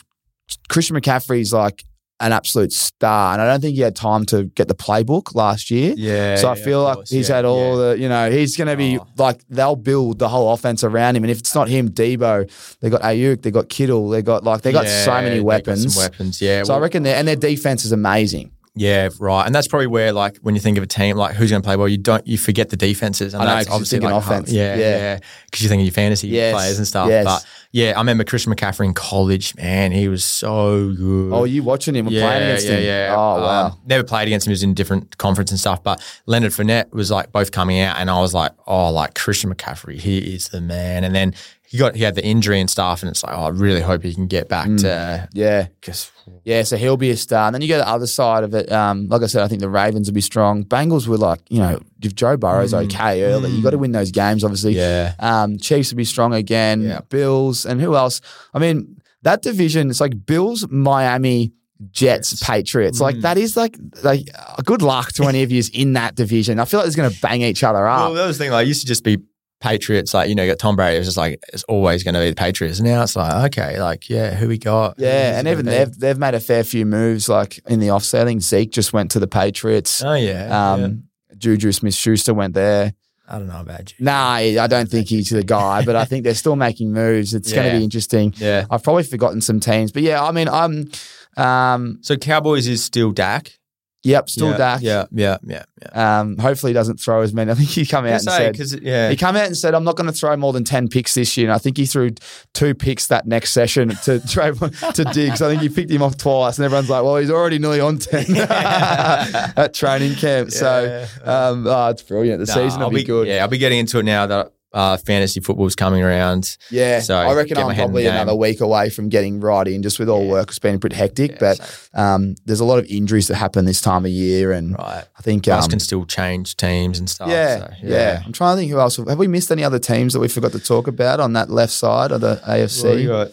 [0.69, 1.83] Christian McCaffrey's like
[2.19, 5.71] an absolute star, and I don't think he had time to get the playbook last
[5.71, 5.95] year.
[5.97, 6.35] Yeah.
[6.35, 7.89] So I yeah, feel like course, he's yeah, had all yeah.
[7.93, 9.07] the, you know, he's going to be Oh.
[9.17, 12.89] like they'll build the whole offense around him, and if it's not him, Deebo, they
[12.91, 15.97] got Aiyuk, they got Kittle, they got like they got so many weapons.
[15.97, 16.61] weapons, yeah.
[16.63, 18.51] So I reckon and their defense is amazing.
[18.73, 19.45] Yeah, right.
[19.45, 21.65] And that's probably where, like, when you think of a team, like who's going to
[21.65, 23.33] play well, you don't you forget the defenses.
[23.33, 24.49] And I know, that's obviously thinking like, offense.
[24.51, 24.97] Yeah, Yeah.
[24.97, 25.19] yeah.
[25.45, 27.09] Because you're thinking your fantasy Yes, players and stuff.
[27.09, 27.25] yes.
[27.25, 29.55] But yeah, I remember Christian McCaffrey in college.
[29.57, 31.33] Man, he was so good.
[31.33, 32.83] Oh, you watching him or playing against yeah, him?
[32.85, 33.65] Yeah, Oh, wow.
[33.67, 34.51] Um, never played against him.
[34.51, 35.83] He was in different conference and stuff.
[35.83, 39.53] But Leonard Fournette was like both coming out, and I was like, oh, like Christian
[39.53, 41.03] McCaffrey, he is the man.
[41.03, 41.33] And then
[41.71, 44.03] he got he had the injury and stuff, and it's like, oh, I really hope
[44.03, 44.81] he can get back Mm.
[44.81, 45.67] to yeah.
[45.79, 46.11] because
[46.43, 47.47] Yeah, so he'll be a star.
[47.47, 48.69] And then you go to the other side of it.
[48.71, 50.65] Um, like I said, I think the Ravens will be strong.
[50.65, 54.11] Bengals were like, you know, if Joe Burrow's okay early, you got to win those
[54.11, 54.73] games, obviously.
[54.73, 54.77] Mm.
[54.77, 56.81] yeah, Um, Chiefs will be strong again.
[56.81, 56.99] Yeah.
[57.09, 58.19] Bills and who else?
[58.53, 61.53] I mean, that division, it's like Bills, Miami,
[61.91, 62.43] Jets, Jets.
[62.43, 62.99] Patriots.
[63.01, 63.21] Like Mm.
[63.23, 66.59] that is like like uh, good luck to any of you in that division.
[66.59, 68.13] I feel like it's going to bang each other Well, up.
[68.15, 68.51] that was the thing.
[68.51, 69.17] Like, it used to just be
[69.61, 70.13] Patriots.
[70.13, 70.95] Like, you know, you got Tom Brady.
[70.95, 72.81] It was just like it's always going to be the Patriots.
[72.81, 74.95] Now it's like, okay, like, yeah, who we got?
[74.97, 77.29] Yeah, and even they've they've made a fair few moves.
[77.29, 80.03] Like in the offset, I think Zeke just went to the Patriots.
[80.03, 80.73] Oh yeah, yeah.
[80.73, 81.03] Um,
[81.37, 82.93] Juju Smith Schuster went there.
[83.27, 84.03] I don't know about you.
[84.03, 87.33] Nah, I don't think he's the guy, but I think they're still making moves.
[87.33, 88.33] It's going to be interesting.
[88.35, 88.65] Yeah.
[88.69, 90.91] I've probably forgotten some teams, but yeah, I mean, I'm,
[91.37, 93.57] um, So Cowboys is still Dak.
[94.03, 94.81] Yep, still yeah, Dak.
[94.81, 96.19] Yeah, yeah, yeah, yeah.
[96.19, 97.51] Um, hopefully he doesn't throw as many.
[97.51, 99.95] I think he come out and said yeah, he come out and said I'm not
[99.95, 101.47] going to throw more than ten picks this year.
[101.47, 102.09] And I think he threw
[102.53, 105.41] two picks that next session to Trevon to Diggs.
[105.41, 107.99] I think he picked him off twice, and everyone's like, "Well, he's already nearly on
[107.99, 112.39] ten at training camp." So um, oh, it's brilliant.
[112.39, 113.27] The Nah, season will I'll be, good.
[113.27, 116.57] Yeah, I'll be getting into it now that uh, fantasy football's coming around.
[116.69, 120.07] Yeah, So, I reckon I'm probably another week away from getting right in, just with
[120.07, 120.47] all work.
[120.49, 123.65] It's been a bit hectic, Yeah, but um, there's a lot of injuries that happen
[123.65, 125.03] this time of year, and Right.
[125.17, 127.29] I think Us um, can still change teams and stuff.
[127.29, 128.95] yeah, so, yeah, I'm trying to think who else.
[128.97, 131.73] Have we missed any other teams that we forgot to talk about on that left
[131.73, 132.83] side of the AFC?
[132.85, 133.27] Well, you got,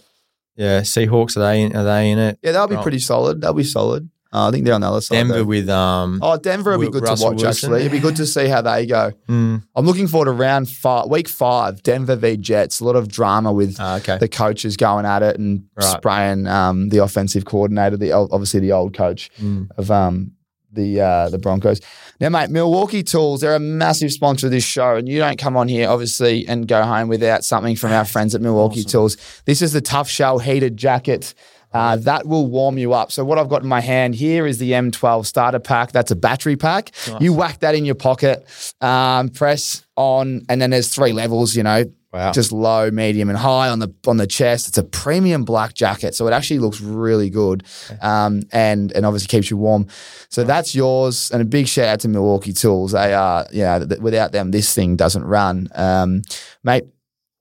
[0.56, 2.38] yeah, Seahawks are they in, are they in it?
[2.42, 2.82] yeah, that'll be Right.
[2.82, 3.40] pretty solid.
[3.42, 4.10] That'll be solid.
[4.30, 5.14] Uh, I think they're on the other side.
[5.16, 5.44] Denver though.
[5.44, 6.18] with um.
[6.22, 7.20] Oh, Denver will be good to watch.
[7.20, 7.46] Wilson.
[7.48, 9.12] Actually, it'd be good to see how they go.
[9.26, 12.80] mm, I'm looking forward to round five, week five, Denver v Jets.
[12.80, 14.18] A lot of drama with ah, okay.
[14.18, 15.84] the coaches going at it and Right.
[15.96, 19.68] spraying um, the offensive coordinator, the obviously the old coach Mm.
[19.78, 20.32] of um,
[20.72, 21.80] the uh, the Broncos.
[22.20, 25.56] Now, mate, Milwaukee Tools, they're a massive sponsor of this show, and you don't come
[25.56, 29.16] on here obviously and go home without something from our friends at Milwaukee Tools.
[29.46, 31.32] This is the Tough Shell heated jacket.
[31.72, 33.12] Uh, that will warm you up.
[33.12, 35.92] So what I've got in my hand here is the M12 starter pack.
[35.92, 36.92] That's a battery pack.
[37.20, 38.46] You whack that in your pocket,
[38.80, 41.54] um, press on, and then there's three levels.
[41.56, 42.32] You know, Wow.
[42.32, 44.66] just low, medium, and high on the on the chest.
[44.68, 47.64] It's a premium black jacket, so it actually looks really good,
[48.00, 49.86] um, and and obviously keeps you warm.
[50.30, 52.92] So that's yours, and a big shout out to Milwaukee Tools.
[52.92, 56.22] They are, you know, th- without them, this thing doesn't run, um,
[56.64, 56.84] mate.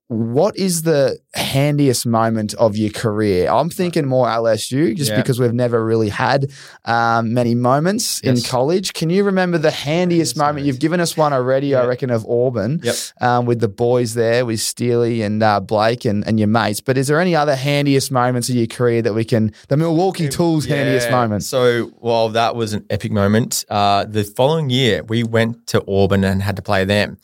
[0.10, 3.50] What is the handiest moment of your career?
[3.52, 5.18] I'm thinking more LSU, just Yeah.
[5.18, 6.50] because we've never really had
[6.86, 8.94] um, many moments in college.
[8.94, 10.66] Can you remember the handiest moment?
[10.66, 12.96] You've given us one already, I reckon, of Auburn Yep.
[13.20, 16.80] um, with the boys there, with Steely and uh, Blake and, and your mates.
[16.80, 20.30] But is there any other handiest moments of your career that we can, the Milwaukee
[20.30, 21.44] Tools handiest moment?
[21.44, 26.24] So, while that was an epic moment, uh, the following year we went to Auburn
[26.24, 27.18] and had to play them.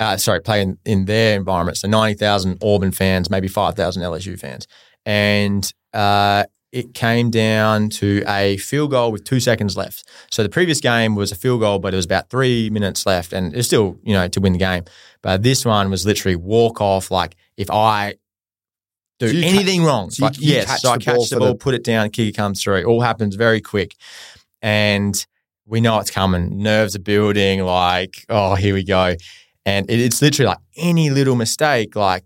[0.00, 1.76] Uh, sorry, play in, in their environment.
[1.78, 4.66] So ninety thousand Auburn fans, maybe five thousand LSU fans,
[5.06, 10.08] and uh, it came down to a field goal with two seconds left.
[10.30, 13.32] So the previous game was a field goal, but it was about three minutes left,
[13.32, 14.84] and it's still you know to win the game.
[15.22, 17.10] But this one was literally walk off.
[17.10, 18.14] Like if I
[19.20, 21.38] do So you ca- anything wrong, so like you yes, catch so I catch the
[21.38, 22.76] ball, the- put it down, kick comes through.
[22.78, 23.94] It all happens very quick,
[24.62, 25.14] and
[25.66, 26.58] we know it's coming.
[26.62, 27.62] Nerves are building.
[27.62, 29.14] Like oh, here we go,
[29.66, 32.24] and it, it's literally like any little mistake, like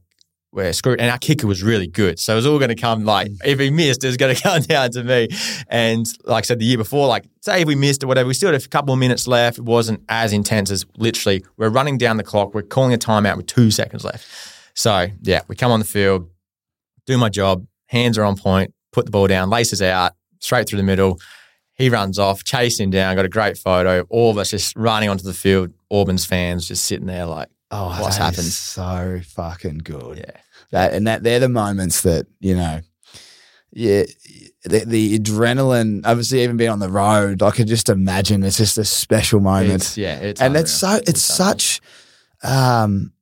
[0.52, 1.00] we're screwed.
[1.00, 3.36] And our kicker was really good, so it was all going to come like Mm.
[3.44, 5.28] if he missed, it was going to come down to me.
[5.68, 8.34] And like I said, the year before, like say if we missed or whatever, we
[8.34, 9.58] still had a couple of minutes left.
[9.58, 12.54] It wasn't as intense as literally we're running down the clock.
[12.54, 14.26] We're calling a timeout with two seconds left.
[14.74, 16.28] So yeah, we come on the field,
[17.06, 20.78] do my job, hands are on point, put the ball down, laces out, straight through
[20.78, 21.18] the middle.
[21.76, 24.06] He runs off, chasing down, got a great photo.
[24.08, 25.72] All of us just running onto the field.
[25.90, 28.44] Auburn's fans just sitting there like, Oh, What's happened?
[28.46, 30.18] So fucking good.
[30.18, 30.40] yeah.
[30.70, 32.80] That and that they're the moments that you know.
[33.72, 34.04] Yeah,
[34.64, 36.02] the, the adrenaline.
[36.06, 39.74] Obviously, even being on the road, I could just imagine it's just a special moment.
[39.82, 41.02] It's, yeah, it's and it's so unreal.
[41.08, 41.80] it's such
[42.42, 43.12] um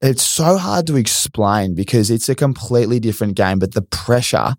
[0.00, 4.54] it's so hard to explain because it's a completely different game but the pressure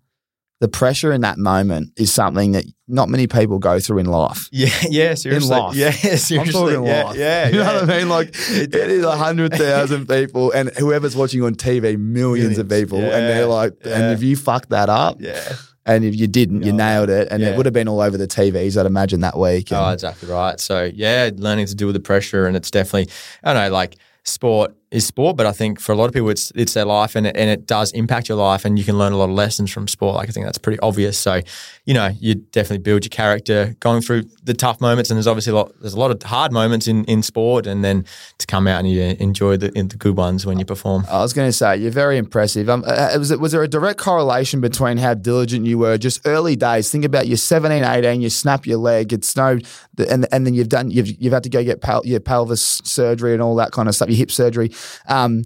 [0.60, 4.48] the pressure in that moment is something that not many people go through in life
[4.52, 5.50] Yeah, yeah, seriously.
[5.56, 5.74] life.
[5.74, 6.38] Yeah, seriously.
[6.40, 7.16] I'm talking yeah, life.
[7.16, 7.80] Yeah, you know yeah.
[7.80, 8.08] what I mean?
[8.08, 12.90] Like it is a hundred thousand people, and whoever's watching on TV, millions, of Millions.
[12.90, 15.40] people, and they're like, and if you fuck that up, Yeah.
[15.86, 16.76] And if you didn't, you Yeah.
[16.76, 17.48] nailed it, and Yeah.
[17.48, 18.76] it would have been all over the TVs.
[18.78, 19.68] I'd imagine that week.
[19.72, 20.60] Oh, exactly right.
[20.60, 23.10] So yeah, learning to deal with the pressure, and it's definitely
[23.42, 26.30] I don't know like sport is sport, but I think for a lot of people
[26.30, 28.98] it's it's their life, and it, and it does impact your life, and you can
[28.98, 30.16] learn a lot of lessons from sport.
[30.16, 31.16] Like I think that's pretty obvious.
[31.16, 31.40] So
[31.84, 35.52] you know you definitely build your character going through the tough moments, and there's obviously
[35.52, 38.04] a lot there's a lot of hard moments in in sport, and then
[38.38, 41.06] to come out and you enjoy the the good ones when you perform.
[41.08, 42.68] I was going to say you're very impressive.
[42.68, 46.20] Um, uh, was, it, was there a direct correlation between how diligent you were just
[46.26, 46.90] early days?
[46.90, 49.58] Think about you're 17, 18, you snap your leg, it's no,
[49.98, 53.34] and and then you've done you've you've had to go get pel- your pelvis surgery
[53.34, 54.70] and all that kind of stuff, your hip surgery.
[55.08, 55.44] Um,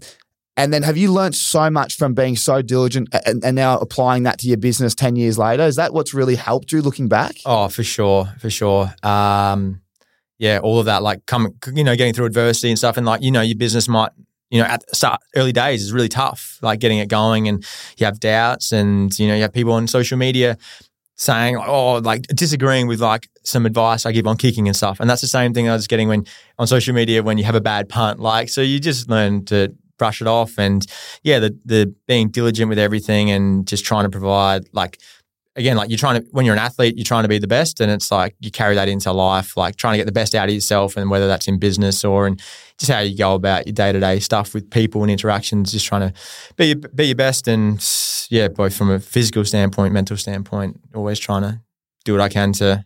[0.56, 4.22] and then have you learnt so much from being so diligent and, and now applying
[4.22, 5.64] that to your business 10 years later?
[5.64, 7.34] Is that what's really helped you looking back?
[7.44, 8.94] Oh, for sure, for sure.
[9.02, 9.80] Um,
[10.38, 13.22] yeah, all of that, like coming, you know, getting through adversity and stuff, and like
[13.22, 14.10] you know, your business might,
[14.50, 17.64] you know, at the start, early days is really tough, like getting it going, and
[17.96, 20.58] you have doubts, and you know, you have people on social media
[21.16, 25.08] saying, oh, like disagreeing with like some advice I give on kicking and stuff, and
[25.08, 26.26] that's the same thing I was getting when
[26.58, 29.74] on social media when you have a bad punt, like so you just learn to
[29.98, 30.86] brush it off, and
[31.22, 35.00] yeah, the the being diligent with everything and just trying to provide like
[35.56, 37.80] again, like you're trying to, when you're an athlete, you're trying to be the best.
[37.80, 40.48] And it's like you carry that into life, like trying to get the best out
[40.48, 40.96] of yourself.
[40.96, 42.36] And whether that's in business or in
[42.78, 45.86] just how you go about your day to day stuff with people and interactions, just
[45.86, 46.14] trying to
[46.56, 47.46] be, be your best.
[47.46, 47.84] And
[48.30, 51.60] yeah, both from a physical standpoint, mental standpoint, always trying to
[52.04, 52.84] do what I can to,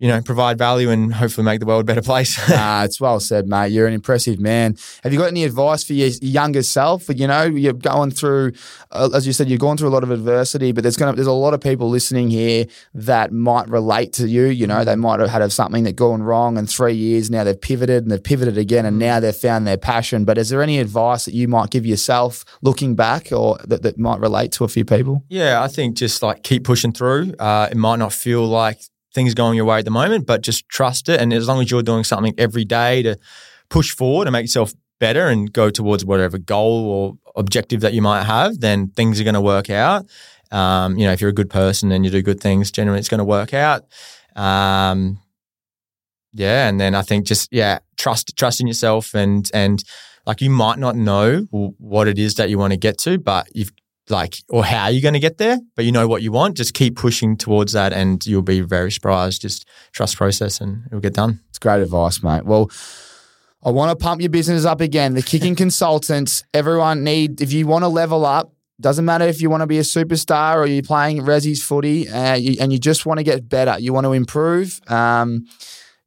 [0.00, 2.38] you know, provide value and hopefully make the world a better place.
[2.62, 3.70] Ah, it's well said, mate.
[3.70, 4.76] You're an impressive man.
[5.02, 7.08] Have you got any advice for your younger self?
[7.08, 8.52] You know, you're going through,
[8.90, 11.16] uh, as you said, you're going through a lot of adversity, but there's going to
[11.16, 14.46] there's a lot of people listening here that might relate to you.
[14.46, 17.30] You know, they might have had something that gone wrong in three years.
[17.30, 20.24] Now they've pivoted and they've pivoted again, and now they've found their passion.
[20.24, 23.98] But is there any advice that you might give yourself looking back, or that, that
[23.98, 25.24] might relate to a few people?
[25.28, 27.34] Yeah, I think just like keep pushing through.
[27.38, 28.80] Uh, it might not feel like
[29.14, 31.20] things going your way at the moment, but just trust it.
[31.20, 33.16] And as long as you're doing something every day to
[33.68, 38.02] push forward and make yourself better and go towards whatever goal or objective that you
[38.02, 40.06] might have, then things are going to work out.
[40.52, 43.08] Um, you know, if you're a good person and you do good things, generally it's
[43.08, 43.84] going to work out.
[44.36, 45.20] Um,
[46.32, 49.82] yeah, and then I think just yeah, trust trust in yourself and and
[50.26, 53.48] like you might not know what it is that you want to get to, but
[53.54, 53.72] you've
[54.10, 56.56] like or how you're going to get there, but you know what you want.
[56.56, 59.42] Just keep pushing towards that, and you'll be very surprised.
[59.42, 61.40] Just trust process, and it'll get done.
[61.48, 62.44] It's great advice, mate.
[62.44, 62.70] Well,
[63.62, 65.14] I want to pump your business up again.
[65.14, 68.52] The kicking consultants, everyone need if you want to level up.
[68.80, 72.34] Doesn't matter if you want to be a superstar or you're playing Resi's footy uh,
[72.34, 73.78] you, and you just want to get better.
[73.78, 74.80] You want to improve.
[74.90, 75.46] Um,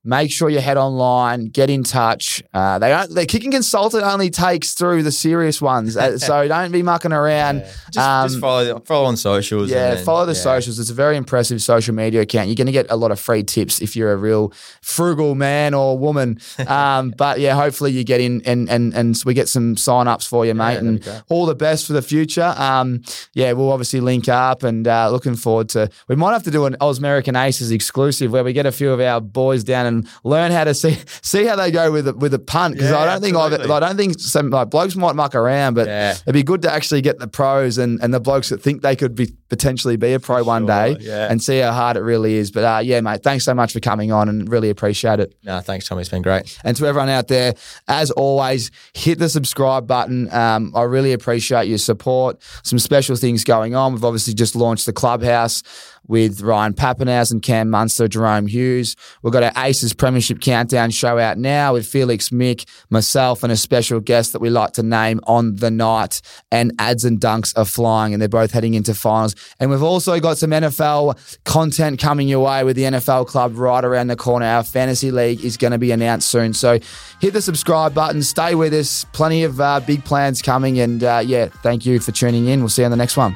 [0.05, 2.43] make sure you head online, get in touch.
[2.53, 6.71] Uh, they don't, the kicking consultant only takes through the serious ones, uh, so don't
[6.71, 7.63] be mucking around.
[7.91, 9.69] Just, Um, just follow follow on socials.
[9.69, 10.39] Yeah, then- follow the yeah.
[10.41, 10.79] socials.
[10.79, 12.47] It's a very impressive social media account.
[12.47, 14.51] You're going to get a lot of free tips if you're a real
[14.81, 16.39] frugal man or woman.
[16.67, 20.25] Um, but yeah, hopefully you get in and and and we get some sign ups
[20.25, 20.75] for you, mate.
[20.75, 22.53] that'd and all the best for the future.
[22.57, 23.03] Um,
[23.33, 25.89] yeah, we'll obviously link up and uh, looking forward to.
[26.07, 28.99] We might have to do an Ausmerican Aces exclusive where we get a few of
[28.99, 32.33] our boys down and learn how to see see how they go with a, with
[32.33, 33.53] a punt because I don't think I've.
[33.69, 36.11] I don't think some like blokes might muck around, but Yeah.
[36.11, 38.95] it'd be good to actually get the pros and, and the blokes that think they
[38.95, 41.27] could be potentially be a pro one day yeah.
[41.29, 42.49] and see how hard it really is.
[42.49, 45.35] But uh, yeah, mate, thanks so much for coming on and really appreciate it.
[45.43, 46.01] No, thanks, Tommy.
[46.01, 46.57] It's been great.
[46.63, 47.53] And to everyone out there,
[47.87, 50.33] as always, hit the subscribe button.
[50.33, 52.41] Um, I really appreciate your support.
[52.63, 53.93] Some special things going on.
[53.93, 55.61] We've obviously just launched the clubhouse
[56.07, 58.95] with Ryan Papenhuyzen, Cam Munster, Jahrome Hughes.
[59.21, 63.57] We've got our Aces Premiership Countdown show out now with Felix Mick, myself, and a
[63.57, 66.21] special guest that we like to name on the night.
[66.51, 69.35] And ads and dunks are flying, and they're both heading into finals.
[69.59, 73.83] And we've also got some NFL content coming your way with the NFL club right
[73.83, 74.45] around the corner.
[74.45, 76.53] Our fantasy league is going to be announced soon.
[76.53, 76.79] So
[77.19, 79.05] hit the subscribe button, stay with us.
[79.13, 80.79] Plenty of uh, big plans coming.
[80.79, 82.59] And uh, yeah, thank you for tuning in.
[82.59, 83.35] We'll see you on the next one.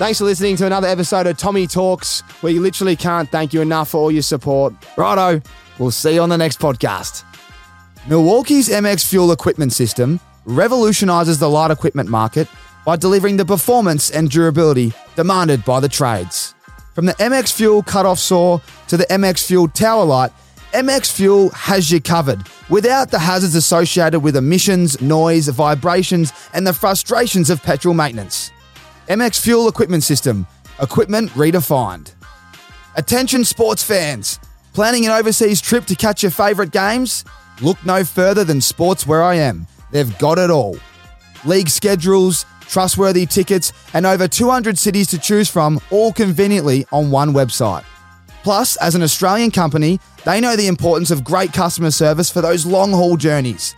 [0.00, 3.60] Thanks for listening to another episode of Tommy Talks, where you literally can't thank you
[3.60, 4.72] enough for all your support.
[4.96, 5.42] Righto,
[5.78, 7.22] we'll see you on the next podcast.
[8.08, 12.48] Milwaukee's MX Fuel equipment system revolutionizes the light equipment market
[12.86, 16.54] by delivering the performance and durability demanded by the trades.
[16.94, 18.58] From the MX Fuel cutoff saw
[18.88, 20.32] to the MX Fuel tower light,
[20.72, 22.40] MX Fuel has you covered
[22.70, 28.50] without the hazards associated with emissions, noise, vibrations, and the frustrations of petrol maintenance.
[29.10, 30.46] MX Fuel Equipment System,
[30.80, 32.12] equipment redefined.
[32.94, 34.38] Attention sports fans,
[34.72, 37.24] planning an overseas trip to catch your favourite games?
[37.60, 39.66] Look no further than Sports Where I Am.
[39.90, 40.78] They've got it all.
[41.44, 47.32] League schedules, trustworthy tickets, and over 200 cities to choose from, all conveniently on one
[47.32, 47.82] website.
[48.44, 52.64] Plus, as an Australian company, they know the importance of great customer service for those
[52.64, 53.74] long haul journeys.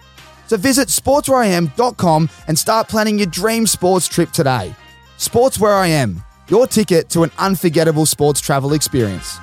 [0.48, 4.74] So visit sportswhereiam.com and start planning your dream sports trip today.
[5.23, 9.39] Sports Where I Am, your ticket to an unforgettable sports travel experience.